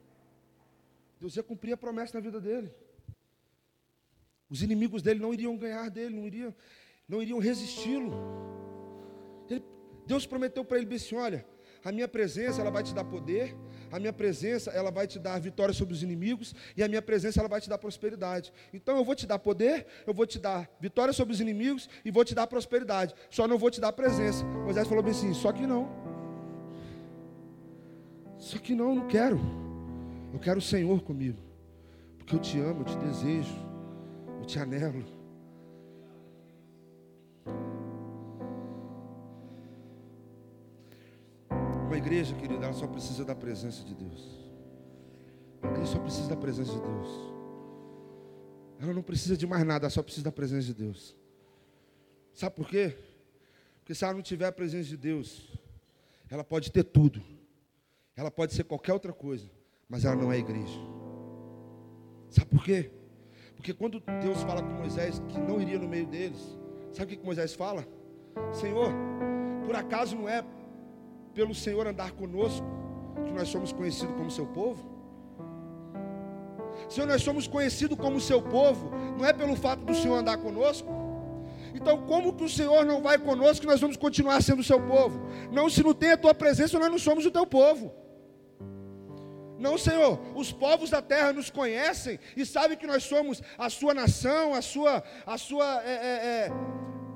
Deus 1.21 1.37
ia 1.37 1.43
cumprir 1.43 1.73
a 1.73 1.77
promessa 1.77 2.15
na 2.15 2.21
vida 2.21 2.41
dele. 2.41 2.73
Os 4.49 4.63
inimigos 4.63 5.03
dele 5.03 5.21
não 5.21 5.35
iriam 5.35 5.57
ganhar 5.57 5.91
dele, 5.91 6.17
não 6.17 6.27
iriam, 6.27 6.55
não 7.07 7.23
iriam 7.23 7.39
resisti-lo. 7.39 8.13
Deus 10.07 10.27
prometeu 10.27 10.65
para 10.65 10.79
ele 10.79 10.95
assim: 10.95 11.17
olha, 11.17 11.47
a 11.85 11.93
minha 11.93 12.09
presença 12.09 12.63
ela 12.63 12.71
vai 12.71 12.83
te 12.83 12.95
dar 12.95 13.05
poder, 13.05 13.55
a 13.91 13.99
minha 13.99 14.13
presença 14.13 14.71
ela 14.71 14.91
vai 14.91 15.07
te 15.07 15.19
dar 15.19 15.39
vitória 15.41 15.75
sobre 15.75 15.95
os 15.95 16.03
inimigos 16.03 16.55
e 16.77 16.83
a 16.83 16.89
minha 16.89 17.03
presença 17.03 17.41
ela 17.41 17.49
vai 17.49 17.61
te 17.61 17.69
dar 17.69 17.79
prosperidade. 17.79 18.53
Então 18.73 18.97
eu 18.97 19.05
vou 19.05 19.15
te 19.15 19.27
dar 19.27 19.39
poder, 19.39 19.87
eu 20.07 20.15
vou 20.15 20.27
te 20.27 20.39
dar 20.39 20.69
vitória 20.81 21.13
sobre 21.13 21.35
os 21.35 21.41
inimigos 21.41 21.89
e 22.05 22.11
vou 22.11 22.25
te 22.25 22.35
dar 22.35 22.47
prosperidade. 22.47 23.15
Só 23.31 23.47
não 23.49 23.59
vou 23.59 23.71
te 23.71 23.81
dar 23.81 23.93
presença. 23.93 24.45
Moisés 24.45 24.87
falou 24.87 25.03
bem 25.03 25.13
assim: 25.13 25.35
só 25.35 25.53
que 25.53 25.67
não. 25.67 25.89
Só 28.39 28.59
que 28.59 28.75
não, 28.75 28.95
não 28.95 29.09
quero. 29.09 29.41
Eu 30.33 30.39
quero 30.39 30.59
o 30.59 30.63
Senhor 30.63 31.03
comigo. 31.03 31.39
Porque 32.19 32.35
eu 32.35 32.39
te 32.39 32.61
amo, 32.61 32.83
eu 32.83 32.85
te 32.85 32.97
desejo, 32.99 33.55
eu 34.41 34.45
te 34.45 34.59
anelo. 34.59 35.18
Uma 41.89 41.97
igreja, 41.97 42.35
querida, 42.35 42.67
ela 42.67 42.75
só 42.75 42.87
precisa 42.87 43.25
da 43.25 43.35
presença 43.35 43.83
de 43.83 43.95
Deus. 43.95 44.23
A 45.63 45.69
igreja 45.69 45.93
só 45.93 45.99
precisa 45.99 46.29
da 46.29 46.37
presença 46.37 46.71
de 46.71 46.81
Deus. 46.83 47.09
Ela 48.79 48.93
não 48.93 49.03
precisa 49.03 49.39
de 49.39 49.47
mais 49.47 49.65
nada, 49.65 49.87
ela 49.87 49.91
só 49.91 50.03
precisa 50.03 50.25
da 50.25 50.31
presença 50.31 50.67
de 50.67 50.75
Deus. 50.75 51.17
Sabe 52.35 52.55
por 52.55 52.69
quê? 52.69 52.95
Porque 53.81 53.95
se 53.95 54.05
ela 54.05 54.13
não 54.13 54.21
tiver 54.21 54.45
a 54.45 54.53
presença 54.53 54.87
de 54.87 54.99
Deus, 54.99 55.51
ela 56.29 56.45
pode 56.45 56.71
ter 56.71 56.85
tudo. 56.85 57.23
Ela 58.15 58.31
pode 58.31 58.53
ser 58.53 58.65
qualquer 58.65 58.93
outra 58.93 59.15
coisa, 59.15 59.51
mas 59.89 60.05
ela 60.05 60.15
não 60.15 60.31
é 60.31 60.37
igreja. 60.37 60.79
Sabe 62.29 62.51
por 62.51 62.63
quê? 62.63 62.91
Porque 63.57 63.73
quando 63.73 64.03
Deus 64.21 64.43
fala 64.43 64.63
com 64.63 64.75
Moisés 64.75 65.23
que 65.31 65.39
não 65.39 65.59
iria 65.59 65.79
no 65.79 65.89
meio 65.89 66.07
deles, 66.07 66.39
sabe 66.93 67.15
o 67.15 67.19
que 67.19 67.25
Moisés 67.25 67.55
fala? 67.55 67.89
Senhor, 68.53 68.93
por 69.65 69.75
acaso 69.75 70.15
não 70.15 70.29
é 70.29 70.45
pelo 71.29 71.55
Senhor 71.55 71.87
andar 71.87 72.13
conosco, 72.13 72.67
que 73.25 73.33
nós 73.33 73.49
somos 73.49 73.73
conhecidos 73.73 74.15
como 74.17 74.31
seu 74.31 74.47
povo? 74.47 74.99
Senhor, 76.89 77.07
nós 77.07 77.23
somos 77.23 77.47
conhecidos 77.47 77.99
como 77.99 78.21
seu 78.21 78.41
povo, 78.41 78.91
não 79.19 79.27
é 79.27 79.33
pelo 79.33 79.57
fato 79.57 79.85
do 79.85 79.95
Senhor 79.95 80.17
andar 80.17 80.39
conosco? 80.39 80.89
Então, 81.75 82.07
como 82.07 82.33
que 82.33 82.45
o 82.45 82.49
Senhor 82.49 82.85
não 82.85 83.03
vai 83.03 83.19
conosco 83.19 83.61
que 83.61 83.67
nós 83.67 83.81
vamos 83.81 83.97
continuar 83.97 84.43
sendo 84.43 84.61
o 84.61 84.65
seu 84.65 84.81
povo? 84.81 85.21
Não, 85.53 85.69
se 85.69 85.83
não 85.83 85.95
tem 85.95 86.13
a 86.13 86.17
tua 86.17 86.35
presença, 86.35 86.79
nós 86.79 86.91
não 86.91 86.99
somos 86.99 87.27
o 87.27 87.31
teu 87.31 87.47
povo. 87.47 87.93
Não, 89.59 89.77
Senhor, 89.77 90.21
os 90.37 90.53
povos 90.53 90.91
da 90.91 91.03
terra 91.03 91.33
nos 91.33 91.51
conhecem 91.51 92.19
e 92.37 92.47
sabem 92.47 92.77
que 92.77 92.87
nós 92.87 93.03
somos 93.03 93.43
a 93.59 93.69
sua 93.69 93.93
nação, 93.93 94.55
a 94.55 94.63
sua, 94.63 95.03
a 95.27 95.37
sua 95.37 95.83
é, 95.85 95.91
é, 95.91 96.53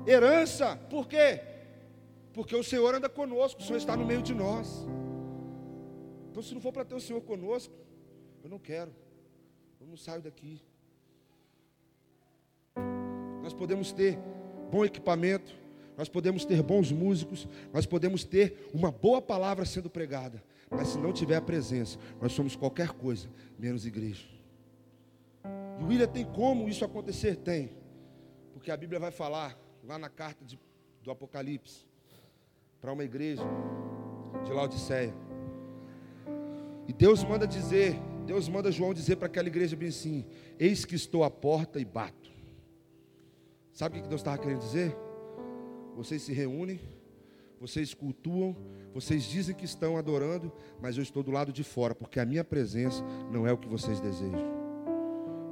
é, 0.07 0.11
herança. 0.11 0.77
Por 0.89 1.07
quê? 1.07 1.41
Porque 2.33 2.55
o 2.55 2.63
Senhor 2.63 2.95
anda 2.95 3.07
conosco, 3.07 3.61
o 3.61 3.63
Senhor 3.63 3.77
está 3.77 3.95
no 3.95 4.05
meio 4.05 4.23
de 4.23 4.33
nós. 4.33 4.85
Então, 6.31 6.41
se 6.41 6.53
não 6.53 6.59
for 6.59 6.73
para 6.73 6.83
ter 6.83 6.95
o 6.95 6.99
Senhor 6.99 7.21
conosco, 7.21 7.73
eu 8.43 8.49
não 8.49 8.57
quero. 8.57 8.91
Eu 9.79 9.85
não 9.85 9.95
saio 9.95 10.21
daqui. 10.21 10.59
Nós 13.43 13.53
podemos 13.53 13.91
ter 13.91 14.17
bom 14.71 14.83
equipamento, 14.83 15.53
nós 15.95 16.09
podemos 16.09 16.43
ter 16.43 16.63
bons 16.63 16.91
músicos, 16.91 17.47
nós 17.71 17.85
podemos 17.85 18.23
ter 18.23 18.67
uma 18.73 18.91
boa 18.91 19.21
palavra 19.21 19.63
sendo 19.63 19.89
pregada, 19.89 20.43
mas 20.71 20.87
se 20.87 20.97
não 20.97 21.13
tiver 21.13 21.35
a 21.35 21.41
presença, 21.41 21.99
nós 22.19 22.31
somos 22.31 22.55
qualquer 22.55 22.93
coisa, 22.93 23.29
menos 23.59 23.85
igreja. 23.85 24.25
E 25.79 25.83
William 25.83 26.07
tem 26.07 26.25
como 26.25 26.67
isso 26.67 26.83
acontecer? 26.83 27.35
Tem. 27.35 27.69
Porque 28.53 28.71
a 28.71 28.77
Bíblia 28.77 28.99
vai 28.99 29.11
falar 29.11 29.55
lá 29.83 29.99
na 29.99 30.09
carta 30.09 30.43
de, 30.43 30.59
do 31.03 31.11
Apocalipse 31.11 31.92
para 32.83 32.91
uma 32.91 33.05
igreja 33.05 33.41
de 34.43 34.51
Laodiceia. 34.51 35.13
E 36.85 36.91
Deus 36.91 37.23
manda 37.23 37.47
dizer, 37.47 37.97
Deus 38.25 38.49
manda 38.49 38.73
João 38.73 38.93
dizer 38.93 39.15
para 39.15 39.27
aquela 39.27 39.47
igreja 39.47 39.73
bem 39.73 39.87
assim: 39.87 40.25
Eis 40.59 40.83
que 40.83 40.93
estou 40.93 41.23
à 41.23 41.31
porta 41.31 41.79
e 41.79 41.85
bato. 41.85 42.29
Sabe 43.71 43.97
o 43.99 44.01
que 44.03 44.09
Deus 44.09 44.19
estava 44.19 44.37
querendo 44.37 44.59
dizer? 44.59 44.93
Vocês 45.95 46.23
se 46.23 46.33
reúnem, 46.33 46.77
vocês 47.57 47.93
cultuam, 47.93 48.53
vocês 48.93 49.23
dizem 49.23 49.55
que 49.55 49.63
estão 49.63 49.95
adorando, 49.95 50.51
mas 50.81 50.97
eu 50.97 51.03
estou 51.03 51.23
do 51.23 51.31
lado 51.31 51.53
de 51.53 51.63
fora, 51.63 51.95
porque 51.95 52.19
a 52.19 52.25
minha 52.25 52.43
presença 52.43 53.01
não 53.31 53.47
é 53.47 53.53
o 53.53 53.57
que 53.57 53.69
vocês 53.69 54.01
desejam. 54.01 54.62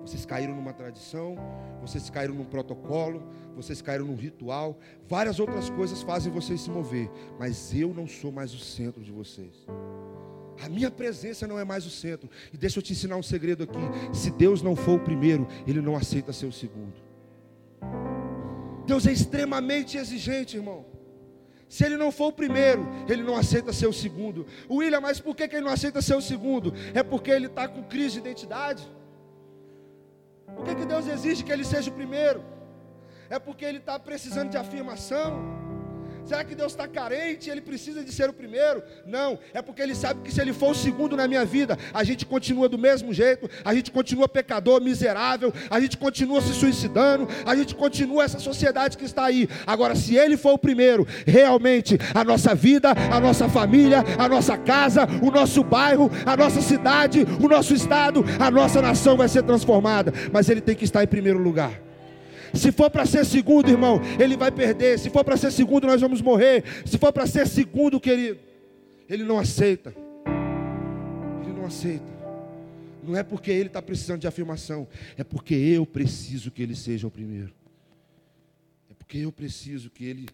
Vocês 0.05 0.25
caíram 0.25 0.55
numa 0.55 0.73
tradição, 0.73 1.35
vocês 1.79 2.09
caíram 2.09 2.33
num 2.33 2.45
protocolo, 2.45 3.23
vocês 3.55 3.81
caíram 3.81 4.05
num 4.05 4.15
ritual, 4.15 4.77
várias 5.07 5.39
outras 5.39 5.69
coisas 5.69 6.01
fazem 6.01 6.31
vocês 6.31 6.61
se 6.61 6.69
mover, 6.69 7.09
mas 7.37 7.73
eu 7.73 7.93
não 7.93 8.07
sou 8.07 8.31
mais 8.31 8.53
o 8.53 8.59
centro 8.59 9.03
de 9.03 9.11
vocês. 9.11 9.65
A 10.63 10.69
minha 10.69 10.91
presença 10.91 11.47
não 11.47 11.57
é 11.57 11.63
mais 11.63 11.85
o 11.85 11.89
centro. 11.89 12.29
E 12.53 12.57
deixa 12.57 12.79
eu 12.79 12.83
te 12.83 12.93
ensinar 12.93 13.15
um 13.15 13.23
segredo 13.23 13.63
aqui: 13.63 13.79
se 14.13 14.29
Deus 14.31 14.61
não 14.61 14.75
for 14.75 14.97
o 14.97 15.03
primeiro, 15.03 15.47
Ele 15.65 15.81
não 15.81 15.95
aceita 15.95 16.31
ser 16.31 16.45
o 16.45 16.51
segundo. 16.51 16.93
Deus 18.85 19.07
é 19.07 19.11
extremamente 19.11 19.97
exigente, 19.97 20.57
irmão. 20.57 20.85
Se 21.69 21.85
ele 21.85 21.95
não 21.95 22.11
for 22.11 22.27
o 22.27 22.33
primeiro, 22.33 22.85
ele 23.07 23.23
não 23.23 23.37
aceita 23.37 23.71
ser 23.71 23.87
o 23.87 23.93
segundo. 23.93 24.45
William, 24.69 24.99
mas 24.99 25.21
por 25.21 25.33
que, 25.33 25.47
que 25.47 25.55
ele 25.55 25.63
não 25.63 25.71
aceita 25.71 26.01
ser 26.01 26.15
o 26.15 26.21
segundo? 26.21 26.73
É 26.93 27.01
porque 27.01 27.31
ele 27.31 27.45
está 27.45 27.65
com 27.65 27.81
crise 27.83 28.15
de 28.15 28.19
identidade. 28.19 28.85
Por 30.55 30.65
que, 30.65 30.75
que 30.75 30.85
Deus 30.85 31.07
exige 31.07 31.43
que 31.43 31.51
ele 31.51 31.63
seja 31.63 31.89
o 31.89 31.93
primeiro? 31.93 32.43
É 33.29 33.39
porque 33.39 33.63
ele 33.63 33.77
está 33.77 33.97
precisando 33.97 34.49
de 34.49 34.57
afirmação. 34.57 35.60
Será 36.25 36.43
que 36.43 36.55
Deus 36.55 36.71
está 36.71 36.87
carente? 36.87 37.49
Ele 37.49 37.61
precisa 37.61 38.03
de 38.03 38.11
ser 38.11 38.29
o 38.29 38.33
primeiro? 38.33 38.81
Não, 39.05 39.37
é 39.53 39.61
porque 39.61 39.81
Ele 39.81 39.95
sabe 39.95 40.21
que 40.21 40.33
se 40.33 40.39
Ele 40.39 40.53
for 40.53 40.71
o 40.71 40.75
segundo 40.75 41.17
na 41.17 41.27
minha 41.27 41.43
vida, 41.43 41.77
a 41.93 42.03
gente 42.03 42.25
continua 42.25 42.69
do 42.69 42.77
mesmo 42.77 43.13
jeito, 43.13 43.49
a 43.65 43.73
gente 43.73 43.91
continua 43.91 44.29
pecador, 44.29 44.81
miserável, 44.81 45.53
a 45.69 45.79
gente 45.79 45.97
continua 45.97 46.41
se 46.41 46.53
suicidando, 46.53 47.27
a 47.45 47.55
gente 47.55 47.75
continua 47.75 48.23
essa 48.23 48.39
sociedade 48.39 48.97
que 48.97 49.05
está 49.05 49.25
aí. 49.25 49.49
Agora, 49.65 49.95
se 49.95 50.15
Ele 50.15 50.37
for 50.37 50.53
o 50.53 50.57
primeiro, 50.57 51.07
realmente 51.25 51.97
a 52.13 52.23
nossa 52.23 52.55
vida, 52.55 52.91
a 52.91 53.19
nossa 53.19 53.49
família, 53.49 54.03
a 54.17 54.29
nossa 54.29 54.57
casa, 54.57 55.07
o 55.21 55.31
nosso 55.31 55.63
bairro, 55.63 56.09
a 56.25 56.37
nossa 56.37 56.61
cidade, 56.61 57.25
o 57.41 57.47
nosso 57.47 57.73
estado, 57.73 58.23
a 58.39 58.49
nossa 58.49 58.81
nação 58.81 59.17
vai 59.17 59.27
ser 59.27 59.43
transformada. 59.43 60.13
Mas 60.31 60.49
Ele 60.49 60.61
tem 60.61 60.75
que 60.75 60.85
estar 60.85 61.03
em 61.03 61.07
primeiro 61.07 61.39
lugar. 61.39 61.90
Se 62.53 62.71
for 62.71 62.89
para 62.89 63.05
ser 63.05 63.25
segundo, 63.25 63.69
irmão, 63.69 63.99
ele 64.19 64.35
vai 64.35 64.51
perder. 64.51 64.99
Se 64.99 65.09
for 65.09 65.23
para 65.23 65.37
ser 65.37 65.51
segundo, 65.51 65.87
nós 65.87 66.01
vamos 66.01 66.21
morrer. 66.21 66.63
Se 66.85 66.97
for 66.97 67.11
para 67.11 67.25
ser 67.27 67.47
segundo, 67.47 67.99
querido, 67.99 68.39
ele 69.07 69.23
não 69.23 69.37
aceita. 69.37 69.93
Ele 71.43 71.53
não 71.53 71.65
aceita. 71.65 72.11
Não 73.03 73.15
é 73.15 73.23
porque 73.23 73.51
ele 73.51 73.67
está 73.67 73.81
precisando 73.81 74.21
de 74.21 74.27
afirmação, 74.27 74.87
é 75.17 75.23
porque 75.23 75.55
eu 75.55 75.85
preciso 75.85 76.51
que 76.51 76.61
ele 76.61 76.75
seja 76.75 77.07
o 77.07 77.11
primeiro. 77.11 77.53
É 78.89 78.93
porque 78.93 79.17
eu 79.17 79.31
preciso 79.31 79.89
que 79.89 80.05
ele 80.05 80.27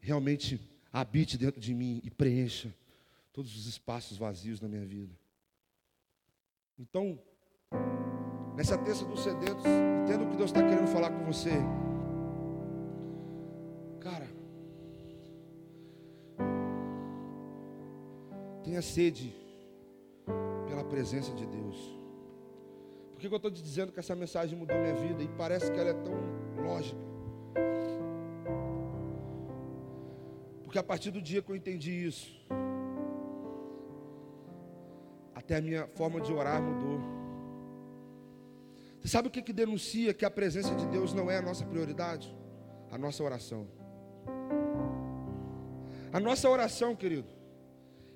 realmente 0.00 0.60
habite 0.92 1.36
dentro 1.36 1.60
de 1.60 1.74
mim 1.74 2.00
e 2.04 2.10
preencha 2.10 2.72
todos 3.32 3.56
os 3.56 3.66
espaços 3.66 4.16
vazios 4.16 4.60
na 4.60 4.68
minha 4.68 4.84
vida. 4.84 5.12
Então, 6.78 7.18
Nessa 8.54 8.78
terça 8.78 9.04
dos 9.04 9.20
sedentos, 9.20 9.64
entenda 10.04 10.24
o 10.24 10.30
que 10.30 10.36
Deus 10.36 10.50
está 10.50 10.62
querendo 10.62 10.86
falar 10.86 11.10
com 11.10 11.24
você. 11.24 11.50
Cara, 13.98 14.28
tenha 18.62 18.80
sede 18.80 19.34
pela 20.68 20.84
presença 20.84 21.32
de 21.32 21.44
Deus. 21.46 21.98
Por 23.12 23.20
que 23.20 23.26
eu 23.26 23.36
estou 23.36 23.50
te 23.50 23.62
dizendo 23.62 23.90
que 23.90 23.98
essa 23.98 24.14
mensagem 24.14 24.56
mudou 24.56 24.76
minha 24.78 24.94
vida 24.94 25.22
e 25.22 25.28
parece 25.28 25.72
que 25.72 25.78
ela 25.78 25.90
é 25.90 25.94
tão 25.94 26.14
lógica? 26.62 27.00
Porque 30.62 30.78
a 30.78 30.82
partir 30.82 31.10
do 31.10 31.20
dia 31.20 31.42
que 31.42 31.50
eu 31.50 31.56
entendi 31.56 32.06
isso, 32.06 32.40
até 35.34 35.56
a 35.56 35.60
minha 35.60 35.88
forma 35.88 36.20
de 36.20 36.32
orar 36.32 36.62
mudou. 36.62 37.23
Você 39.04 39.10
sabe 39.10 39.28
o 39.28 39.30
que, 39.30 39.42
que 39.42 39.52
denuncia 39.52 40.14
que 40.14 40.24
a 40.24 40.30
presença 40.30 40.74
de 40.74 40.86
Deus 40.86 41.12
não 41.12 41.30
é 41.30 41.36
a 41.36 41.42
nossa 41.42 41.62
prioridade? 41.66 42.34
A 42.90 42.96
nossa 42.96 43.22
oração. 43.22 43.68
A 46.10 46.18
nossa 46.18 46.48
oração, 46.48 46.96
querido, 46.96 47.28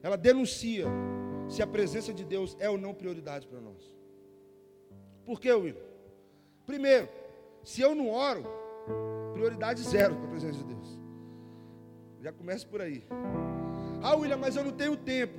ela 0.03 0.17
denuncia 0.17 0.87
se 1.47 1.61
a 1.61 1.67
presença 1.67 2.11
de 2.15 2.25
Deus 2.25 2.57
é 2.59 2.71
ou 2.71 2.79
não 2.79 2.95
prioridade 2.95 3.47
para 3.47 3.61
nós. 3.61 3.95
Por 5.27 5.39
quê, 5.39 5.53
William? 5.53 5.85
Primeiro, 6.65 7.07
se 7.63 7.83
eu 7.83 7.95
não 7.95 8.09
oro, 8.09 8.45
prioridade 9.35 9.83
zero 9.83 10.17
para 10.17 10.25
a 10.25 10.31
presença 10.31 10.57
de 10.57 10.65
Deus. 10.65 10.99
Já 12.23 12.33
começa 12.33 12.67
por 12.67 12.81
aí. 12.81 13.05
Ah, 14.03 14.17
William, 14.17 14.39
mas 14.39 14.57
eu 14.57 14.65
não 14.65 14.73
tenho 14.73 14.97
tempo. 14.97 15.39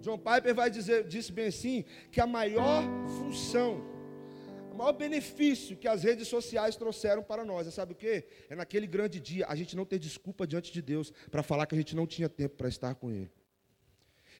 John 0.00 0.16
Piper 0.16 0.54
vai 0.54 0.70
dizer, 0.70 1.06
disse 1.06 1.30
bem 1.30 1.48
assim, 1.48 1.84
que 2.10 2.18
a 2.18 2.26
maior 2.26 2.82
função 3.18 3.97
maior 4.78 4.92
benefício 4.92 5.76
que 5.76 5.88
as 5.88 6.02
redes 6.04 6.28
sociais 6.28 6.76
trouxeram 6.76 7.22
para 7.22 7.44
nós, 7.44 7.66
é 7.66 7.70
sabe 7.70 7.92
o 7.92 7.96
que? 7.96 8.24
É 8.48 8.54
naquele 8.54 8.86
grande 8.86 9.18
dia 9.20 9.44
a 9.48 9.56
gente 9.56 9.76
não 9.76 9.84
ter 9.84 9.98
desculpa 9.98 10.46
diante 10.46 10.72
de 10.72 10.80
Deus 10.80 11.12
para 11.30 11.42
falar 11.42 11.66
que 11.66 11.74
a 11.74 11.78
gente 11.78 11.94
não 11.96 12.06
tinha 12.06 12.28
tempo 12.28 12.56
para 12.56 12.68
estar 12.68 12.94
com 12.94 13.10
Ele. 13.10 13.30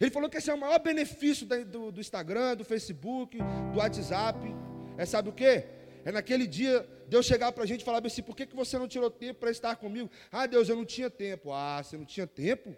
Ele 0.01 0.11
falou 0.11 0.31
que 0.31 0.37
esse 0.37 0.49
é 0.49 0.55
o 0.55 0.59
maior 0.59 0.79
benefício 0.79 1.45
do, 1.47 1.91
do 1.91 2.01
Instagram, 2.01 2.57
do 2.57 2.65
Facebook, 2.65 3.37
do 3.73 3.79
WhatsApp. 3.79 4.39
É 4.97 5.05
sabe 5.05 5.29
o 5.29 5.33
que? 5.33 5.65
É 6.05 6.13
naquele 6.13 6.47
dia 6.47 6.89
Deus 7.09 7.27
chegar 7.27 7.51
para 7.51 7.65
a 7.65 7.67
gente 7.67 7.81
e 7.81 7.85
falar 7.85 8.05
assim: 8.07 8.23
por 8.23 8.37
que, 8.37 8.47
que 8.47 8.55
você 8.55 8.79
não 8.79 8.87
tirou 8.87 9.11
tempo 9.11 9.41
para 9.41 9.51
estar 9.51 9.75
comigo? 9.75 10.09
Ah, 10.31 10.47
Deus, 10.47 10.69
eu 10.69 10.77
não 10.77 10.85
tinha 10.85 11.11
tempo. 11.11 11.53
Ah, 11.53 11.83
você 11.83 11.97
não 11.97 12.05
tinha 12.05 12.27
tempo? 12.27 12.77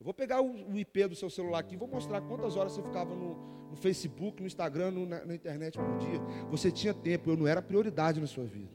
Eu 0.00 0.04
vou 0.04 0.14
pegar 0.14 0.40
o, 0.40 0.74
IP 0.78 1.08
do 1.08 1.14
seu 1.14 1.28
celular 1.28 1.58
aqui 1.58 1.74
e 1.74 1.76
vou 1.76 1.86
mostrar 1.86 2.22
quantas 2.22 2.56
horas 2.56 2.72
você 2.72 2.82
ficava 2.82 3.14
no, 3.14 3.34
no 3.68 3.76
Facebook, 3.76 4.40
no 4.40 4.46
Instagram, 4.46 4.90
no, 4.92 5.04
na, 5.04 5.26
na 5.26 5.34
internet 5.34 5.78
por 5.78 5.98
dia. 5.98 6.18
Você 6.50 6.72
tinha 6.72 6.94
tempo, 6.94 7.28
eu 7.28 7.36
não 7.36 7.46
era 7.46 7.60
prioridade 7.60 8.18
na 8.18 8.26
sua 8.26 8.44
vida. 8.44 8.70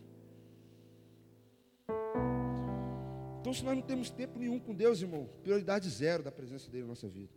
Então, 3.42 3.52
se 3.52 3.66
nós 3.66 3.76
não 3.76 3.82
temos 3.82 4.12
tempo 4.12 4.38
nenhum 4.38 4.60
com 4.60 4.76
Deus, 4.76 5.02
irmão, 5.02 5.28
prioridade 5.42 5.90
zero 5.90 6.22
da 6.22 6.32
presença 6.32 6.70
dele 6.70 6.84
na 6.84 6.90
nossa 6.90 7.08
vida. 7.08 7.34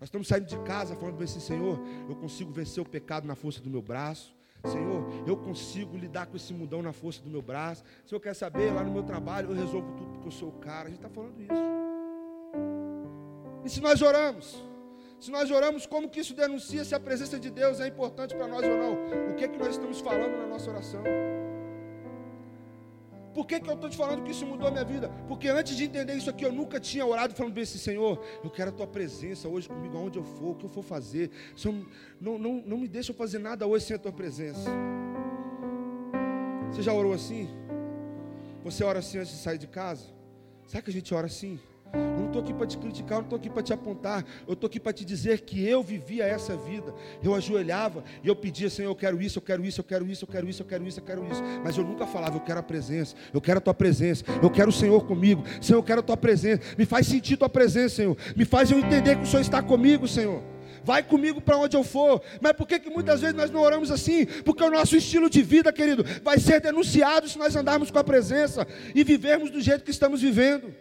Nós 0.00 0.08
estamos 0.08 0.26
saindo 0.26 0.46
de 0.46 0.58
casa 0.60 0.96
falando 0.96 1.22
assim, 1.22 1.38
Senhor, 1.38 1.78
eu 2.08 2.16
consigo 2.16 2.50
vencer 2.50 2.82
o 2.82 2.88
pecado 2.88 3.26
na 3.26 3.34
força 3.34 3.60
do 3.60 3.68
meu 3.68 3.82
braço. 3.82 4.34
Senhor, 4.64 5.04
eu 5.26 5.36
consigo 5.36 5.98
lidar 5.98 6.26
com 6.26 6.36
esse 6.36 6.54
mundão 6.54 6.80
na 6.80 6.94
força 6.94 7.20
do 7.22 7.28
meu 7.28 7.42
braço. 7.42 7.84
Se 8.06 8.14
eu 8.14 8.20
quer 8.20 8.34
saber, 8.34 8.72
lá 8.72 8.82
no 8.82 8.90
meu 8.90 9.02
trabalho 9.02 9.50
eu 9.50 9.54
resolvo 9.54 9.92
tudo 9.98 10.12
porque 10.12 10.28
eu 10.28 10.32
sou 10.32 10.48
o 10.48 10.58
cara. 10.60 10.88
A 10.88 10.90
gente 10.90 10.98
está 10.98 11.10
falando 11.10 11.38
isso. 11.42 11.91
E 13.64 13.70
se 13.70 13.80
nós 13.80 14.02
oramos? 14.02 14.62
Se 15.20 15.30
nós 15.30 15.50
oramos, 15.50 15.86
como 15.86 16.08
que 16.08 16.20
isso 16.20 16.34
denuncia 16.34 16.84
se 16.84 16.94
a 16.94 17.00
presença 17.00 17.38
de 17.38 17.48
Deus 17.48 17.78
é 17.78 17.86
importante 17.86 18.34
para 18.34 18.48
nós 18.48 18.66
ou 18.66 18.76
não? 18.76 18.94
O 19.30 19.36
que 19.36 19.44
é 19.44 19.48
que 19.48 19.58
nós 19.58 19.70
estamos 19.70 20.00
falando 20.00 20.36
na 20.36 20.46
nossa 20.48 20.68
oração? 20.70 21.02
Por 23.32 23.46
que, 23.46 23.60
que 23.60 23.68
eu 23.70 23.74
estou 23.74 23.88
te 23.88 23.96
falando 23.96 24.22
que 24.22 24.30
isso 24.30 24.44
mudou 24.44 24.68
a 24.68 24.70
minha 24.70 24.84
vida? 24.84 25.08
Porque 25.26 25.48
antes 25.48 25.76
de 25.76 25.84
entender 25.84 26.14
isso 26.14 26.28
aqui, 26.28 26.44
eu 26.44 26.52
nunca 26.52 26.78
tinha 26.78 27.06
orado 27.06 27.34
falando 27.34 27.54
bem 27.54 27.62
assim, 27.62 27.78
Senhor, 27.78 28.22
eu 28.44 28.50
quero 28.50 28.70
a 28.70 28.72
tua 28.72 28.86
presença 28.86 29.48
hoje 29.48 29.68
comigo, 29.68 29.96
aonde 29.96 30.18
eu 30.18 30.24
for, 30.24 30.50
o 30.50 30.54
que 30.54 30.66
eu 30.66 30.68
for 30.68 30.82
fazer. 30.82 31.30
Senhor, 31.56 31.86
não, 32.20 32.38
não, 32.38 32.62
não 32.66 32.76
me 32.76 32.88
deixa 32.88 33.14
fazer 33.14 33.38
nada 33.38 33.66
hoje 33.66 33.86
sem 33.86 33.96
a 33.96 33.98
tua 33.98 34.12
presença. 34.12 34.68
Você 36.70 36.82
já 36.82 36.92
orou 36.92 37.12
assim? 37.12 37.48
Você 38.64 38.84
ora 38.84 38.98
assim 38.98 39.18
antes 39.18 39.32
de 39.32 39.38
sair 39.38 39.58
de 39.58 39.66
casa? 39.66 40.06
Sabe 40.66 40.84
que 40.84 40.90
a 40.90 40.92
gente 40.92 41.14
ora 41.14 41.26
assim? 41.26 41.58
Eu 41.94 42.18
não 42.18 42.26
estou 42.26 42.42
aqui 42.42 42.54
para 42.54 42.66
te 42.66 42.78
criticar, 42.78 43.12
eu 43.12 43.18
não 43.18 43.24
estou 43.24 43.36
aqui 43.36 43.50
para 43.50 43.62
te 43.62 43.72
apontar. 43.72 44.24
Eu 44.46 44.54
estou 44.54 44.66
aqui 44.66 44.80
para 44.80 44.92
te 44.92 45.04
dizer 45.04 45.40
que 45.40 45.66
eu 45.66 45.82
vivia 45.82 46.24
essa 46.24 46.56
vida. 46.56 46.94
Eu 47.22 47.34
ajoelhava 47.34 48.02
e 48.22 48.28
eu 48.28 48.34
pedia, 48.34 48.70
Senhor, 48.70 48.90
eu 48.90 48.96
quero 48.96 49.20
isso, 49.20 49.38
eu 49.38 49.42
quero 49.42 49.64
isso, 49.64 49.80
eu 49.80 49.84
quero 49.84 50.06
isso, 50.06 50.24
eu 50.24 50.28
quero 50.28 50.48
isso, 50.48 50.62
eu 50.62 50.66
quero 50.66 50.86
isso, 50.86 51.00
eu 51.00 51.04
quero 51.04 51.26
isso. 51.30 51.42
Mas 51.62 51.76
eu 51.76 51.84
nunca 51.84 52.06
falava, 52.06 52.36
eu 52.36 52.40
quero 52.40 52.60
a 52.60 52.62
presença, 52.62 53.14
eu 53.32 53.40
quero 53.40 53.58
a 53.58 53.60
tua 53.60 53.74
presença, 53.74 54.24
eu 54.42 54.50
quero 54.50 54.70
o 54.70 54.72
Senhor 54.72 55.04
comigo. 55.04 55.44
Senhor, 55.60 55.78
eu 55.78 55.82
quero 55.82 56.00
a 56.00 56.02
tua 56.02 56.16
presença. 56.16 56.62
Me 56.78 56.86
faz 56.86 57.06
sentir 57.06 57.36
tua 57.36 57.48
presença, 57.48 57.96
Senhor. 57.96 58.16
Me 58.34 58.44
faz 58.44 58.70
eu 58.70 58.78
entender 58.78 59.16
que 59.16 59.22
o 59.22 59.26
Senhor 59.26 59.42
está 59.42 59.62
comigo, 59.62 60.08
Senhor 60.08 60.42
vai 60.84 61.00
comigo 61.00 61.40
para 61.40 61.56
onde 61.56 61.76
eu 61.76 61.84
for. 61.84 62.20
Mas 62.40 62.54
por 62.54 62.66
que, 62.66 62.78
que 62.78 62.90
muitas 62.90 63.20
vezes 63.20 63.36
nós 63.36 63.50
não 63.52 63.60
oramos 63.60 63.88
assim? 63.88 64.26
Porque 64.44 64.64
o 64.64 64.70
nosso 64.70 64.96
estilo 64.96 65.30
de 65.30 65.40
vida, 65.40 65.72
querido, 65.72 66.04
vai 66.24 66.40
ser 66.40 66.60
denunciado 66.60 67.28
se 67.28 67.38
nós 67.38 67.54
andarmos 67.54 67.88
com 67.90 67.98
a 68.00 68.04
presença 68.04 68.66
e 68.92 69.04
vivermos 69.04 69.48
do 69.48 69.60
jeito 69.60 69.84
que 69.84 69.92
estamos 69.92 70.20
vivendo. 70.20 70.74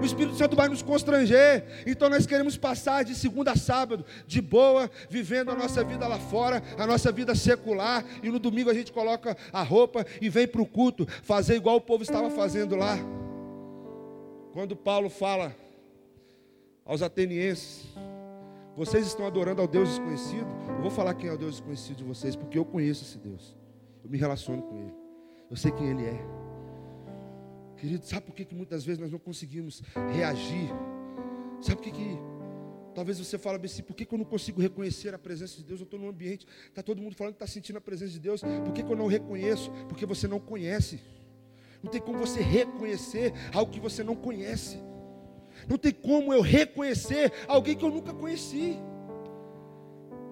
O 0.00 0.04
Espírito 0.04 0.36
Santo 0.36 0.54
vai 0.54 0.68
nos 0.68 0.82
constranger. 0.82 1.64
Então 1.86 2.08
nós 2.08 2.26
queremos 2.26 2.56
passar 2.56 3.04
de 3.04 3.14
segunda 3.14 3.52
a 3.52 3.56
sábado, 3.56 4.04
de 4.26 4.40
boa, 4.40 4.90
vivendo 5.08 5.50
a 5.50 5.54
nossa 5.54 5.82
vida 5.82 6.06
lá 6.06 6.18
fora, 6.18 6.62
a 6.76 6.86
nossa 6.86 7.10
vida 7.10 7.34
secular. 7.34 8.04
E 8.22 8.30
no 8.30 8.38
domingo 8.38 8.70
a 8.70 8.74
gente 8.74 8.92
coloca 8.92 9.36
a 9.52 9.62
roupa 9.62 10.04
e 10.20 10.28
vem 10.28 10.46
para 10.46 10.62
o 10.62 10.66
culto, 10.66 11.06
fazer 11.22 11.56
igual 11.56 11.76
o 11.76 11.80
povo 11.80 12.02
estava 12.02 12.30
fazendo 12.30 12.76
lá. 12.76 12.96
Quando 14.52 14.76
Paulo 14.76 15.08
fala 15.08 15.54
aos 16.84 17.02
atenienses, 17.02 17.86
vocês 18.76 19.06
estão 19.06 19.26
adorando 19.26 19.60
ao 19.60 19.66
Deus 19.66 19.88
desconhecido? 19.88 20.46
Eu 20.68 20.82
vou 20.82 20.90
falar 20.90 21.14
quem 21.14 21.28
é 21.28 21.32
o 21.32 21.38
Deus 21.38 21.52
desconhecido 21.56 21.96
de 21.96 22.04
vocês, 22.04 22.36
porque 22.36 22.58
eu 22.58 22.64
conheço 22.64 23.04
esse 23.04 23.18
Deus. 23.18 23.56
Eu 24.04 24.10
me 24.10 24.16
relaciono 24.16 24.62
com 24.62 24.78
Ele. 24.78 24.94
Eu 25.50 25.56
sei 25.56 25.72
quem 25.72 25.88
Ele 25.88 26.04
é. 26.04 26.37
Querido, 27.78 28.04
sabe 28.04 28.26
por 28.26 28.34
que, 28.34 28.44
que 28.44 28.54
muitas 28.54 28.84
vezes 28.84 28.98
nós 28.98 29.10
não 29.10 29.20
conseguimos 29.20 29.82
reagir? 30.12 30.68
Sabe 31.60 31.76
por 31.76 31.84
que, 31.84 31.92
que 31.92 32.18
talvez 32.92 33.18
você 33.20 33.38
fale 33.38 33.64
assim, 33.64 33.82
por 33.82 33.94
que, 33.94 34.04
que 34.04 34.12
eu 34.12 34.18
não 34.18 34.24
consigo 34.24 34.60
reconhecer 34.60 35.14
a 35.14 35.18
presença 35.18 35.56
de 35.56 35.64
Deus? 35.64 35.80
Eu 35.80 35.84
estou 35.84 35.98
num 35.98 36.08
ambiente, 36.08 36.44
está 36.66 36.82
todo 36.82 37.00
mundo 37.00 37.14
falando 37.14 37.34
que 37.34 37.42
está 37.42 37.46
sentindo 37.46 37.76
a 37.76 37.80
presença 37.80 38.12
de 38.12 38.18
Deus, 38.18 38.42
por 38.64 38.72
que, 38.72 38.82
que 38.82 38.92
eu 38.92 38.96
não 38.96 39.06
reconheço? 39.06 39.70
Porque 39.88 40.04
você 40.04 40.26
não 40.26 40.40
conhece. 40.40 41.00
Não 41.80 41.90
tem 41.90 42.00
como 42.00 42.18
você 42.18 42.40
reconhecer 42.40 43.32
algo 43.54 43.70
que 43.70 43.78
você 43.78 44.02
não 44.02 44.16
conhece. 44.16 44.76
Não 45.68 45.78
tem 45.78 45.92
como 45.92 46.34
eu 46.34 46.40
reconhecer 46.40 47.32
alguém 47.46 47.76
que 47.76 47.84
eu 47.84 47.90
nunca 47.90 48.12
conheci. 48.12 48.76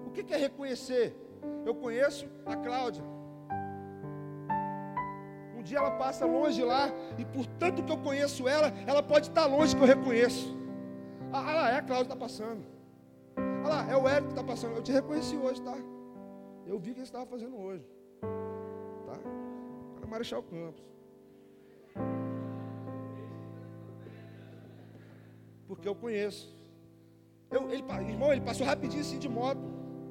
O 0.05 0.11
que, 0.11 0.33
é 0.33 0.37
reconhecer? 0.37 1.15
Eu 1.65 1.75
conheço 1.75 2.27
a 2.45 2.57
Cláudia 2.57 3.03
dia 5.67 5.77
ela 5.77 5.91
passa 5.91 6.25
longe 6.25 6.63
lá, 6.63 6.89
e 7.17 7.25
por 7.25 7.45
tanto 7.45 7.83
que 7.83 7.91
eu 7.91 7.97
conheço 7.97 8.47
ela, 8.47 8.73
ela 8.87 9.03
pode 9.03 9.27
estar 9.27 9.45
longe 9.45 9.75
que 9.75 9.81
eu 9.81 9.87
reconheço. 9.87 10.57
Ah, 11.31 11.39
ah 11.49 11.53
lá, 11.53 11.71
é 11.71 11.75
a 11.75 11.81
Cláudia 11.81 12.05
que 12.05 12.13
está 12.13 12.15
passando. 12.15 12.63
Ah 13.35 13.67
lá, 13.67 13.91
é 13.91 13.97
o 13.97 14.07
Érico 14.07 14.27
que 14.27 14.39
está 14.39 14.43
passando. 14.43 14.75
Eu 14.75 14.81
te 14.81 14.91
reconheci 14.91 15.35
hoje, 15.35 15.61
tá? 15.61 15.75
Eu 16.65 16.79
vi 16.79 16.91
o 16.91 16.93
que 16.93 16.99
você 17.01 17.05
estava 17.05 17.25
fazendo 17.25 17.57
hoje. 17.57 17.85
Tá? 19.05 19.17
Era 19.97 20.07
Marechal 20.07 20.43
Campos. 20.43 20.83
Porque 25.67 25.87
eu 25.87 25.95
conheço. 25.95 26.55
Eu, 27.51 27.69
ele, 27.71 27.83
irmão, 28.09 28.31
ele 28.31 28.41
passou 28.41 28.65
rapidinho 28.65 29.01
assim 29.01 29.19
de 29.19 29.29
moto, 29.29 29.61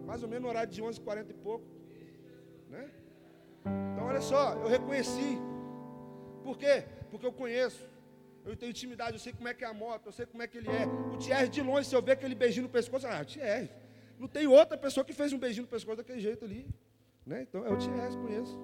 mais 0.07 0.23
ou 0.23 0.29
menos 0.29 0.45
no 0.45 0.49
horário 0.49 0.71
de 0.71 0.83
11h40 0.83 1.31
e 1.31 1.35
pouco. 1.35 1.65
Né? 2.69 2.91
Então, 3.93 4.07
olha 4.07 4.21
só, 4.21 4.55
eu 4.55 4.69
reconheci. 4.69 5.39
Por 6.43 6.57
quê? 6.57 6.85
Porque 7.11 7.27
eu 7.27 7.33
conheço. 7.33 7.87
Eu 8.45 8.57
tenho 8.57 8.71
intimidade, 8.71 9.15
eu 9.15 9.19
sei 9.19 9.33
como 9.33 9.49
é 9.49 9.55
que 9.55 9.65
é 9.65 9.67
a 9.67 9.75
moto, 9.75 10.07
eu 10.07 10.13
sei 10.13 10.25
como 10.25 10.43
é 10.43 10.47
que 10.47 10.59
ele 10.59 10.69
é. 10.69 10.87
O 11.13 11.19
Thierry 11.19 11.49
de 11.49 11.61
longe, 11.63 11.89
se 11.89 11.97
eu 11.97 12.01
ver 12.01 12.13
aquele 12.13 12.35
beijinho 12.35 12.65
no 12.65 12.69
pescoço, 12.69 13.07
ah, 13.07 13.25
Thierry. 13.25 13.71
Não 14.19 14.29
tem 14.29 14.47
outra 14.47 14.79
pessoa 14.79 15.05
que 15.05 15.13
fez 15.13 15.33
um 15.33 15.39
beijinho 15.39 15.65
no 15.65 15.69
pescoço 15.69 15.97
daquele 15.97 16.21
jeito 16.21 16.45
ali. 16.45 16.69
Né? 17.27 17.43
Então 17.43 17.67
é 17.67 17.71
o 17.71 17.77
Thierry, 17.77 18.17
conheço. 18.17 18.57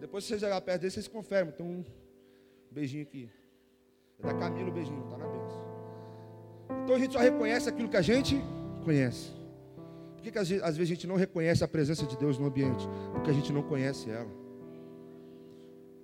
Depois, 0.00 0.24
se 0.24 0.30
você 0.30 0.40
chegar 0.40 0.60
perto 0.62 0.80
dele, 0.80 0.90
vocês 0.90 1.06
confirmam. 1.06 1.52
Então, 1.54 1.66
um 1.66 1.84
beijinho 2.70 3.02
aqui. 3.02 3.30
É 4.18 4.26
da 4.26 4.34
Camila 4.34 4.70
o 4.70 4.72
beijinho, 4.72 5.04
está 5.04 5.18
na 5.18 5.26
benção. 5.26 5.72
Então 6.82 6.94
a 6.96 6.98
gente 6.98 7.12
só 7.12 7.18
reconhece 7.18 7.68
aquilo 7.68 7.88
que 7.88 7.96
a 7.96 8.02
gente 8.02 8.36
conhece. 8.84 9.41
Por 10.22 10.26
que, 10.26 10.30
que 10.30 10.38
às 10.38 10.48
vezes 10.48 10.78
a 10.78 10.84
gente 10.84 11.04
não 11.04 11.16
reconhece 11.16 11.64
a 11.64 11.68
presença 11.68 12.06
de 12.06 12.16
Deus 12.16 12.38
no 12.38 12.46
ambiente? 12.46 12.86
Porque 13.10 13.28
a 13.28 13.32
gente 13.32 13.52
não 13.52 13.60
conhece 13.60 14.08
ela. 14.08 14.30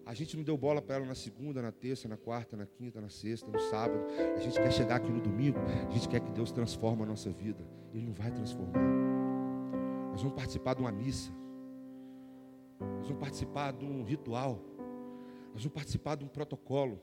A 0.05 0.13
gente 0.13 0.37
não 0.37 0.43
deu 0.43 0.59
bola 0.59 0.83
para 0.83 0.97
ela 0.97 1.07
na 1.07 1.15
segunda, 1.15 1.63
na 1.63 1.71
terça, 1.71 2.09
na 2.09 2.17
quarta, 2.17 2.57
na 2.57 2.67
quinta, 2.67 3.01
na 3.01 3.09
sexta, 3.09 3.49
no 3.49 3.61
sábado. 3.61 4.05
A 4.37 4.41
gente 4.41 4.61
quer 4.61 4.73
chegar 4.73 4.97
aqui 4.97 5.09
no 5.09 5.21
domingo. 5.21 5.61
A 5.89 5.93
gente 5.93 6.09
quer 6.09 6.19
que 6.19 6.33
Deus 6.33 6.51
transforme 6.51 7.05
a 7.05 7.07
nossa 7.07 7.31
vida. 7.31 7.65
Ele 7.95 8.07
não 8.07 8.13
vai 8.13 8.33
transformar. 8.33 8.83
Nós 10.11 10.21
vamos 10.21 10.35
participar 10.35 10.75
de 10.75 10.81
uma 10.81 10.91
missa. 10.91 11.31
Nós 12.81 13.07
vamos 13.07 13.21
participar 13.21 13.73
de 13.73 13.85
um 13.85 14.03
ritual. 14.03 14.61
Nós 15.55 15.63
vamos 15.63 15.75
participar 15.75 16.17
de 16.17 16.25
um 16.25 16.29
protocolo. 16.29 17.01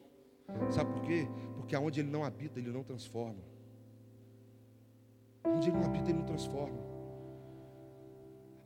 Sabe 0.69 0.91
por 0.91 1.03
quê? 1.03 1.29
Porque 1.55 1.77
aonde 1.77 2.01
ele 2.01 2.09
não 2.09 2.25
habita, 2.25 2.59
ele 2.59 2.71
não 2.71 2.83
transforma. 2.83 3.41
Onde 5.45 5.69
ele 5.69 5.77
não 5.77 5.85
habita, 5.85 6.09
ele 6.09 6.19
não 6.19 6.25
transforma. 6.25 6.94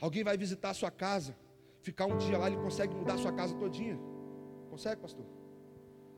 Alguém 0.01 0.23
vai 0.23 0.37
visitar 0.37 0.69
a 0.69 0.73
sua 0.73 0.91
casa, 0.91 1.35
ficar 1.81 2.05
um 2.05 2.17
dia 2.17 2.37
lá, 2.37 2.47
ele 2.47 2.57
consegue 2.57 2.95
mudar 2.95 3.15
a 3.15 3.17
sua 3.17 3.33
casa 3.33 3.53
todinha. 3.55 3.99
Consegue, 4.69 5.01
pastor? 5.01 5.25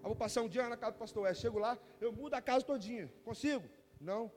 Eu 0.03 0.09
vou 0.09 0.15
passar 0.15 0.41
um 0.41 0.49
dia 0.49 0.67
na 0.67 0.77
casa 0.77 0.93
do 0.93 0.99
pastor 0.99 1.27
É, 1.27 1.33
chego 1.33 1.59
lá, 1.59 1.77
eu 1.99 2.11
mudo 2.11 2.33
a 2.33 2.41
casa 2.41 2.65
todinha. 2.65 3.11
Consigo? 3.23 3.63
Não. 3.99 4.31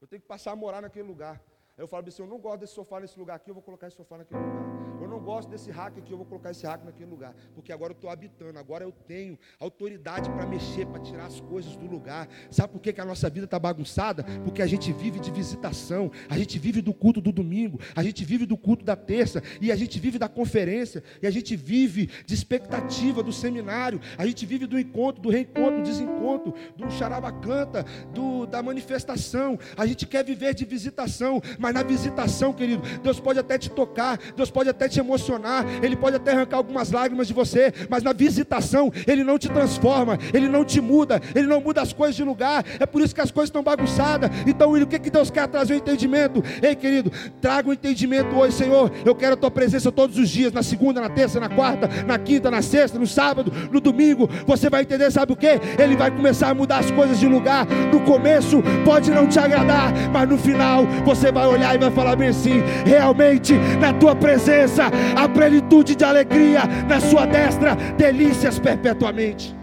Eu 0.00 0.06
tenho 0.06 0.20
que 0.20 0.28
passar 0.28 0.52
a 0.52 0.56
morar 0.56 0.80
naquele 0.80 1.06
lugar. 1.06 1.40
Aí 1.76 1.84
eu 1.84 1.88
falo 1.88 2.06
assim, 2.06 2.22
eu 2.22 2.28
não 2.28 2.38
gosto 2.38 2.60
desse 2.60 2.74
sofá 2.74 3.00
nesse 3.00 3.18
lugar 3.18 3.36
aqui, 3.36 3.50
eu 3.50 3.54
vou 3.54 3.62
colocar 3.62 3.86
esse 3.88 3.96
sofá 3.96 4.18
naquele 4.18 4.40
lugar. 4.40 4.71
Não 5.12 5.20
gosto 5.20 5.50
desse 5.50 5.70
rack 5.70 5.98
aqui, 5.98 6.10
eu 6.10 6.16
vou 6.16 6.24
colocar 6.24 6.52
esse 6.52 6.66
rack 6.66 6.86
naquele 6.86 7.10
lugar. 7.10 7.34
Porque 7.54 7.70
agora 7.70 7.92
eu 7.92 7.94
estou 7.94 8.08
habitando, 8.08 8.58
agora 8.58 8.82
eu 8.82 8.90
tenho 8.90 9.38
autoridade 9.60 10.30
para 10.30 10.46
mexer, 10.46 10.86
para 10.86 11.02
tirar 11.02 11.26
as 11.26 11.38
coisas 11.38 11.76
do 11.76 11.86
lugar. 11.86 12.26
Sabe 12.50 12.72
por 12.72 12.80
que, 12.80 12.94
que 12.94 13.00
a 13.00 13.04
nossa 13.04 13.28
vida 13.28 13.44
está 13.44 13.58
bagunçada? 13.58 14.24
Porque 14.42 14.62
a 14.62 14.66
gente 14.66 14.90
vive 14.90 15.20
de 15.20 15.30
visitação, 15.30 16.10
a 16.30 16.38
gente 16.38 16.58
vive 16.58 16.80
do 16.80 16.94
culto 16.94 17.20
do 17.20 17.30
domingo, 17.30 17.78
a 17.94 18.02
gente 18.02 18.24
vive 18.24 18.46
do 18.46 18.56
culto 18.56 18.86
da 18.86 18.96
terça, 18.96 19.42
e 19.60 19.70
a 19.70 19.76
gente 19.76 20.00
vive 20.00 20.18
da 20.18 20.30
conferência, 20.30 21.04
e 21.20 21.26
a 21.26 21.30
gente 21.30 21.54
vive 21.56 22.08
de 22.24 22.32
expectativa 22.32 23.22
do 23.22 23.34
seminário, 23.34 24.00
a 24.16 24.24
gente 24.24 24.46
vive 24.46 24.66
do 24.66 24.78
encontro, 24.78 25.20
do 25.20 25.28
reencontro, 25.28 25.76
do 25.76 25.82
desencontro, 25.82 26.54
do 26.74 26.90
charabacanta, 26.90 27.84
do, 28.14 28.46
da 28.46 28.62
manifestação. 28.62 29.58
A 29.76 29.84
gente 29.84 30.06
quer 30.06 30.24
viver 30.24 30.54
de 30.54 30.64
visitação, 30.64 31.42
mas 31.58 31.74
na 31.74 31.82
visitação, 31.82 32.54
querido, 32.54 32.82
Deus 33.02 33.20
pode 33.20 33.38
até 33.38 33.58
te 33.58 33.68
tocar, 33.68 34.16
Deus 34.34 34.50
pode 34.50 34.70
até 34.70 34.88
te 34.88 35.01
emocionar, 35.02 35.64
Ele 35.82 35.96
pode 35.96 36.16
até 36.16 36.32
arrancar 36.32 36.56
algumas 36.56 36.90
lágrimas 36.90 37.26
de 37.26 37.34
você, 37.34 37.72
mas 37.88 38.02
na 38.02 38.12
visitação, 38.12 38.92
Ele 39.06 39.22
não 39.24 39.38
te 39.38 39.48
transforma, 39.48 40.18
Ele 40.32 40.48
não 40.48 40.64
te 40.64 40.80
muda, 40.80 41.20
Ele 41.34 41.46
não 41.46 41.60
muda 41.60 41.82
as 41.82 41.92
coisas 41.92 42.16
de 42.16 42.24
lugar. 42.24 42.64
É 42.78 42.86
por 42.86 43.02
isso 43.02 43.14
que 43.14 43.20
as 43.20 43.30
coisas 43.30 43.48
estão 43.48 43.62
bagunçadas. 43.62 44.30
Então, 44.46 44.72
o 44.72 44.86
que, 44.86 44.98
que 44.98 45.10
Deus 45.10 45.30
quer 45.30 45.46
trazer 45.48 45.74
o 45.74 45.76
entendimento? 45.76 46.42
Ei, 46.62 46.74
querido, 46.74 47.12
traga 47.40 47.68
o 47.68 47.72
entendimento 47.72 48.34
hoje, 48.34 48.56
Senhor. 48.56 48.90
Eu 49.04 49.14
quero 49.14 49.34
a 49.34 49.36
tua 49.36 49.50
presença 49.50 49.92
todos 49.92 50.18
os 50.18 50.28
dias, 50.28 50.52
na 50.52 50.62
segunda, 50.62 51.00
na 51.00 51.08
terça, 51.08 51.38
na 51.38 51.48
quarta, 51.48 51.88
na 52.06 52.18
quinta, 52.18 52.50
na 52.50 52.62
sexta, 52.62 52.98
no 52.98 53.06
sábado, 53.06 53.52
no 53.70 53.80
domingo. 53.80 54.28
Você 54.46 54.70
vai 54.70 54.82
entender, 54.82 55.10
sabe 55.10 55.32
o 55.32 55.36
que? 55.36 55.60
Ele 55.78 55.96
vai 55.96 56.10
começar 56.10 56.50
a 56.50 56.54
mudar 56.54 56.78
as 56.78 56.90
coisas 56.90 57.18
de 57.18 57.26
lugar. 57.26 57.66
No 57.92 58.00
começo 58.00 58.62
pode 58.84 59.10
não 59.10 59.26
te 59.26 59.38
agradar, 59.38 59.92
mas 60.12 60.28
no 60.28 60.38
final 60.38 60.86
você 61.04 61.30
vai 61.30 61.46
olhar 61.46 61.74
e 61.74 61.78
vai 61.78 61.90
falar 61.90 62.16
bem 62.16 62.28
assim: 62.28 62.62
realmente 62.84 63.54
na 63.80 63.92
tua 63.92 64.14
presença 64.14 64.90
há 65.16 65.28
plenitude 65.28 65.94
de 65.94 66.04
alegria, 66.04 66.62
na 66.88 67.00
sua 67.00 67.26
destra 67.26 67.74
delícias 67.96 68.58
perpetuamente. 68.58 69.54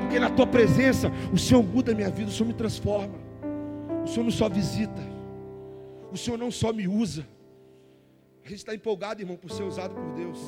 Porque 0.00 0.18
na 0.18 0.30
tua 0.30 0.46
presença 0.46 1.10
o 1.32 1.38
Senhor 1.38 1.62
muda 1.62 1.92
a 1.92 1.94
minha 1.94 2.10
vida, 2.10 2.30
o 2.30 2.32
Senhor 2.32 2.46
me 2.46 2.54
transforma. 2.54 3.18
O 4.04 4.06
Senhor 4.06 4.24
não 4.24 4.30
só 4.30 4.48
visita, 4.48 5.02
o 6.12 6.16
Senhor 6.16 6.36
não 6.36 6.50
só 6.50 6.72
me 6.72 6.86
usa. 6.86 7.26
A 8.44 8.48
gente 8.48 8.58
está 8.58 8.74
empolgado, 8.74 9.22
irmão, 9.22 9.36
por 9.36 9.50
ser 9.50 9.62
usado 9.62 9.94
por 9.94 10.12
Deus. 10.12 10.38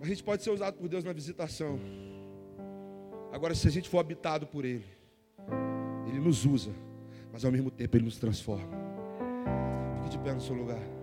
A 0.00 0.06
gente 0.06 0.22
pode 0.22 0.42
ser 0.42 0.50
usado 0.50 0.76
por 0.76 0.88
Deus 0.88 1.04
na 1.04 1.12
visitação. 1.12 1.78
Agora, 3.30 3.54
se 3.54 3.68
a 3.68 3.70
gente 3.70 3.88
for 3.88 3.98
habitado 3.98 4.46
por 4.46 4.64
Ele, 4.64 4.86
Ele 6.08 6.18
nos 6.18 6.46
usa, 6.46 6.70
mas 7.30 7.44
ao 7.44 7.52
mesmo 7.52 7.70
tempo 7.70 7.96
Ele 7.96 8.06
nos 8.06 8.16
transforma 8.16 8.80
de 10.10 10.18
pé 10.18 10.34
no 10.34 10.40
seu 10.40 10.56
lugar. 10.56 10.99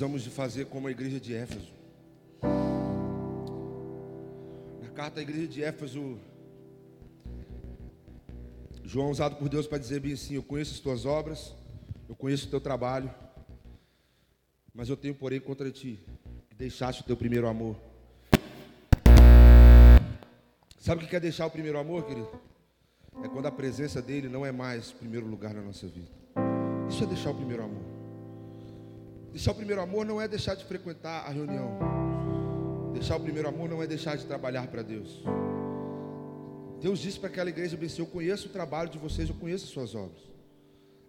Precisamos 0.00 0.22
de 0.22 0.30
fazer 0.30 0.64
como 0.64 0.88
a 0.88 0.90
igreja 0.90 1.20
de 1.20 1.34
Éfeso. 1.34 1.70
Na 4.80 4.88
carta 4.94 5.20
à 5.20 5.22
igreja 5.22 5.46
de 5.46 5.62
Éfeso, 5.62 6.18
João 8.82 9.08
é 9.08 9.10
usado 9.10 9.36
por 9.36 9.46
Deus 9.50 9.66
para 9.66 9.76
dizer 9.76 10.00
bem 10.00 10.14
assim: 10.14 10.36
Eu 10.36 10.42
conheço 10.42 10.72
as 10.72 10.80
tuas 10.80 11.04
obras, 11.04 11.54
eu 12.08 12.16
conheço 12.16 12.46
o 12.46 12.50
teu 12.50 12.62
trabalho, 12.62 13.12
mas 14.72 14.88
eu 14.88 14.96
tenho, 14.96 15.14
porém, 15.14 15.38
contra 15.38 15.70
ti, 15.70 16.02
que 16.48 16.56
deixaste 16.56 17.02
o 17.02 17.04
teu 17.04 17.14
primeiro 17.14 17.46
amor. 17.46 17.76
Sabe 20.78 21.04
o 21.04 21.06
que 21.06 21.14
é 21.14 21.20
deixar 21.20 21.44
o 21.44 21.50
primeiro 21.50 21.78
amor, 21.78 22.06
querido? 22.06 22.30
É 23.22 23.28
quando 23.28 23.44
a 23.44 23.52
presença 23.52 24.00
dele 24.00 24.30
não 24.30 24.46
é 24.46 24.50
mais 24.50 24.92
primeiro 24.92 25.26
lugar 25.26 25.52
na 25.52 25.60
nossa 25.60 25.86
vida. 25.86 26.08
Isso 26.88 27.04
é 27.04 27.06
deixar 27.06 27.32
o 27.32 27.34
primeiro 27.34 27.64
amor. 27.64 27.79
Deixar 29.32 29.52
o 29.52 29.54
primeiro 29.54 29.80
amor 29.80 30.04
não 30.04 30.20
é 30.20 30.26
deixar 30.26 30.54
de 30.54 30.64
frequentar 30.64 31.26
a 31.26 31.30
reunião. 31.30 31.78
Deixar 32.92 33.16
o 33.16 33.20
primeiro 33.20 33.48
amor 33.48 33.68
não 33.68 33.82
é 33.82 33.86
deixar 33.86 34.16
de 34.16 34.26
trabalhar 34.26 34.66
para 34.66 34.82
Deus. 34.82 35.22
Deus 36.80 36.98
disse 36.98 37.20
para 37.20 37.28
aquela 37.28 37.50
igreja 37.50 37.76
bem 37.76 37.88
eu 37.98 38.06
conheço 38.06 38.48
o 38.48 38.50
trabalho 38.50 38.88
de 38.88 38.98
vocês, 38.98 39.28
eu 39.28 39.34
conheço 39.34 39.66
as 39.66 39.70
suas 39.70 39.94
obras. 39.94 40.20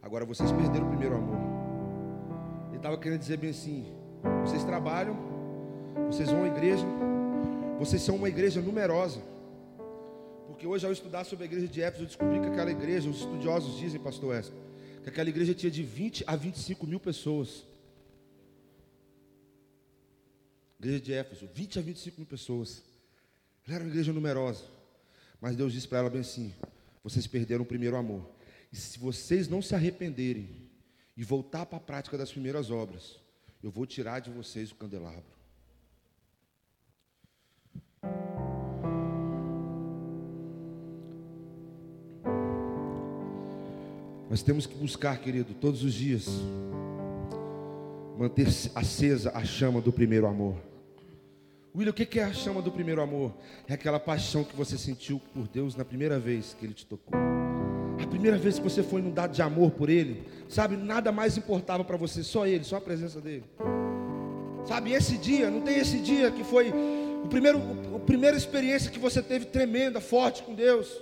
Agora 0.01 0.25
vocês 0.25 0.51
perderam 0.51 0.85
o 0.85 0.89
primeiro 0.89 1.15
amor. 1.15 1.39
Ele 2.67 2.77
estava 2.77 2.97
querendo 2.97 3.19
dizer 3.19 3.37
bem 3.37 3.51
assim, 3.51 3.85
vocês 4.45 4.63
trabalham, 4.63 5.15
vocês 6.07 6.29
vão 6.29 6.43
à 6.43 6.47
igreja, 6.47 6.85
vocês 7.79 8.01
são 8.01 8.15
uma 8.15 8.27
igreja 8.27 8.61
numerosa. 8.61 9.21
Porque 10.47 10.67
hoje 10.67 10.85
ao 10.85 10.91
estudar 10.91 11.23
sobre 11.23 11.45
a 11.45 11.47
igreja 11.47 11.67
de 11.67 11.81
Éfeso, 11.81 12.03
eu 12.03 12.07
descobri 12.07 12.39
que 12.39 12.47
aquela 12.47 12.69
igreja, 12.69 13.09
os 13.09 13.21
estudiosos 13.21 13.77
dizem, 13.79 13.99
pastor 13.99 14.29
Wesley, 14.29 14.59
que 15.03 15.09
aquela 15.09 15.29
igreja 15.29 15.53
tinha 15.53 15.71
de 15.71 15.81
20 15.81 16.23
a 16.27 16.35
25 16.35 16.85
mil 16.85 16.99
pessoas. 16.99 17.65
Igreja 20.81 20.99
de 20.99 21.13
Éfeso, 21.13 21.47
20 21.53 21.77
a 21.77 21.81
25 21.83 22.17
mil 22.21 22.25
pessoas. 22.25 22.81
Ela 23.67 23.75
era 23.75 23.83
uma 23.83 23.91
igreja 23.91 24.11
numerosa. 24.11 24.63
Mas 25.39 25.55
Deus 25.55 25.73
disse 25.73 25.87
para 25.87 25.99
ela 25.99 26.09
bem 26.09 26.21
assim: 26.21 26.55
vocês 27.03 27.27
perderam 27.27 27.61
o 27.61 27.67
primeiro 27.67 27.95
amor. 27.95 28.27
E 28.73 28.75
se 28.75 28.97
vocês 28.97 29.47
não 29.47 29.61
se 29.61 29.75
arrependerem 29.75 30.49
e 31.15 31.23
voltar 31.23 31.67
para 31.67 31.77
a 31.77 31.81
prática 31.81 32.17
das 32.17 32.31
primeiras 32.31 32.71
obras, 32.71 33.19
eu 33.61 33.69
vou 33.69 33.85
tirar 33.85 34.21
de 34.21 34.31
vocês 34.31 34.71
o 34.71 34.75
candelabro. 34.75 35.23
Nós 44.31 44.41
temos 44.41 44.65
que 44.65 44.73
buscar, 44.73 45.21
querido, 45.21 45.53
todos 45.53 45.83
os 45.83 45.93
dias, 45.93 46.25
manter 48.17 48.47
acesa 48.73 49.31
a 49.37 49.45
chama 49.45 49.79
do 49.79 49.93
primeiro 49.93 50.25
amor. 50.25 50.70
William, 51.73 51.91
o 51.91 51.93
que 51.93 52.19
é 52.19 52.23
a 52.23 52.33
chama 52.33 52.61
do 52.61 52.69
primeiro 52.69 53.01
amor? 53.01 53.33
É 53.65 53.75
aquela 53.75 53.97
paixão 53.97 54.43
que 54.43 54.53
você 54.53 54.77
sentiu 54.77 55.21
por 55.33 55.47
Deus 55.47 55.73
na 55.73 55.85
primeira 55.85 56.19
vez 56.19 56.53
que 56.53 56.65
Ele 56.65 56.73
te 56.73 56.85
tocou. 56.85 57.17
A 58.01 58.07
primeira 58.07 58.37
vez 58.37 58.57
que 58.57 58.63
você 58.63 58.83
foi 58.83 58.99
inundado 58.99 59.33
de 59.33 59.41
amor 59.41 59.71
por 59.71 59.89
Ele, 59.89 60.27
sabe, 60.49 60.75
nada 60.75 61.13
mais 61.13 61.37
importava 61.37 61.81
para 61.85 61.95
você, 61.95 62.23
só 62.23 62.45
Ele, 62.45 62.65
só 62.65 62.75
a 62.75 62.81
presença 62.81 63.21
dEle. 63.21 63.45
Sabe, 64.65 64.91
esse 64.91 65.17
dia, 65.17 65.49
não 65.49 65.61
tem 65.61 65.77
esse 65.77 65.99
dia 65.99 66.29
que 66.29 66.43
foi 66.43 66.73
o 67.23 67.29
primeiro, 67.29 67.61
a 67.95 67.99
primeira 67.99 68.35
experiência 68.35 68.91
que 68.91 68.99
você 68.99 69.21
teve 69.21 69.45
tremenda, 69.45 70.01
forte 70.01 70.43
com 70.43 70.53
Deus, 70.53 71.01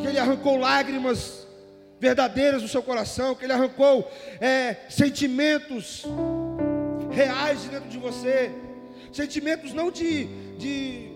que 0.00 0.08
Ele 0.08 0.18
arrancou 0.18 0.58
lágrimas 0.58 1.46
verdadeiras 2.00 2.62
do 2.62 2.68
seu 2.68 2.82
coração, 2.82 3.36
que 3.36 3.44
Ele 3.44 3.52
arrancou 3.52 4.10
é, 4.40 4.76
sentimentos 4.88 6.04
reais 7.12 7.62
dentro 7.66 7.88
de 7.88 7.96
você, 7.96 8.50
sentimentos 9.14 9.72
não 9.72 9.90
de, 9.90 10.26
de 10.58 11.13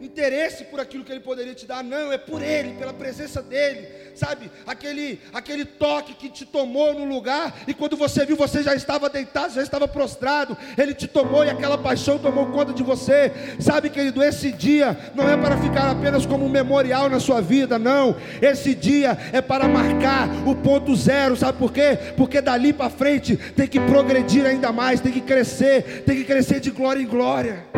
interesse 0.00 0.64
por 0.64 0.80
aquilo 0.80 1.04
que 1.04 1.12
Ele 1.12 1.20
poderia 1.20 1.54
te 1.54 1.66
dar, 1.66 1.82
não, 1.82 2.12
é 2.12 2.18
por 2.18 2.42
Ele, 2.42 2.74
pela 2.74 2.92
presença 2.92 3.42
dEle, 3.42 3.88
sabe? 4.14 4.50
Aquele, 4.66 5.20
aquele 5.32 5.64
toque 5.64 6.14
que 6.14 6.28
te 6.28 6.44
tomou 6.44 6.94
no 6.94 7.04
lugar, 7.04 7.54
e 7.66 7.74
quando 7.74 7.96
você 7.96 8.24
viu, 8.24 8.36
você 8.36 8.62
já 8.62 8.74
estava 8.74 9.08
deitado, 9.08 9.54
já 9.54 9.62
estava 9.62 9.86
prostrado, 9.88 10.56
Ele 10.76 10.94
te 10.94 11.06
tomou 11.06 11.44
e 11.44 11.50
aquela 11.50 11.78
paixão 11.78 12.18
tomou 12.18 12.46
conta 12.46 12.72
de 12.72 12.82
você, 12.82 13.32
sabe, 13.60 13.90
querido? 13.90 14.22
Esse 14.22 14.52
dia 14.52 14.96
não 15.14 15.28
é 15.28 15.36
para 15.36 15.56
ficar 15.58 15.90
apenas 15.90 16.26
como 16.26 16.44
um 16.44 16.50
memorial 16.50 17.08
na 17.08 17.20
sua 17.20 17.40
vida, 17.40 17.78
não, 17.78 18.16
esse 18.40 18.74
dia 18.74 19.16
é 19.32 19.40
para 19.40 19.68
marcar 19.68 20.28
o 20.46 20.54
ponto 20.54 20.94
zero, 20.94 21.36
sabe 21.36 21.58
por 21.58 21.72
quê? 21.72 21.98
Porque 22.16 22.40
dali 22.40 22.72
para 22.72 22.90
frente 22.90 23.36
tem 23.36 23.66
que 23.66 23.80
progredir 23.80 24.44
ainda 24.44 24.72
mais, 24.72 25.00
tem 25.00 25.12
que 25.12 25.20
crescer, 25.20 26.02
tem 26.04 26.16
que 26.16 26.24
crescer 26.24 26.60
de 26.60 26.70
glória 26.70 27.00
em 27.00 27.06
glória. 27.06 27.75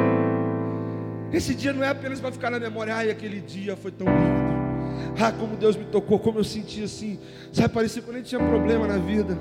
Esse 1.32 1.54
dia 1.54 1.72
não 1.72 1.84
é 1.84 1.88
apenas 1.88 2.20
para 2.20 2.32
ficar 2.32 2.50
na 2.50 2.58
memória, 2.58 2.94
ai, 2.94 3.10
aquele 3.10 3.40
dia 3.40 3.76
foi 3.76 3.90
tão 3.90 4.06
lindo. 4.06 4.48
Ah, 5.20 5.32
como 5.32 5.56
Deus 5.56 5.76
me 5.76 5.84
tocou, 5.84 6.18
como 6.18 6.38
eu 6.38 6.44
senti 6.44 6.82
assim. 6.82 7.18
Sabe, 7.52 7.74
parecia 7.74 8.00
que 8.00 8.08
eu 8.08 8.14
nem 8.14 8.22
tinha 8.22 8.40
problema 8.40 8.86
na 8.86 8.98
vida. 8.98 9.36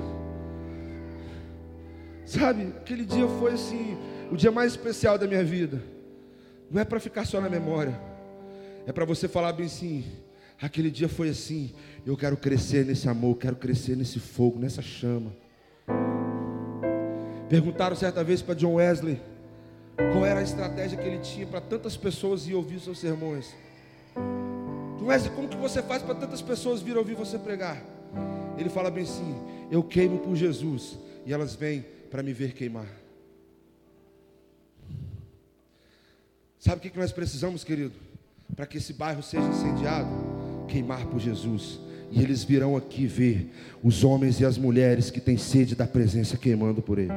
Sabe, 2.26 2.74
aquele 2.76 3.04
dia 3.04 3.26
foi 3.40 3.54
assim, 3.54 3.96
o 4.30 4.36
dia 4.36 4.50
mais 4.50 4.72
especial 4.72 5.16
da 5.16 5.26
minha 5.26 5.42
vida. 5.42 5.82
Não 6.70 6.80
é 6.80 6.84
para 6.84 7.00
ficar 7.00 7.24
só 7.24 7.40
na 7.40 7.48
memória. 7.48 7.98
É 8.86 8.92
para 8.92 9.04
você 9.04 9.26
falar 9.26 9.52
bem 9.52 9.66
assim, 9.66 10.04
aquele 10.60 10.90
dia 10.90 11.08
foi 11.08 11.30
assim, 11.30 11.72
eu 12.04 12.16
quero 12.16 12.36
crescer 12.36 12.84
nesse 12.84 13.08
amor, 13.08 13.36
quero 13.36 13.56
crescer 13.56 13.96
nesse 13.96 14.18
fogo, 14.18 14.58
nessa 14.58 14.82
chama. 14.82 15.32
Perguntaram 17.48 17.96
certa 17.96 18.22
vez 18.22 18.42
para 18.42 18.54
John 18.54 18.74
Wesley, 18.74 19.20
qual 20.12 20.24
era 20.24 20.40
a 20.40 20.42
estratégia 20.42 20.96
que 20.96 21.06
ele 21.06 21.18
tinha 21.18 21.46
para 21.46 21.60
tantas 21.60 21.96
pessoas 21.96 22.46
ir 22.46 22.54
ouvir 22.54 22.80
seus 22.80 22.98
sermões. 22.98 23.54
Mas 25.00 25.26
como 25.28 25.48
que 25.48 25.56
você 25.56 25.82
faz 25.82 26.02
para 26.02 26.14
tantas 26.14 26.40
pessoas 26.40 26.80
vir 26.80 26.96
ouvir 26.96 27.14
você 27.14 27.38
pregar? 27.38 27.82
Ele 28.56 28.68
fala 28.68 28.90
bem 28.90 29.04
assim: 29.04 29.34
eu 29.70 29.82
queimo 29.82 30.18
por 30.18 30.36
Jesus 30.36 30.98
e 31.26 31.32
elas 31.32 31.54
vêm 31.54 31.84
para 32.10 32.22
me 32.22 32.32
ver 32.32 32.52
queimar. 32.52 32.86
Sabe 36.58 36.86
o 36.86 36.90
que 36.90 36.98
nós 36.98 37.12
precisamos, 37.12 37.64
querido? 37.64 37.94
Para 38.54 38.66
que 38.66 38.78
esse 38.78 38.92
bairro 38.92 39.22
seja 39.22 39.46
incendiado? 39.46 40.10
Queimar 40.68 41.06
por 41.06 41.20
Jesus. 41.20 41.80
E 42.10 42.22
eles 42.22 42.42
virão 42.42 42.76
aqui 42.76 43.06
ver 43.06 43.52
os 43.82 44.02
homens 44.02 44.40
e 44.40 44.44
as 44.44 44.58
mulheres 44.58 45.10
que 45.10 45.20
têm 45.20 45.36
sede 45.36 45.74
da 45.74 45.86
presença 45.86 46.36
queimando 46.36 46.82
por 46.82 46.98
Ele. 46.98 47.12